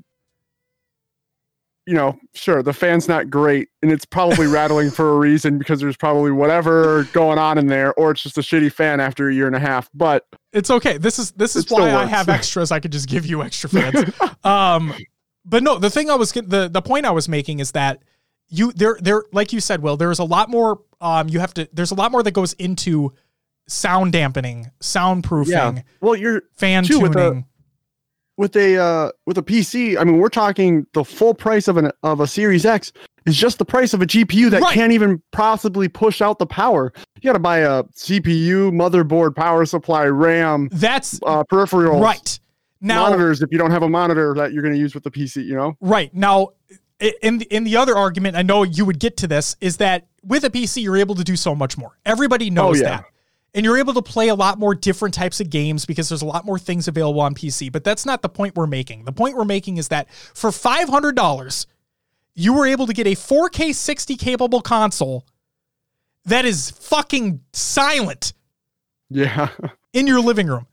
[1.86, 5.80] you know, sure, the fan's not great and it's probably rattling for a reason because
[5.80, 9.34] there's probably whatever going on in there, or it's just a shitty fan after a
[9.34, 9.90] year and a half.
[9.93, 10.97] But it's okay.
[10.97, 12.70] This is this is why I have extras.
[12.70, 14.12] I could just give you extra fans.
[14.44, 14.94] um,
[15.44, 18.02] but no, the thing I was the the point I was making is that
[18.48, 20.80] you there there like you said, Will, there's a lot more.
[21.01, 21.68] Um, you have to.
[21.72, 23.12] There's a lot more that goes into
[23.66, 27.47] sound dampening, soundproofing, yeah, well, you're fan Too, with the- tuning.
[28.36, 29.98] With a uh, with a PC.
[29.98, 32.92] I mean, we're talking the full price of an of a Series X
[33.26, 34.74] is just the price of a GPU that Right.
[34.74, 36.92] can't even possibly push out the power.
[37.20, 42.40] You got to buy a CPU, motherboard, power supply, RAM, That's uh, peripherals, right.
[42.80, 43.42] Now, monitors.
[43.42, 45.54] If you don't have a monitor that you're going to use with the PC, you
[45.54, 45.76] know.
[45.80, 46.12] Right.
[46.12, 46.48] Now,
[47.22, 50.06] in the, in the other argument, I know you would get to this, is that
[50.24, 51.96] with a PC, you're able to do so much more.
[52.04, 52.88] Everybody knows yeah.
[52.88, 53.04] that.
[53.55, 56.27] And you're able to play a lot more different types of games because there's a
[56.27, 57.70] lot more things available on PC.
[57.70, 59.05] But that's not the point we're making.
[59.05, 61.66] The point we're making is that for $500,
[62.35, 65.27] you were able to get a 4K 60 capable console
[66.24, 68.33] that is fucking silent
[69.11, 69.49] Yeah,
[69.93, 70.66] in your living room.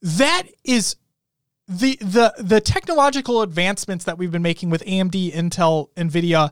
[0.00, 0.96] That is
[1.68, 6.50] the the the technological advancements that we've been making with AMD, Intel, Nvidia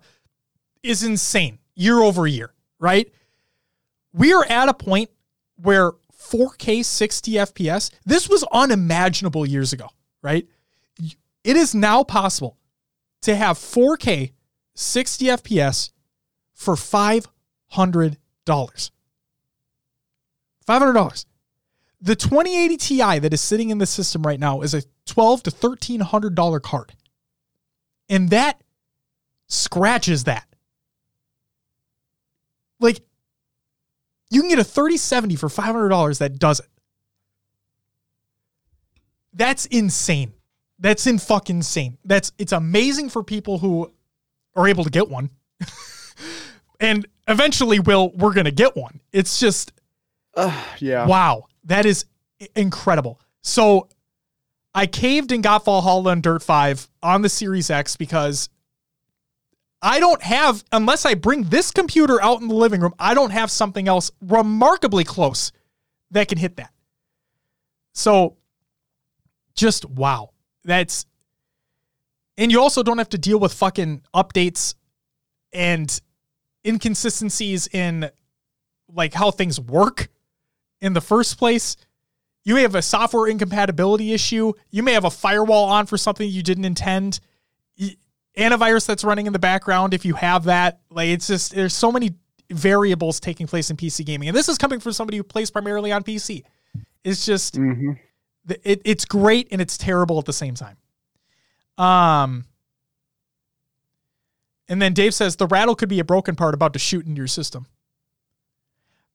[0.83, 3.13] is insane year over year, right?
[4.13, 5.11] We are at a point
[5.63, 9.89] where 4K 60 FPS, this was unimaginable years ago,
[10.23, 10.47] right?
[11.43, 12.59] It is now possible
[13.23, 14.33] to have 4K
[14.75, 15.91] 60 FPS
[16.55, 17.27] for $500.
[18.47, 21.27] $500.
[22.03, 25.51] The 2080 Ti that is sitting in the system right now is a $12 to
[25.51, 26.95] thirteen hundred dollar card,
[28.09, 28.63] and that
[29.49, 30.47] scratches that.
[32.79, 33.01] Like,
[34.31, 36.67] you can get a 3070 for five hundred dollars that does it.
[39.33, 40.33] That's insane.
[40.79, 41.99] That's in fucking insane.
[42.05, 43.93] That's it's amazing for people who
[44.57, 45.31] are able to get one,
[46.81, 49.01] and eventually, will we're gonna get one.
[49.13, 49.73] It's just
[50.35, 51.07] uh, yeah.
[51.07, 52.07] Wow, that is
[52.57, 53.21] incredible.
[53.43, 53.89] So
[54.75, 58.49] I caved and got Valhalla and Dirt 5 on the Series X because
[59.83, 63.31] I don't have, unless I bring this computer out in the living room, I don't
[63.31, 65.53] have something else remarkably close
[66.11, 66.73] that can hit that.
[67.95, 68.37] So
[69.55, 70.31] just wow.
[70.65, 71.07] That's,
[72.37, 74.75] and you also don't have to deal with fucking updates
[75.53, 76.01] and
[76.67, 78.11] inconsistencies in
[78.93, 80.09] like how things work
[80.81, 81.77] in the first place.
[82.45, 84.53] You may have a software incompatibility issue.
[84.71, 87.21] You may have a firewall on for something you didn't intend.
[88.41, 91.93] Antivirus that's running in the background, if you have that, like it's just there's so
[91.93, 92.15] many
[92.51, 95.93] variables taking place in PC gaming, and this is coming from somebody who plays primarily
[95.93, 96.43] on PC.
[97.05, 97.93] It's just hmm
[98.49, 100.77] it, it's great and it's terrible at the same time.
[101.79, 102.45] Um,
[104.69, 107.19] and then Dave says the rattle could be a broken part about to shoot into
[107.19, 107.67] your system.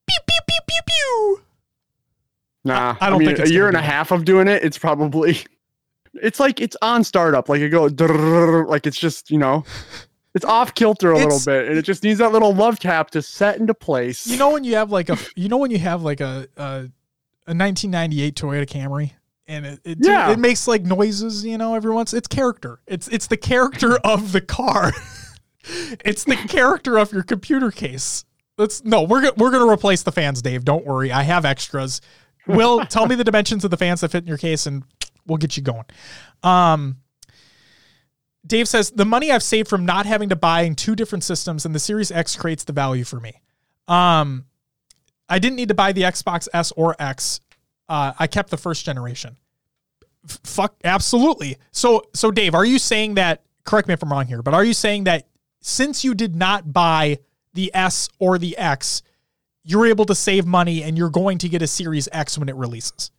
[0.07, 1.41] Pew pew pew pew pew.
[2.64, 4.64] Nah, I don't mean, think it's a year and a half of doing it.
[4.64, 5.38] It's probably,
[6.22, 7.50] it's like it's on startup.
[7.50, 7.86] Like it go,
[8.68, 9.64] like it's just you know,
[10.34, 13.12] it's off kilter a little It's- bit, and it just needs that little love tap
[13.12, 14.26] to set into place.
[14.28, 16.64] You know when you have like a you know when you have like a a,
[17.48, 19.12] a 1998 Toyota Camry
[19.48, 20.32] and it it, Yeah.
[20.32, 22.80] it makes like noises, you know, every once it's character.
[22.88, 24.92] It's it's the character of the car.
[26.04, 28.26] it's the character of your computer case.
[28.58, 30.64] Let's no, we're go- we're going to replace the fans, Dave.
[30.64, 31.12] Don't worry.
[31.12, 32.00] I have extras.
[32.48, 34.84] Will tell me the dimensions of the fans that fit in your case and
[35.26, 35.85] we'll get you going.
[36.43, 36.97] Um
[38.45, 41.73] Dave says the money I've saved from not having to buying two different systems and
[41.73, 43.41] the Series X creates the value for me.
[43.88, 44.45] Um,
[45.27, 47.41] I didn't need to buy the Xbox S or X.
[47.89, 49.38] Uh, I kept the first generation.
[50.30, 51.57] F- fuck, absolutely.
[51.72, 53.41] So, so Dave, are you saying that?
[53.64, 55.27] Correct me if I'm wrong here, but are you saying that
[55.61, 57.18] since you did not buy
[57.53, 59.02] the S or the X,
[59.64, 62.56] you're able to save money and you're going to get a Series X when it
[62.56, 63.10] releases?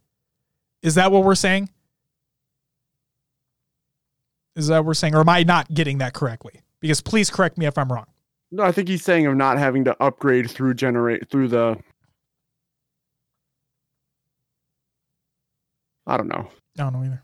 [0.82, 1.68] Is that what we're saying?
[4.56, 6.62] Is that what we're saying, or am I not getting that correctly?
[6.80, 8.06] Because please correct me if I'm wrong.
[8.50, 11.76] No, I think he's saying of not having to upgrade through generate through the.
[16.06, 16.48] I don't know.
[16.78, 17.22] I don't know either.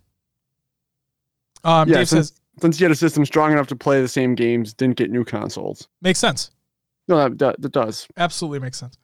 [1.64, 4.09] Um, Yeah, Dave since- says Since you had a system strong enough to play the
[4.09, 5.88] same games, didn't get new consoles.
[6.00, 6.50] makes sense.
[7.09, 8.06] No, that, that, that does.
[8.16, 8.98] Absolutely makes sense.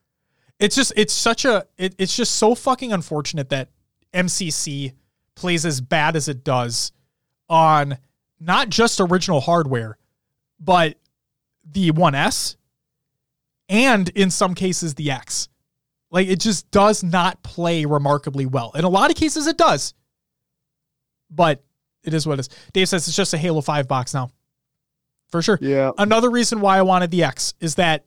[0.58, 3.70] It's just it's such a it, it's just so fucking unfortunate that
[4.12, 4.92] MCC
[5.36, 6.90] plays as bad as it does
[7.48, 7.96] on
[8.40, 9.98] not just original hardware,
[10.60, 10.96] but
[11.70, 12.56] the 1S
[13.68, 15.48] and in some cases the X.
[16.10, 18.72] Like it just does not play remarkably well.
[18.74, 19.94] In a lot of cases it does.
[21.30, 21.62] But
[22.02, 22.48] it is what it is.
[22.72, 24.30] Dave says it's just a Halo 5 box now.
[25.30, 25.58] for sure.
[25.60, 25.90] Yeah.
[25.98, 28.04] Another reason why I wanted the X is that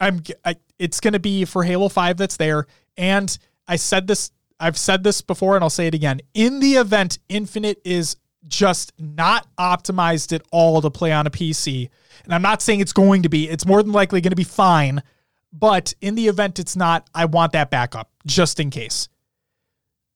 [0.00, 2.66] I'm I, it's going to be for Halo 5 that's there
[2.96, 3.36] and
[3.68, 6.20] I said this I've said this before and I'll say it again.
[6.34, 8.16] In the event Infinite is
[8.48, 11.88] just not optimized at all to play on a PC.
[12.24, 13.48] And I'm not saying it's going to be.
[13.48, 15.02] It's more than likely going to be fine,
[15.52, 19.08] but in the event it's not, I want that backup just in case.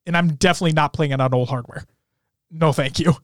[0.06, 1.84] And I'm definitely not playing it on old hardware.
[2.50, 3.14] No, thank you.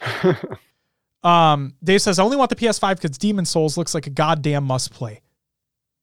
[1.28, 4.64] um, Dave says I only want the PS5 because Demon Souls looks like a goddamn
[4.64, 5.20] must play.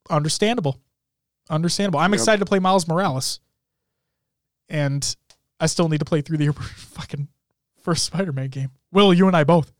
[0.09, 0.79] Understandable.
[1.49, 1.99] Understandable.
[1.99, 2.19] I'm Yep.
[2.19, 3.39] excited to play Miles Morales.
[4.67, 5.15] And
[5.59, 7.27] I still need to play through the fucking
[7.85, 8.71] first Spider-Man game.
[8.91, 9.71] Will, you and I both.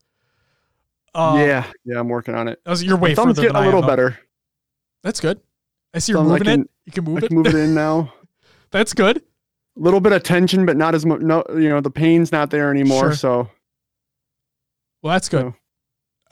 [1.14, 1.66] Um, yeah.
[1.84, 1.98] Yeah.
[2.00, 2.60] I'm working on it.
[2.66, 3.92] was- You're way further getting than a little am, though.
[3.92, 4.18] better.
[5.02, 5.40] That's good.
[5.92, 6.70] I see you're moving can- it.
[6.86, 7.28] You can move I it.
[7.28, 8.12] can move it in now.
[8.70, 9.18] That's good.
[9.18, 9.22] A
[9.80, 11.20] little bit of tension, but not as much.
[11.20, 13.04] No, you know, the pain's not there anymore.
[13.08, 13.14] Sure.
[13.14, 13.50] So
[15.02, 15.42] Well, that's good.
[15.42, 15.54] So-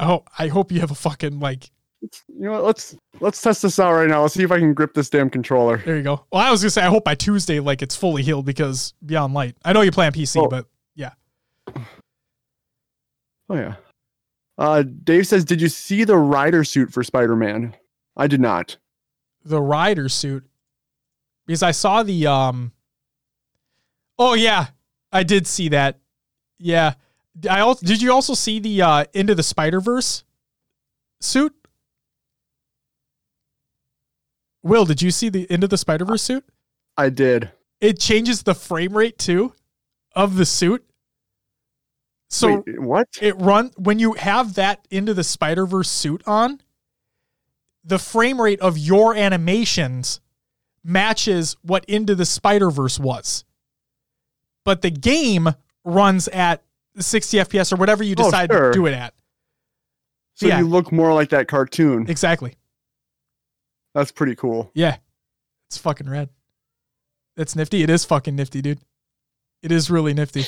[0.00, 1.70] Oh, I hope you have a fucking like.
[2.02, 2.64] you know what?
[2.64, 4.22] Let's let's test this out right now.
[4.22, 5.78] Let's see if I can grip this damn controller.
[5.78, 6.26] There you go.
[6.32, 9.34] Well, I was gonna say I hope by Tuesday like it's fully healed because Beyond
[9.34, 9.56] Light.
[9.64, 10.48] I know you play on PC, Oh.
[10.48, 10.66] but
[13.48, 13.76] Oh yeah.
[14.56, 17.74] Uh, Dave says, "Did you see the rider suit for Spider-Man?"
[18.16, 18.76] I did not.
[19.44, 20.44] the rider suit
[21.46, 22.72] because I saw the um
[24.18, 24.68] Oh yeah,
[25.12, 25.98] I did see that.
[26.58, 26.94] Yeah.
[27.50, 30.24] I also did you also see the uh into the Spider-Verse
[31.20, 31.54] suit?
[34.62, 36.44] Will, did you see the end of the Spider-Verse suit?
[36.96, 37.50] I did.
[37.80, 39.52] It changes the frame rate too
[40.14, 40.84] of the suit.
[42.30, 43.08] So Wait, what?
[43.20, 46.60] it run when you have that into the Spider Verse suit on,
[47.84, 50.20] the frame rate of your animations
[50.82, 53.44] matches what into the Spider Verse was.
[54.64, 55.50] But the game
[55.84, 56.62] runs at
[56.98, 58.70] 60 FPS or whatever you Oh, decide sure.
[58.70, 59.14] to do it at.
[60.34, 60.58] So yeah.
[60.58, 62.06] you look more like that cartoon.
[62.08, 62.54] Exactly.
[63.94, 64.70] That's pretty cool.
[64.74, 64.96] Yeah.
[65.68, 66.30] It's fucking rad.
[67.36, 67.82] That's nifty.
[67.82, 68.80] It is fucking nifty, dude.
[69.62, 70.44] It is really nifty.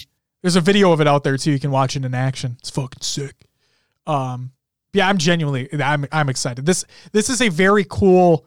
[0.46, 1.50] There's a video of it out there too.
[1.50, 2.54] You can watch it in action.
[2.60, 3.34] It's fucking sick.
[4.06, 4.52] Um,
[4.92, 6.64] yeah, I'm genuinely, I'm, I'm excited.
[6.64, 8.46] This, this is a very cool.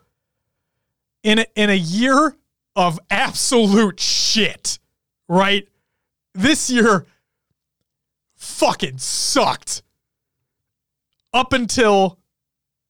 [1.24, 2.38] In a, in a year
[2.74, 4.80] of absolute shit,
[5.28, 5.68] right?
[6.34, 7.06] This year
[8.38, 9.84] fucking sucked
[11.34, 12.18] up until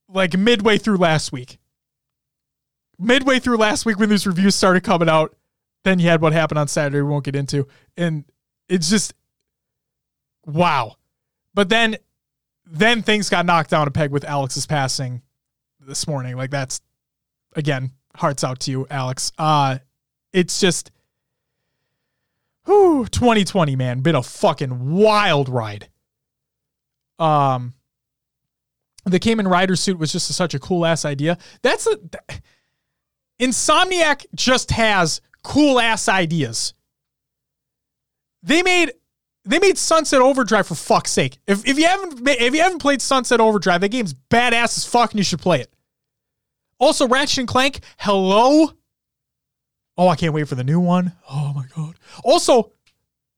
[0.07, 1.57] like midway through last week
[2.99, 5.35] midway through last week when these reviews started coming out,
[5.83, 7.01] then you had what happened on Saturday.
[7.01, 7.67] We won't get into,
[7.97, 8.23] and
[8.69, 9.13] it's just
[10.45, 10.95] wow.
[11.53, 11.97] But then,
[12.65, 15.21] then things got knocked down a peg with Alex's passing
[15.79, 16.37] this morning.
[16.37, 16.81] Like that's
[17.55, 19.31] again, hearts out to you, Alex.
[19.37, 19.79] Uh
[20.31, 20.91] it's just,
[22.65, 25.89] whew, 2020 man, been a fucking wild ride.
[27.17, 27.73] Um.
[29.05, 31.37] The Kamen Rider suit was just such a cool ass idea.
[31.63, 31.97] That's a
[33.39, 36.73] Insomniac just has cool ass ideas.
[38.43, 38.93] They made
[39.45, 41.39] they made Sunset Overdrive for fuck's sake.
[41.47, 45.11] If if you haven't if you haven't played Sunset Overdrive, that game's badass as fuck
[45.11, 45.73] and you should play it.
[46.79, 48.71] Also, Ratchet and Clank, hello.
[49.97, 51.13] Oh, I can't wait for the new one.
[51.29, 51.95] Oh my god.
[52.23, 52.71] Also,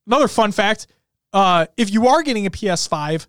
[0.05, 0.87] another fun fact:
[1.33, 3.25] uh, if you are getting a PS5,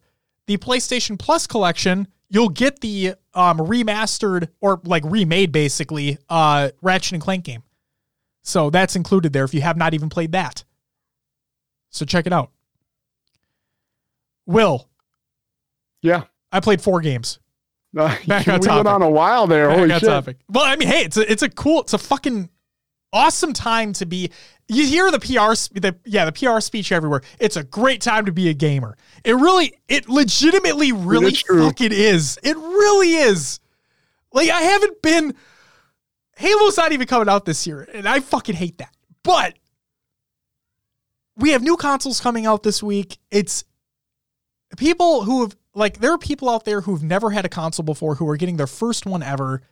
[0.47, 7.13] the PlayStation Plus collection, you'll get the um, remastered or like remade, basically, uh, Ratchet
[7.13, 7.63] and Clank game.
[8.43, 10.65] So that's included there if you have not even played that.
[11.93, 12.51] So check it out.
[14.47, 14.89] Will,
[16.03, 16.25] Yeah.
[16.51, 17.39] I played four games.
[17.95, 19.69] Uh, Back we on went on a while there.
[19.69, 20.09] Back Holy on shit.
[20.09, 20.39] topic.
[20.49, 22.49] Well, I mean, hey, it's a, it's a cool, it's a fucking
[23.13, 24.31] awesome time to be.
[24.67, 27.21] You hear the PR, the yeah, the PR speech everywhere.
[27.39, 28.97] It's a great time to be a gamer.
[29.25, 32.39] It really, it legitimately, really fucking is.
[32.43, 33.61] It really is.
[34.33, 35.35] Like I haven't been.
[36.39, 38.95] Halo's not even coming out this year, and I fucking hate that.
[39.23, 39.53] But
[41.37, 43.19] we have new consoles coming out this week.
[43.31, 43.65] It's
[44.77, 48.17] people who have like there are people out there who've never had a console before
[48.17, 49.63] who are getting their first one ever.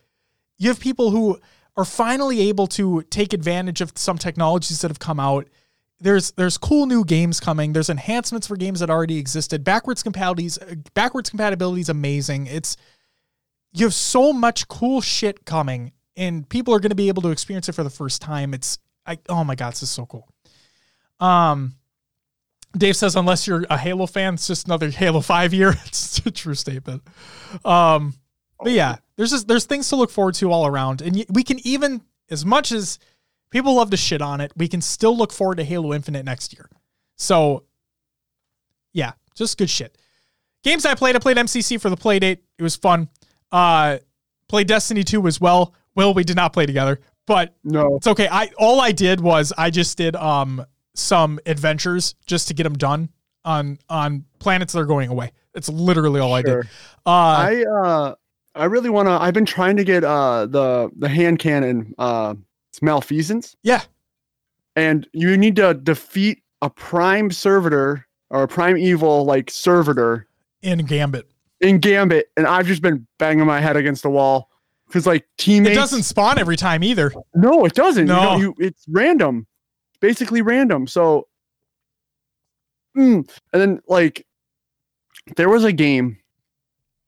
[0.59, 1.39] You have people who
[1.77, 5.49] are finally able to take advantage of some technologies that have come out.
[5.99, 7.73] There's there's cool new games coming.
[7.73, 9.65] There's enhancements for games that already existed.
[9.65, 10.51] Backwards compatibility
[10.95, 12.47] backwards compatibility is amazing.
[12.47, 12.77] It's
[13.73, 17.31] you have so much cool shit coming and people are going to be able to
[17.31, 18.55] experience it for the first time.
[18.55, 20.28] It's I oh my god, this is so cool.
[21.20, 21.74] Um
[22.76, 25.74] Dave says, unless you're a Halo fan, it's just another Halo 5 year.
[25.86, 27.02] It's a true statement.
[27.64, 28.14] Um,
[28.62, 31.02] but yeah, there's just there's things to look forward to all around.
[31.02, 33.01] And we can even, as much as
[33.51, 36.52] people love to shit on it, we can still look forward to Halo Infinite next
[36.55, 36.68] year.
[37.16, 37.64] So
[38.92, 39.98] yeah, just good shit.
[40.62, 42.44] games I played, I played MCC for the play date.
[42.59, 43.09] It was fun.
[43.51, 43.98] Uh,
[44.48, 45.74] played Destiny 2 as well.
[45.97, 47.97] Will we did not play together, but No.
[47.97, 48.28] it's okay.
[48.30, 50.64] I all I did was I just did um
[51.01, 53.09] some adventures just to get them done
[53.44, 55.32] on on planets that are going away.
[55.55, 56.62] It's literally all I Sure.
[56.62, 56.70] did.
[57.06, 58.14] Uh, I uh
[58.55, 62.35] I really wanna I've been trying to get uh the the hand cannon uh
[62.70, 63.56] it's malfeasance.
[63.62, 63.81] yeah,
[64.77, 70.27] And you need to defeat a prime servitor or a Primeval like servitor
[70.62, 71.28] in Gambit.
[71.60, 74.48] in Gambit, and I've just been banging my head against the wall.
[74.86, 75.72] Because like teammates.
[75.72, 77.12] It doesn't spawn every time either.
[77.35, 78.06] No, it doesn't.
[78.09, 78.22] You No.
[78.22, 79.47] know, you it's random.
[80.01, 80.86] Basically random.
[80.86, 81.27] So
[82.97, 83.28] Mm.
[83.52, 84.27] and then like
[85.36, 86.16] there was a game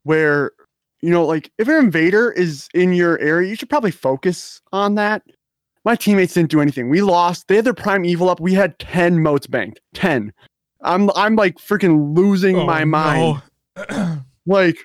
[0.04, 0.52] where
[1.00, 4.94] you know like if an invader is in your area, you should probably focus on
[4.94, 5.22] that.
[5.84, 6.88] My teammates didn't do anything.
[6.88, 7.48] We lost.
[7.48, 8.38] They had their Primeval up.
[8.38, 9.80] We had 10 motes banked.
[9.94, 10.32] 10.
[10.82, 13.42] I'm I'm like freaking losing Oh, my mind.
[13.90, 14.18] no.
[14.46, 14.76] Like,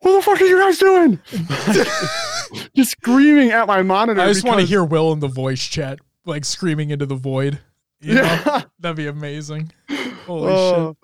[0.00, 1.18] what the fuck are you guys doing?
[2.74, 4.20] just screaming at my monitor.
[4.20, 7.58] I just want to hear Will in the voice chat, like screaming into the void.
[8.00, 8.22] You know?
[8.22, 8.62] Yeah.
[8.80, 9.72] That'd be amazing.
[10.26, 10.52] Holy
[10.92, 10.96] shit.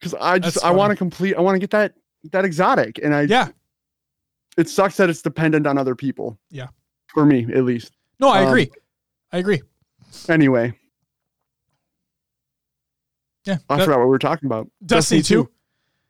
[0.00, 1.34] Because I just That's I want to complete.
[1.36, 1.94] I want to get that
[2.32, 3.48] that exotic, and I Yeah.
[4.56, 6.38] It sucks that it's dependent on other people.
[6.50, 6.68] Yeah.
[7.08, 7.92] For me, at least.
[8.20, 8.70] No, I Um, agree.
[9.32, 9.62] I agree.
[10.28, 10.74] Anyway,
[13.44, 13.58] Yeah.
[13.68, 14.68] I that- forgot what we were talking about.
[14.84, 15.48] Destiny 2.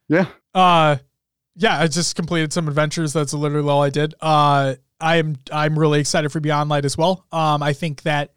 [0.08, 0.26] Yeah.
[0.54, 0.96] Uh
[1.56, 3.12] yeah, I just completed some adventures.
[3.12, 4.14] That's literally all I did.
[4.20, 7.26] Uh I'm I'm really excited for Beyond Light as well.
[7.32, 8.32] Um I think that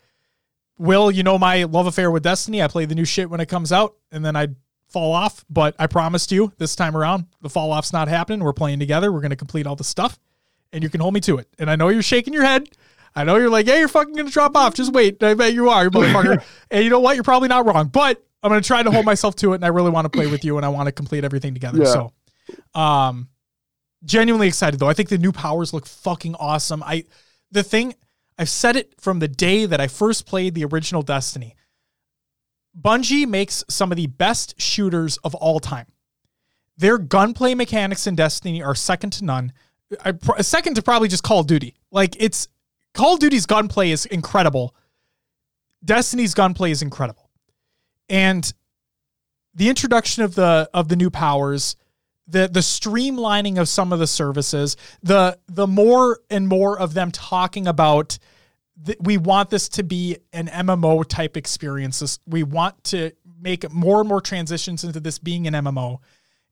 [0.82, 2.62] Will, you know my love affair with Destiny.
[2.62, 4.48] I play the new shit when it comes out and then I
[4.90, 8.44] fall off, but I promised you this time around the fall off's not happening.
[8.44, 9.12] We're playing together.
[9.12, 10.20] We're going to complete all the stuff
[10.74, 11.48] and you can hold me to it.
[11.60, 12.70] And I know you're shaking your head.
[13.14, 14.74] I know you're like, "Yeah, you're fucking going to drop off.
[14.74, 16.42] Just wait." I bet you are, you motherfucker.
[16.72, 17.16] and you know what?
[17.16, 19.66] You're probably not wrong, but I'm going to try to hold myself to it and
[19.66, 21.80] I really want to play with you and I want to complete everything together.
[21.84, 21.86] Yeah.
[21.86, 22.14] So
[22.74, 23.30] um
[24.04, 24.90] genuinely excited though.
[24.90, 26.82] I think the new powers look fucking awesome.
[26.84, 27.06] I
[27.52, 27.94] the thing
[28.42, 31.56] I've said it from the day that I first played the original Destiny.
[32.76, 35.86] Bungie makes some of the best shooters of all time.
[36.76, 39.54] Their gunplay mechanics in Destiny are second to none.
[40.04, 41.76] I, second to probably just Call of Duty.
[41.92, 42.48] Like it's
[42.96, 44.76] Call of Duty's gunplay is incredible.
[45.86, 47.30] Destiny's gunplay is incredible.
[48.10, 48.52] And
[49.54, 51.76] the introduction of the of the new powers,
[52.26, 57.12] the the streamlining of some of the services, the the more and more of them
[57.12, 58.18] talking about
[58.86, 62.20] th- we want this to be an MMO type experience.
[62.26, 66.00] We want to make more and more transitions into this being an MMO,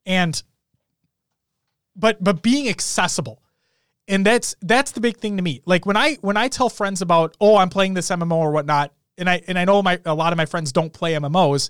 [0.05, 0.41] and
[1.95, 3.43] but but being accessible,
[4.07, 5.61] and that's that's the big thing to me.
[5.65, 8.93] Like when I when I tell friends about oh I'm playing this MMO or whatnot,
[9.17, 11.69] and I and I know my a lot of my friends don't play MMOs.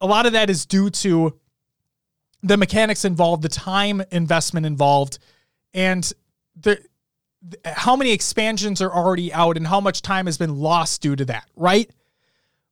[0.00, 1.38] A lot of that is due to
[2.42, 5.18] the mechanics involved, the time investment involved,
[5.74, 6.10] and
[6.56, 6.86] the th-
[7.64, 11.24] how many expansions are already out and how much time has been lost due to
[11.26, 11.90] that, right?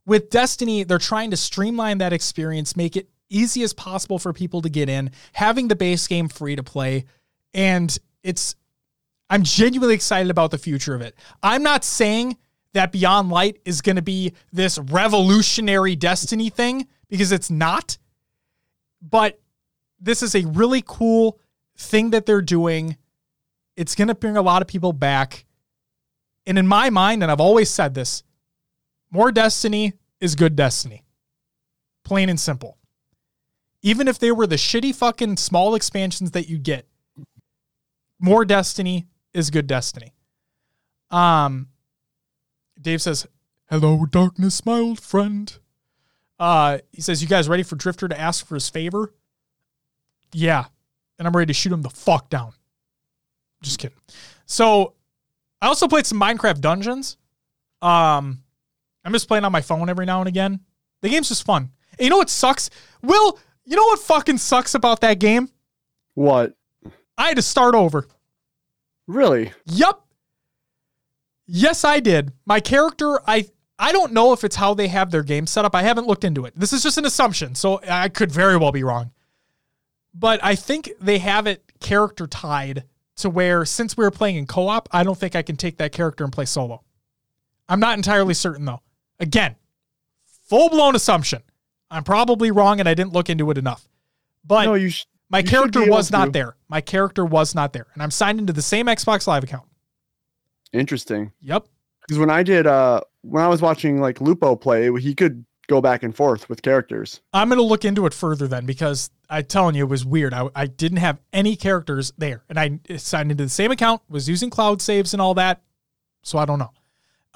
[0.06, 4.62] With Destiny, they're trying to streamline that experience, make it easy as possible for people
[4.62, 7.04] to get in, having the base game free to play,
[7.54, 8.56] and it's
[9.30, 11.14] I'm genuinely excited about the future of it.
[11.42, 12.38] I'm not saying
[12.72, 17.98] that Beyond Light is going to be this revolutionary Destiny thing because it's not.
[19.02, 19.40] But
[20.00, 21.38] this is a really cool
[21.76, 22.96] thing that they're doing.
[23.78, 25.44] It's going to bring a lot of people back.
[26.44, 28.24] And in my mind, and I've always said this,
[29.08, 31.04] more Destiny is good Destiny.
[32.02, 32.76] Plain and simple.
[33.80, 36.88] Even if they were the shitty fucking small expansions that you get,
[38.18, 40.12] more Destiny is good Destiny.
[41.12, 41.68] Um,
[42.80, 43.28] Dave says,
[43.70, 45.56] "Hello, darkness, my old friend."
[46.40, 49.14] Uh, he says, "You guys ready for Drifter to ask for his favor?"
[50.32, 50.66] Yeah,
[51.16, 52.54] and I'm ready to shoot him the fuck down.
[53.62, 53.98] Just kidding.
[54.46, 54.94] So,
[55.60, 57.16] I also played some Minecraft Dungeons.
[57.82, 58.42] Um,
[59.04, 60.60] I'm just playing on my phone every now and again.
[61.02, 61.70] The game's just fun.
[61.92, 62.70] And you know what sucks?
[63.02, 65.48] Will, you know what fucking sucks about that game?
[66.14, 66.54] What?
[67.16, 68.06] I had to start over.
[69.06, 69.52] Really?
[69.66, 70.06] Yup.
[71.46, 72.32] Yes, I did.
[72.44, 73.46] My character, I
[73.78, 75.74] I don't know if it's how they have their game set up.
[75.74, 76.52] I haven't looked into it.
[76.56, 79.12] This is just an assumption, so I could very well be wrong.
[80.12, 82.84] But I think they have it character tied
[83.18, 85.92] to where since we were playing in co-op, I don't think I can take that
[85.92, 86.82] character and play solo.
[87.68, 88.80] I'm not entirely certain though.
[89.20, 89.56] Again,
[90.48, 91.42] full-blown assumption.
[91.90, 93.88] I'm probably wrong and I didn't look into it enough.
[94.44, 94.90] But no, you.
[94.90, 96.30] Sh- my You character was not to.
[96.30, 96.56] there.
[96.68, 97.86] My character was not there.
[97.92, 99.68] And I'm signed into the same Xbox Live account.
[100.72, 101.32] Interesting.
[101.42, 101.66] Yep.
[102.00, 105.80] Because when I did, uh, when I was watching like Lupo play, he could go
[105.80, 107.20] back and forth with characters.
[107.32, 110.34] I'm gonna look into it further then because I'm telling you it was weird.
[110.34, 114.28] I, I didn't have any characters there, and I signed into the same account, was
[114.28, 115.62] using cloud saves and all that,
[116.22, 116.72] so I don't know.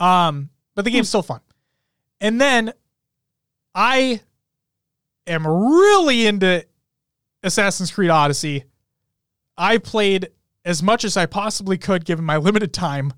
[0.04, 1.40] Um, but the game's still fun.
[2.20, 2.72] And then
[3.74, 4.20] I
[5.26, 6.64] am really into
[7.42, 8.64] Assassin's Creed Odyssey.
[9.56, 10.28] I played
[10.64, 13.12] as much as I possibly could given my limited time.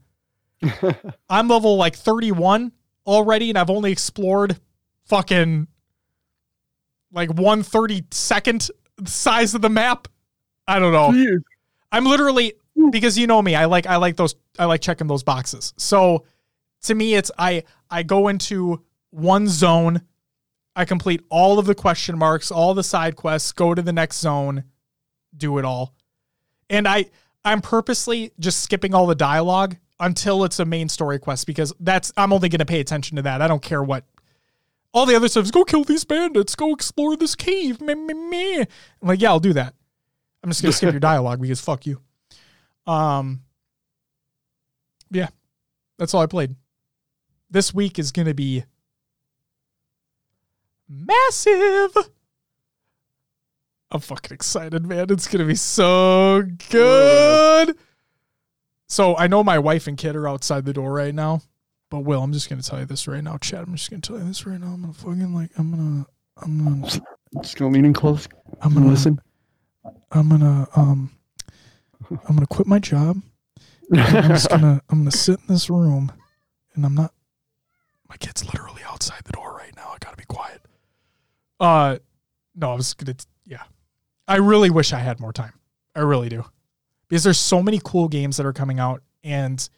[1.29, 2.73] I'm level like 31
[3.07, 4.59] already, and I've only explored
[5.07, 5.69] fucking
[7.13, 8.71] like 132nd
[9.07, 10.09] size of the map.
[10.67, 11.11] I don't know.
[11.11, 11.43] Jeez.
[11.93, 12.55] I'm literally
[12.91, 15.73] because you know me, I like I like those I like checking those boxes.
[15.77, 16.25] So
[16.83, 20.03] to me it's I I go into one zone,
[20.75, 24.19] I complete all of the question marks, all the side quests, go to the next
[24.19, 24.65] zone,
[25.37, 25.95] do it all.
[26.69, 27.07] And I
[27.45, 32.13] I'm purposely just skipping all the dialogue until it's a main story quest because that's
[32.17, 33.41] I'm only going to pay attention to that.
[33.41, 34.05] I don't care what
[34.95, 37.81] all the other stuff is go kill these bandits, go explore this cave.
[37.81, 38.65] Meh, meh, meh.
[39.03, 39.75] I'm like, yeah, I'll do that.
[40.43, 42.01] I'm just gonna skip your dialogue because fuck you.
[42.87, 43.43] Um
[45.11, 45.29] Yeah.
[45.99, 46.55] That's all I played.
[47.51, 48.65] This week is gonna be
[50.89, 51.97] massive.
[53.91, 55.07] I'm fucking excited, man.
[55.11, 57.77] It's gonna be so good.
[58.89, 61.43] So I know my wife and kid are outside the door right now.
[61.95, 63.69] But Will, I'm just gonna tell you this right now, Chad.
[63.69, 64.67] I'm just gonna tell you this right now.
[64.67, 66.07] I'm gonna fucking like I'm gonna
[66.43, 67.01] I'm gonna
[67.41, 68.27] Just gonna lean close.
[68.63, 69.21] I'm gonna listen.
[70.11, 71.13] I'm gonna um
[72.11, 73.23] I'm gonna quit my job.
[73.93, 76.11] I'm just gonna I'm gonna sit in this room
[76.75, 77.15] and I'm not
[78.09, 79.93] my kid's literally outside the door right now.
[79.95, 80.63] I gotta be quiet.
[81.61, 81.99] Uh
[82.57, 83.15] no, I was gonna
[83.47, 83.63] yeah.
[84.27, 85.53] I really wish I had more time.
[85.95, 86.45] I really do.
[87.07, 89.69] Because there's so many cool games that are coming out and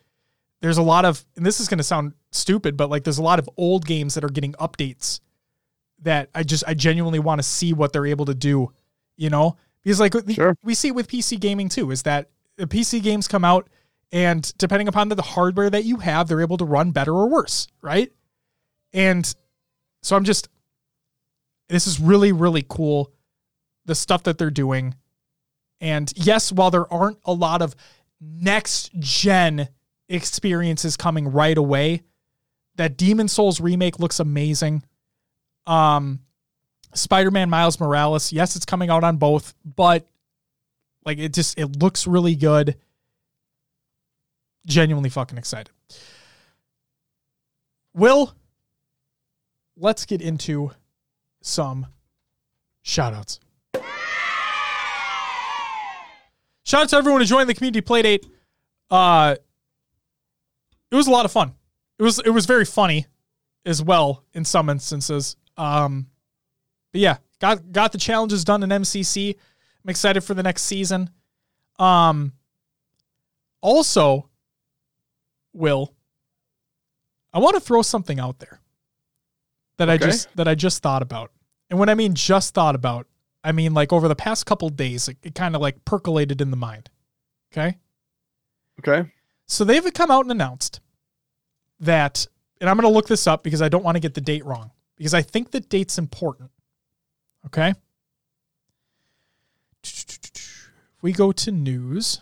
[0.63, 3.23] there's a lot of and this is going to sound stupid but like there's a
[3.23, 5.21] lot of old games that are getting updates
[6.03, 8.73] that I just I genuinely want to see what they're able to do,
[9.17, 9.57] you know?
[9.83, 10.57] Because like Sure.
[10.63, 13.69] we see with PC gaming too is that the PC games come out
[14.13, 17.29] and depending upon the, the hardware that you have, they're able to run better or
[17.29, 18.13] worse, right?
[18.93, 19.33] And
[20.03, 20.49] so I'm just
[21.69, 23.13] this is really really cool
[23.85, 24.95] the stuff that they're doing.
[25.81, 27.77] And yes, while there aren't a lot of
[28.21, 29.69] next gen
[30.09, 32.03] experiences coming right away,
[32.77, 34.83] that Demon Souls remake looks amazing.
[35.67, 36.21] Um
[36.95, 40.07] Spider-Man Miles Morales, yes, it's coming out on both, but
[41.05, 42.77] like it just it looks really good.
[44.67, 45.71] Genuinely fucking excited.
[47.95, 48.35] Will,
[49.77, 50.73] let's get into
[51.43, 51.87] some
[52.85, 53.39] shoutouts.
[56.65, 58.25] Shout out to everyone who joined the community playdate.
[58.91, 59.37] Uh
[60.91, 61.55] it was a lot of fun.
[61.99, 63.07] It was it was very funny
[63.65, 65.37] as well in some instances.
[65.57, 66.09] Um
[66.93, 69.35] but yeah, got got the challenges done in MCC.
[69.85, 71.11] I'm excited for the next season.
[71.79, 72.33] Um
[73.61, 74.29] also
[75.53, 75.95] will
[77.33, 78.61] I want to throw something out there
[79.79, 81.31] that I just that I just thought about.
[81.69, 83.07] And when I mean just thought about,
[83.43, 86.51] I mean like over the past couple days it, it kind of like percolated in
[86.51, 86.91] the mind.
[87.53, 87.77] Okay?
[88.81, 89.11] Okay.
[89.47, 90.81] So they've come out and announced
[91.81, 92.27] that,
[92.61, 94.45] and I'm going to look this up because I don't want to get the date
[94.45, 96.51] wrong because I think the date's important.
[97.47, 97.75] Okay.
[99.85, 102.21] If we go to news,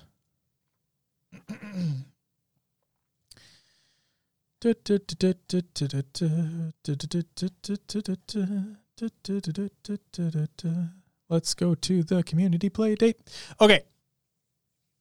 [11.28, 13.16] let's go to the community play date.
[13.60, 13.82] Okay.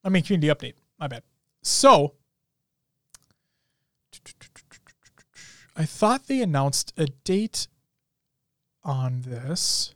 [0.06, 0.76] I mean, community update.
[0.98, 1.24] My bad.
[1.64, 2.14] So,
[5.76, 7.68] I thought they announced a date
[8.84, 9.96] on this.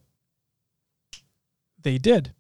[1.80, 2.34] They did.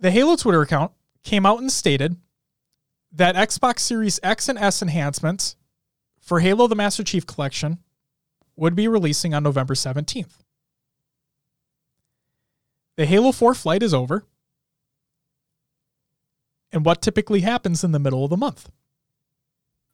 [0.00, 2.16] The Halo Twitter account came out and stated
[3.12, 5.56] that Xbox Series X and S enhancements
[6.20, 7.78] for Halo the Master Chief Collection
[8.56, 10.42] would be releasing on November 17th.
[12.96, 14.26] The Halo 4 flight is over.
[16.74, 18.68] And what typically happens in the middle of the month?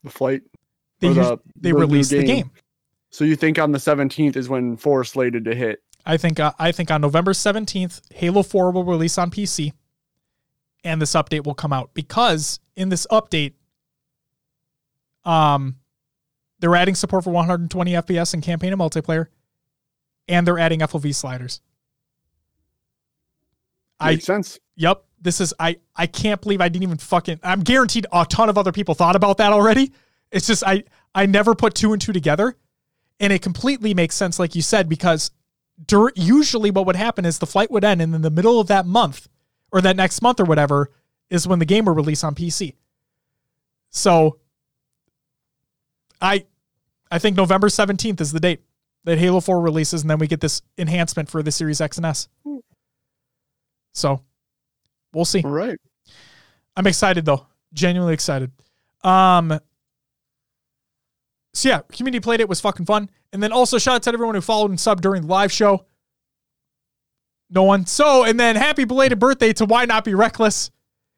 [0.03, 0.41] The flight.
[0.99, 2.51] They, the- they the release the game.
[3.11, 5.83] So you think on the 17th is when four is slated to hit?
[6.07, 9.73] I think uh, I think on November 17th, Halo 4 will release on PC
[10.83, 13.53] and this update will come out because in this update
[15.27, 15.77] um
[16.61, 19.27] they're adding support for 120 FPS in campaign and multiplayer
[20.27, 21.61] and they're adding FOV sliders.
[24.01, 24.59] I Makes sense.
[24.77, 25.05] Yep.
[25.21, 28.57] This is I I can't believe I didn't even fucking I'm guaranteed a ton of
[28.57, 29.93] other people thought about that already.
[30.33, 32.57] It's just I I never put two and two together.
[33.19, 35.31] And it completely makes sense, like you said, because
[35.87, 38.69] dur- usually what would happen is the flight would end, and in the middle of
[38.69, 39.29] that month
[39.71, 40.91] or that next month or whatever
[41.29, 42.77] is when the game will release on PC.
[43.91, 44.39] So
[46.21, 46.47] I
[47.11, 48.63] I think November 17th is the date
[49.05, 52.07] that Halo 4 releases, and then we get this enhancement for the Series X and
[52.07, 52.29] S.
[52.45, 52.59] Hmm.
[53.93, 54.23] So
[55.13, 55.43] we'll see.
[55.43, 55.79] All right.
[56.77, 57.47] I'm excited though.
[57.73, 58.51] Genuinely excited.
[59.03, 59.59] Um
[61.53, 63.11] so yeah, community played it was fucking fun.
[63.33, 65.85] And then also shout out to everyone who followed and subbed during the live show.
[67.51, 67.85] No one.
[67.87, 70.71] So, and then happy belated birthday to Why Not Be Reckless.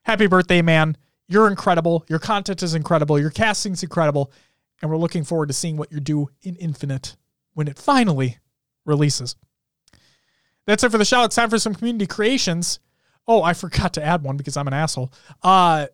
[0.04, 0.96] Happy birthday, man.
[1.28, 2.04] You're incredible.
[2.08, 3.18] Your content is incredible.
[3.18, 4.32] Your casting's incredible.
[4.80, 7.16] And we're looking forward to seeing what you do in Infinite
[7.54, 8.38] when it finally
[8.84, 9.36] releases.
[10.66, 11.26] That's it for the shout.
[11.26, 12.80] It's time for some community creations.
[13.26, 15.12] Oh, I forgot to add one because I'm an asshole.
[15.42, 15.86] Uh,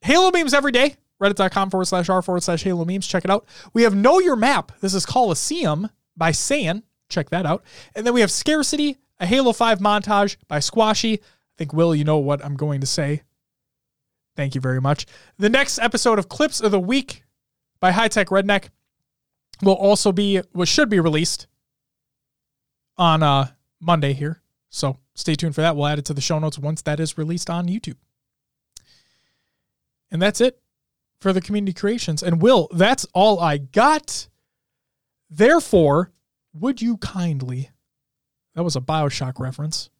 [0.00, 0.96] Halo memes every day.
[1.20, 3.06] Reddit.com forward slash r forward slash Halo memes.
[3.06, 3.46] Check it out.
[3.72, 4.72] We have Know Your Map.
[4.80, 6.82] This is Coliseum by San.
[7.08, 7.64] Check that out.
[7.94, 11.14] And then we have Scarcity, a Halo 5 montage by Squashy.
[11.14, 11.20] I
[11.56, 13.22] think, Will, you know what I'm going to say.
[14.36, 15.06] Thank you very much.
[15.38, 17.24] The next episode of Clips of the Week
[17.80, 18.68] by High Tech Redneck
[19.62, 21.46] will also be, what should be released
[22.98, 23.48] on uh,
[23.80, 24.42] Monday here.
[24.70, 25.76] So stay tuned for that.
[25.76, 27.96] We'll add it to the show notes once that is released on YouTube.
[30.10, 30.60] And that's it
[31.20, 32.22] for the community creations.
[32.22, 34.28] And Will, that's all I got.
[35.30, 36.12] Therefore,
[36.52, 37.70] would you kindly,
[38.54, 39.90] that was a Bioshock reference,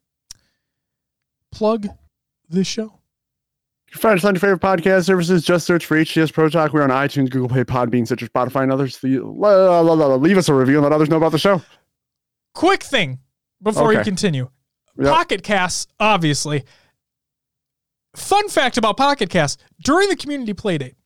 [1.50, 1.88] plug
[2.48, 3.00] this show?
[3.86, 5.44] You can find us on your favorite podcast services.
[5.44, 6.72] Just search for HCS Pro Talk.
[6.72, 9.02] We're on iTunes, Google Play, Podbean, Stitcher, Spotify, and others.
[9.02, 11.62] Leave us a review and let others know about the show.
[12.54, 13.20] Quick thing
[13.62, 14.48] before you continue.
[14.98, 15.12] Yep.
[15.12, 16.64] Pocket Casts, obviously.
[18.14, 20.96] Fun fact about Pocket Cast during the community play date,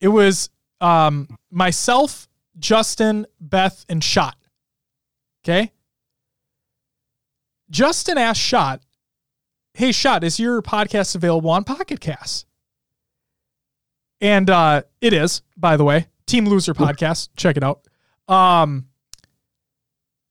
[0.00, 0.50] it was
[0.80, 2.28] um, myself,
[2.58, 4.36] Justin, Beth, and Shot.
[5.42, 5.72] Okay.
[7.70, 8.82] Justin asked Shot,
[9.74, 12.46] Hey, Shot, is your podcast available on Pocket Cast?
[14.20, 16.08] And uh, it is, by the way.
[16.26, 17.30] Team Loser Podcast.
[17.36, 17.86] Check it out.
[18.28, 18.86] Um,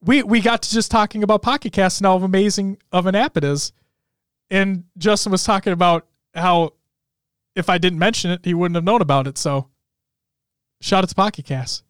[0.02, 3.38] we we got to just talking about Pocket Cast and how amazing of an app
[3.38, 3.74] it is.
[4.50, 6.74] And Justin was talking about how
[7.56, 9.38] if I didn't mention it, he wouldn't have known about it.
[9.38, 9.70] So
[10.82, 11.84] shout out to Pocket Cast.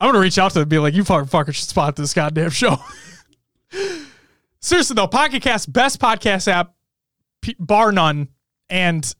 [0.00, 2.14] I'm gonna reach out to them and be like, you fucking fucker should spot this
[2.14, 2.76] goddamn show.
[4.60, 6.74] Seriously though, Pocket Cast, best podcast app,
[7.58, 8.28] bar none.
[8.70, 9.12] And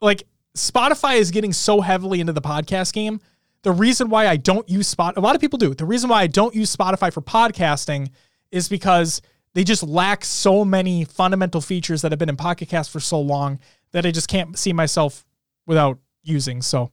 [0.00, 0.24] like
[0.56, 3.20] Spotify is getting so heavily into the podcast game.
[3.64, 5.74] The reason why I don't use Spot, a lot of people do.
[5.74, 8.10] The reason why I don't use Spotify for podcasting
[8.50, 9.20] is because
[9.54, 13.20] they just lack so many fundamental features that have been in Pocket Cast for so
[13.20, 13.58] long
[13.92, 15.26] that I just can't see myself
[15.66, 16.62] without using.
[16.62, 16.92] So,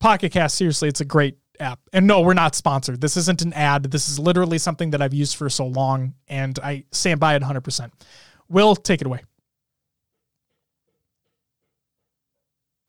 [0.00, 1.78] Pocket Cast, seriously, it's a great app.
[1.92, 3.00] And no, we're not sponsored.
[3.00, 3.84] This isn't an ad.
[3.84, 7.42] This is literally something that I've used for so long, and I stand by it
[7.42, 7.90] 100%.
[8.48, 9.20] Will, take it away.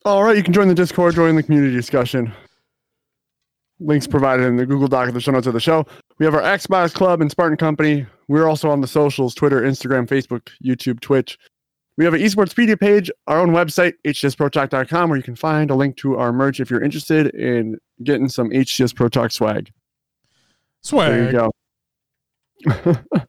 [0.05, 2.33] All right, you can join the Discord, join the community discussion.
[3.83, 5.85] Links provided in the Google Doc of the show notes of the show.
[6.17, 8.05] We have our Xbox Club and Spartan Company.
[8.27, 11.37] We're also on the socials Twitter, Instagram, Facebook, YouTube, Twitch.
[11.97, 15.95] We have an esportspedia page, our own website, hcsprotalk.com, where you can find a link
[15.97, 19.71] to our merch if you're interested in getting some HCS Pro Talk swag.
[20.89, 21.51] There you go.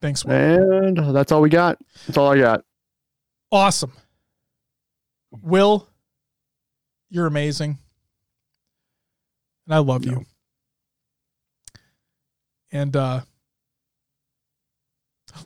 [0.00, 0.32] Thanks, Will.
[0.32, 1.78] And that's all we got.
[2.06, 2.64] That's all I got.
[3.50, 3.92] Awesome.
[5.42, 5.88] Will,
[7.10, 7.78] you're amazing.
[9.66, 10.24] And I love you.
[12.70, 13.20] And uh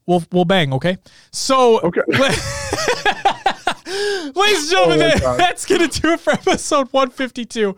[0.07, 0.97] we'll we'll bang, okay?
[1.33, 2.01] So Okay.
[4.35, 7.77] Ladies and gentlemen, Oh that- that's gonna do it for episode 152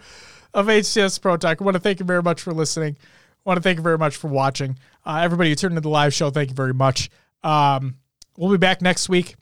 [0.54, 1.60] of HCS Pro Talk.
[1.60, 2.96] I want to thank you very much for listening.
[3.00, 4.78] I want to thank you very much for watching.
[5.06, 7.10] Uh, everybody who turned into the live show, thank you very much.
[7.42, 7.96] Um,
[8.36, 9.36] we'll be back next week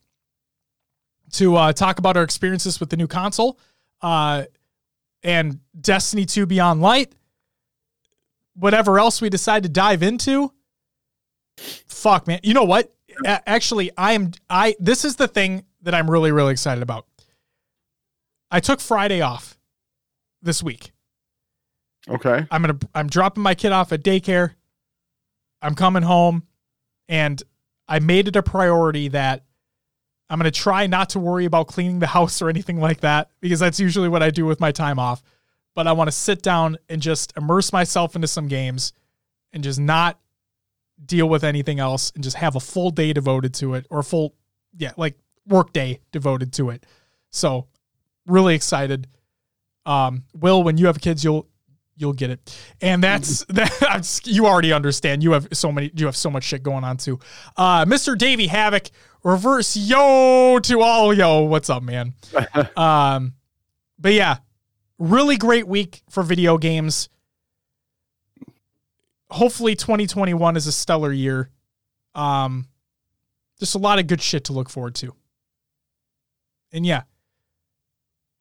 [1.32, 3.58] to uh, talk about our experiences with the new console
[4.02, 4.44] uh,
[5.26, 7.12] and Destiny 2 Beyond Light.
[8.54, 10.52] Whatever else we decide to dive into.
[11.58, 12.40] Fuck, man.
[12.42, 12.94] You know what?
[13.26, 14.30] A- Actually, I am.
[14.48, 17.06] I this is the thing that I'm really, really excited about.
[18.50, 19.58] I took Friday off
[20.42, 20.92] this week.
[22.08, 22.46] Okay.
[22.50, 24.54] I'm gonna I'm dropping my kid off at daycare.
[25.60, 26.44] I'm coming home,
[27.08, 27.42] and
[27.88, 29.44] I made it a priority that
[30.28, 33.60] I'm gonna try not to worry about cleaning the house or anything like that because
[33.60, 35.22] that's usually what I do with my time off.
[35.74, 38.92] But I want to sit down and just immerse myself into some games
[39.52, 40.18] and just not
[41.04, 44.04] deal with anything else and just have a full day devoted to it or a
[44.04, 44.34] full
[44.76, 45.16] yeah like
[45.46, 46.86] work day devoted to it.
[47.30, 47.66] So
[48.26, 49.06] really excited.
[49.84, 51.46] Um, Will, when you have kids, you'll
[51.96, 52.58] you'll get it.
[52.80, 54.20] And that's that.
[54.24, 55.22] You already understand.
[55.22, 55.90] You have so many.
[55.94, 57.18] You have so much shit going on too.
[57.56, 58.16] Uh, Mr.
[58.16, 58.88] Davey Havoc,
[59.26, 61.40] reverse yo to all yo.
[61.42, 62.14] What's up, man?
[62.76, 63.34] um,
[63.98, 64.36] but yeah,
[64.98, 67.08] really great week for video games.
[69.28, 71.50] Hopefully, 2021 is a stellar year.
[72.14, 72.68] Um,
[73.58, 75.12] just a lot of good shit to look forward to.
[76.72, 77.02] And yeah,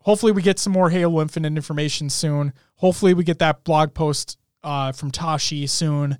[0.01, 2.53] hopefully we get some more Halo Infinite information soon.
[2.75, 6.19] Hopefully we get that blog post uh, from Tashi soon.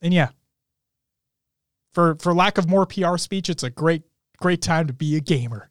[0.00, 0.30] And yeah,
[1.92, 4.02] for for lack of more PR speech, it's a great
[4.38, 5.70] great time to be a gamer.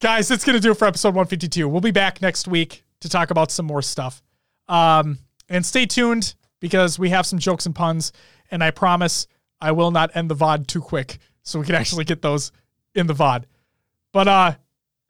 [0.00, 1.68] Guys, that's gonna do it for episode 152.
[1.68, 4.22] We'll be back next week to talk about some more stuff.
[4.68, 5.18] Um,
[5.48, 8.12] and stay tuned because we have some jokes and puns,
[8.50, 9.26] and I promise
[9.60, 12.52] I will not end the VOD too quick so we can actually get those
[12.94, 13.44] in the VOD.
[14.12, 14.52] But uh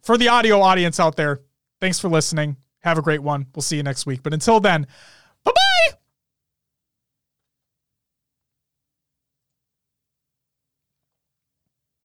[0.02, 1.40] for the audio audience out there,
[1.80, 2.56] thanks for listening.
[2.80, 3.46] Have a great one.
[3.54, 4.22] We'll see you next week.
[4.22, 4.86] But until then,
[5.44, 5.96] bye bye.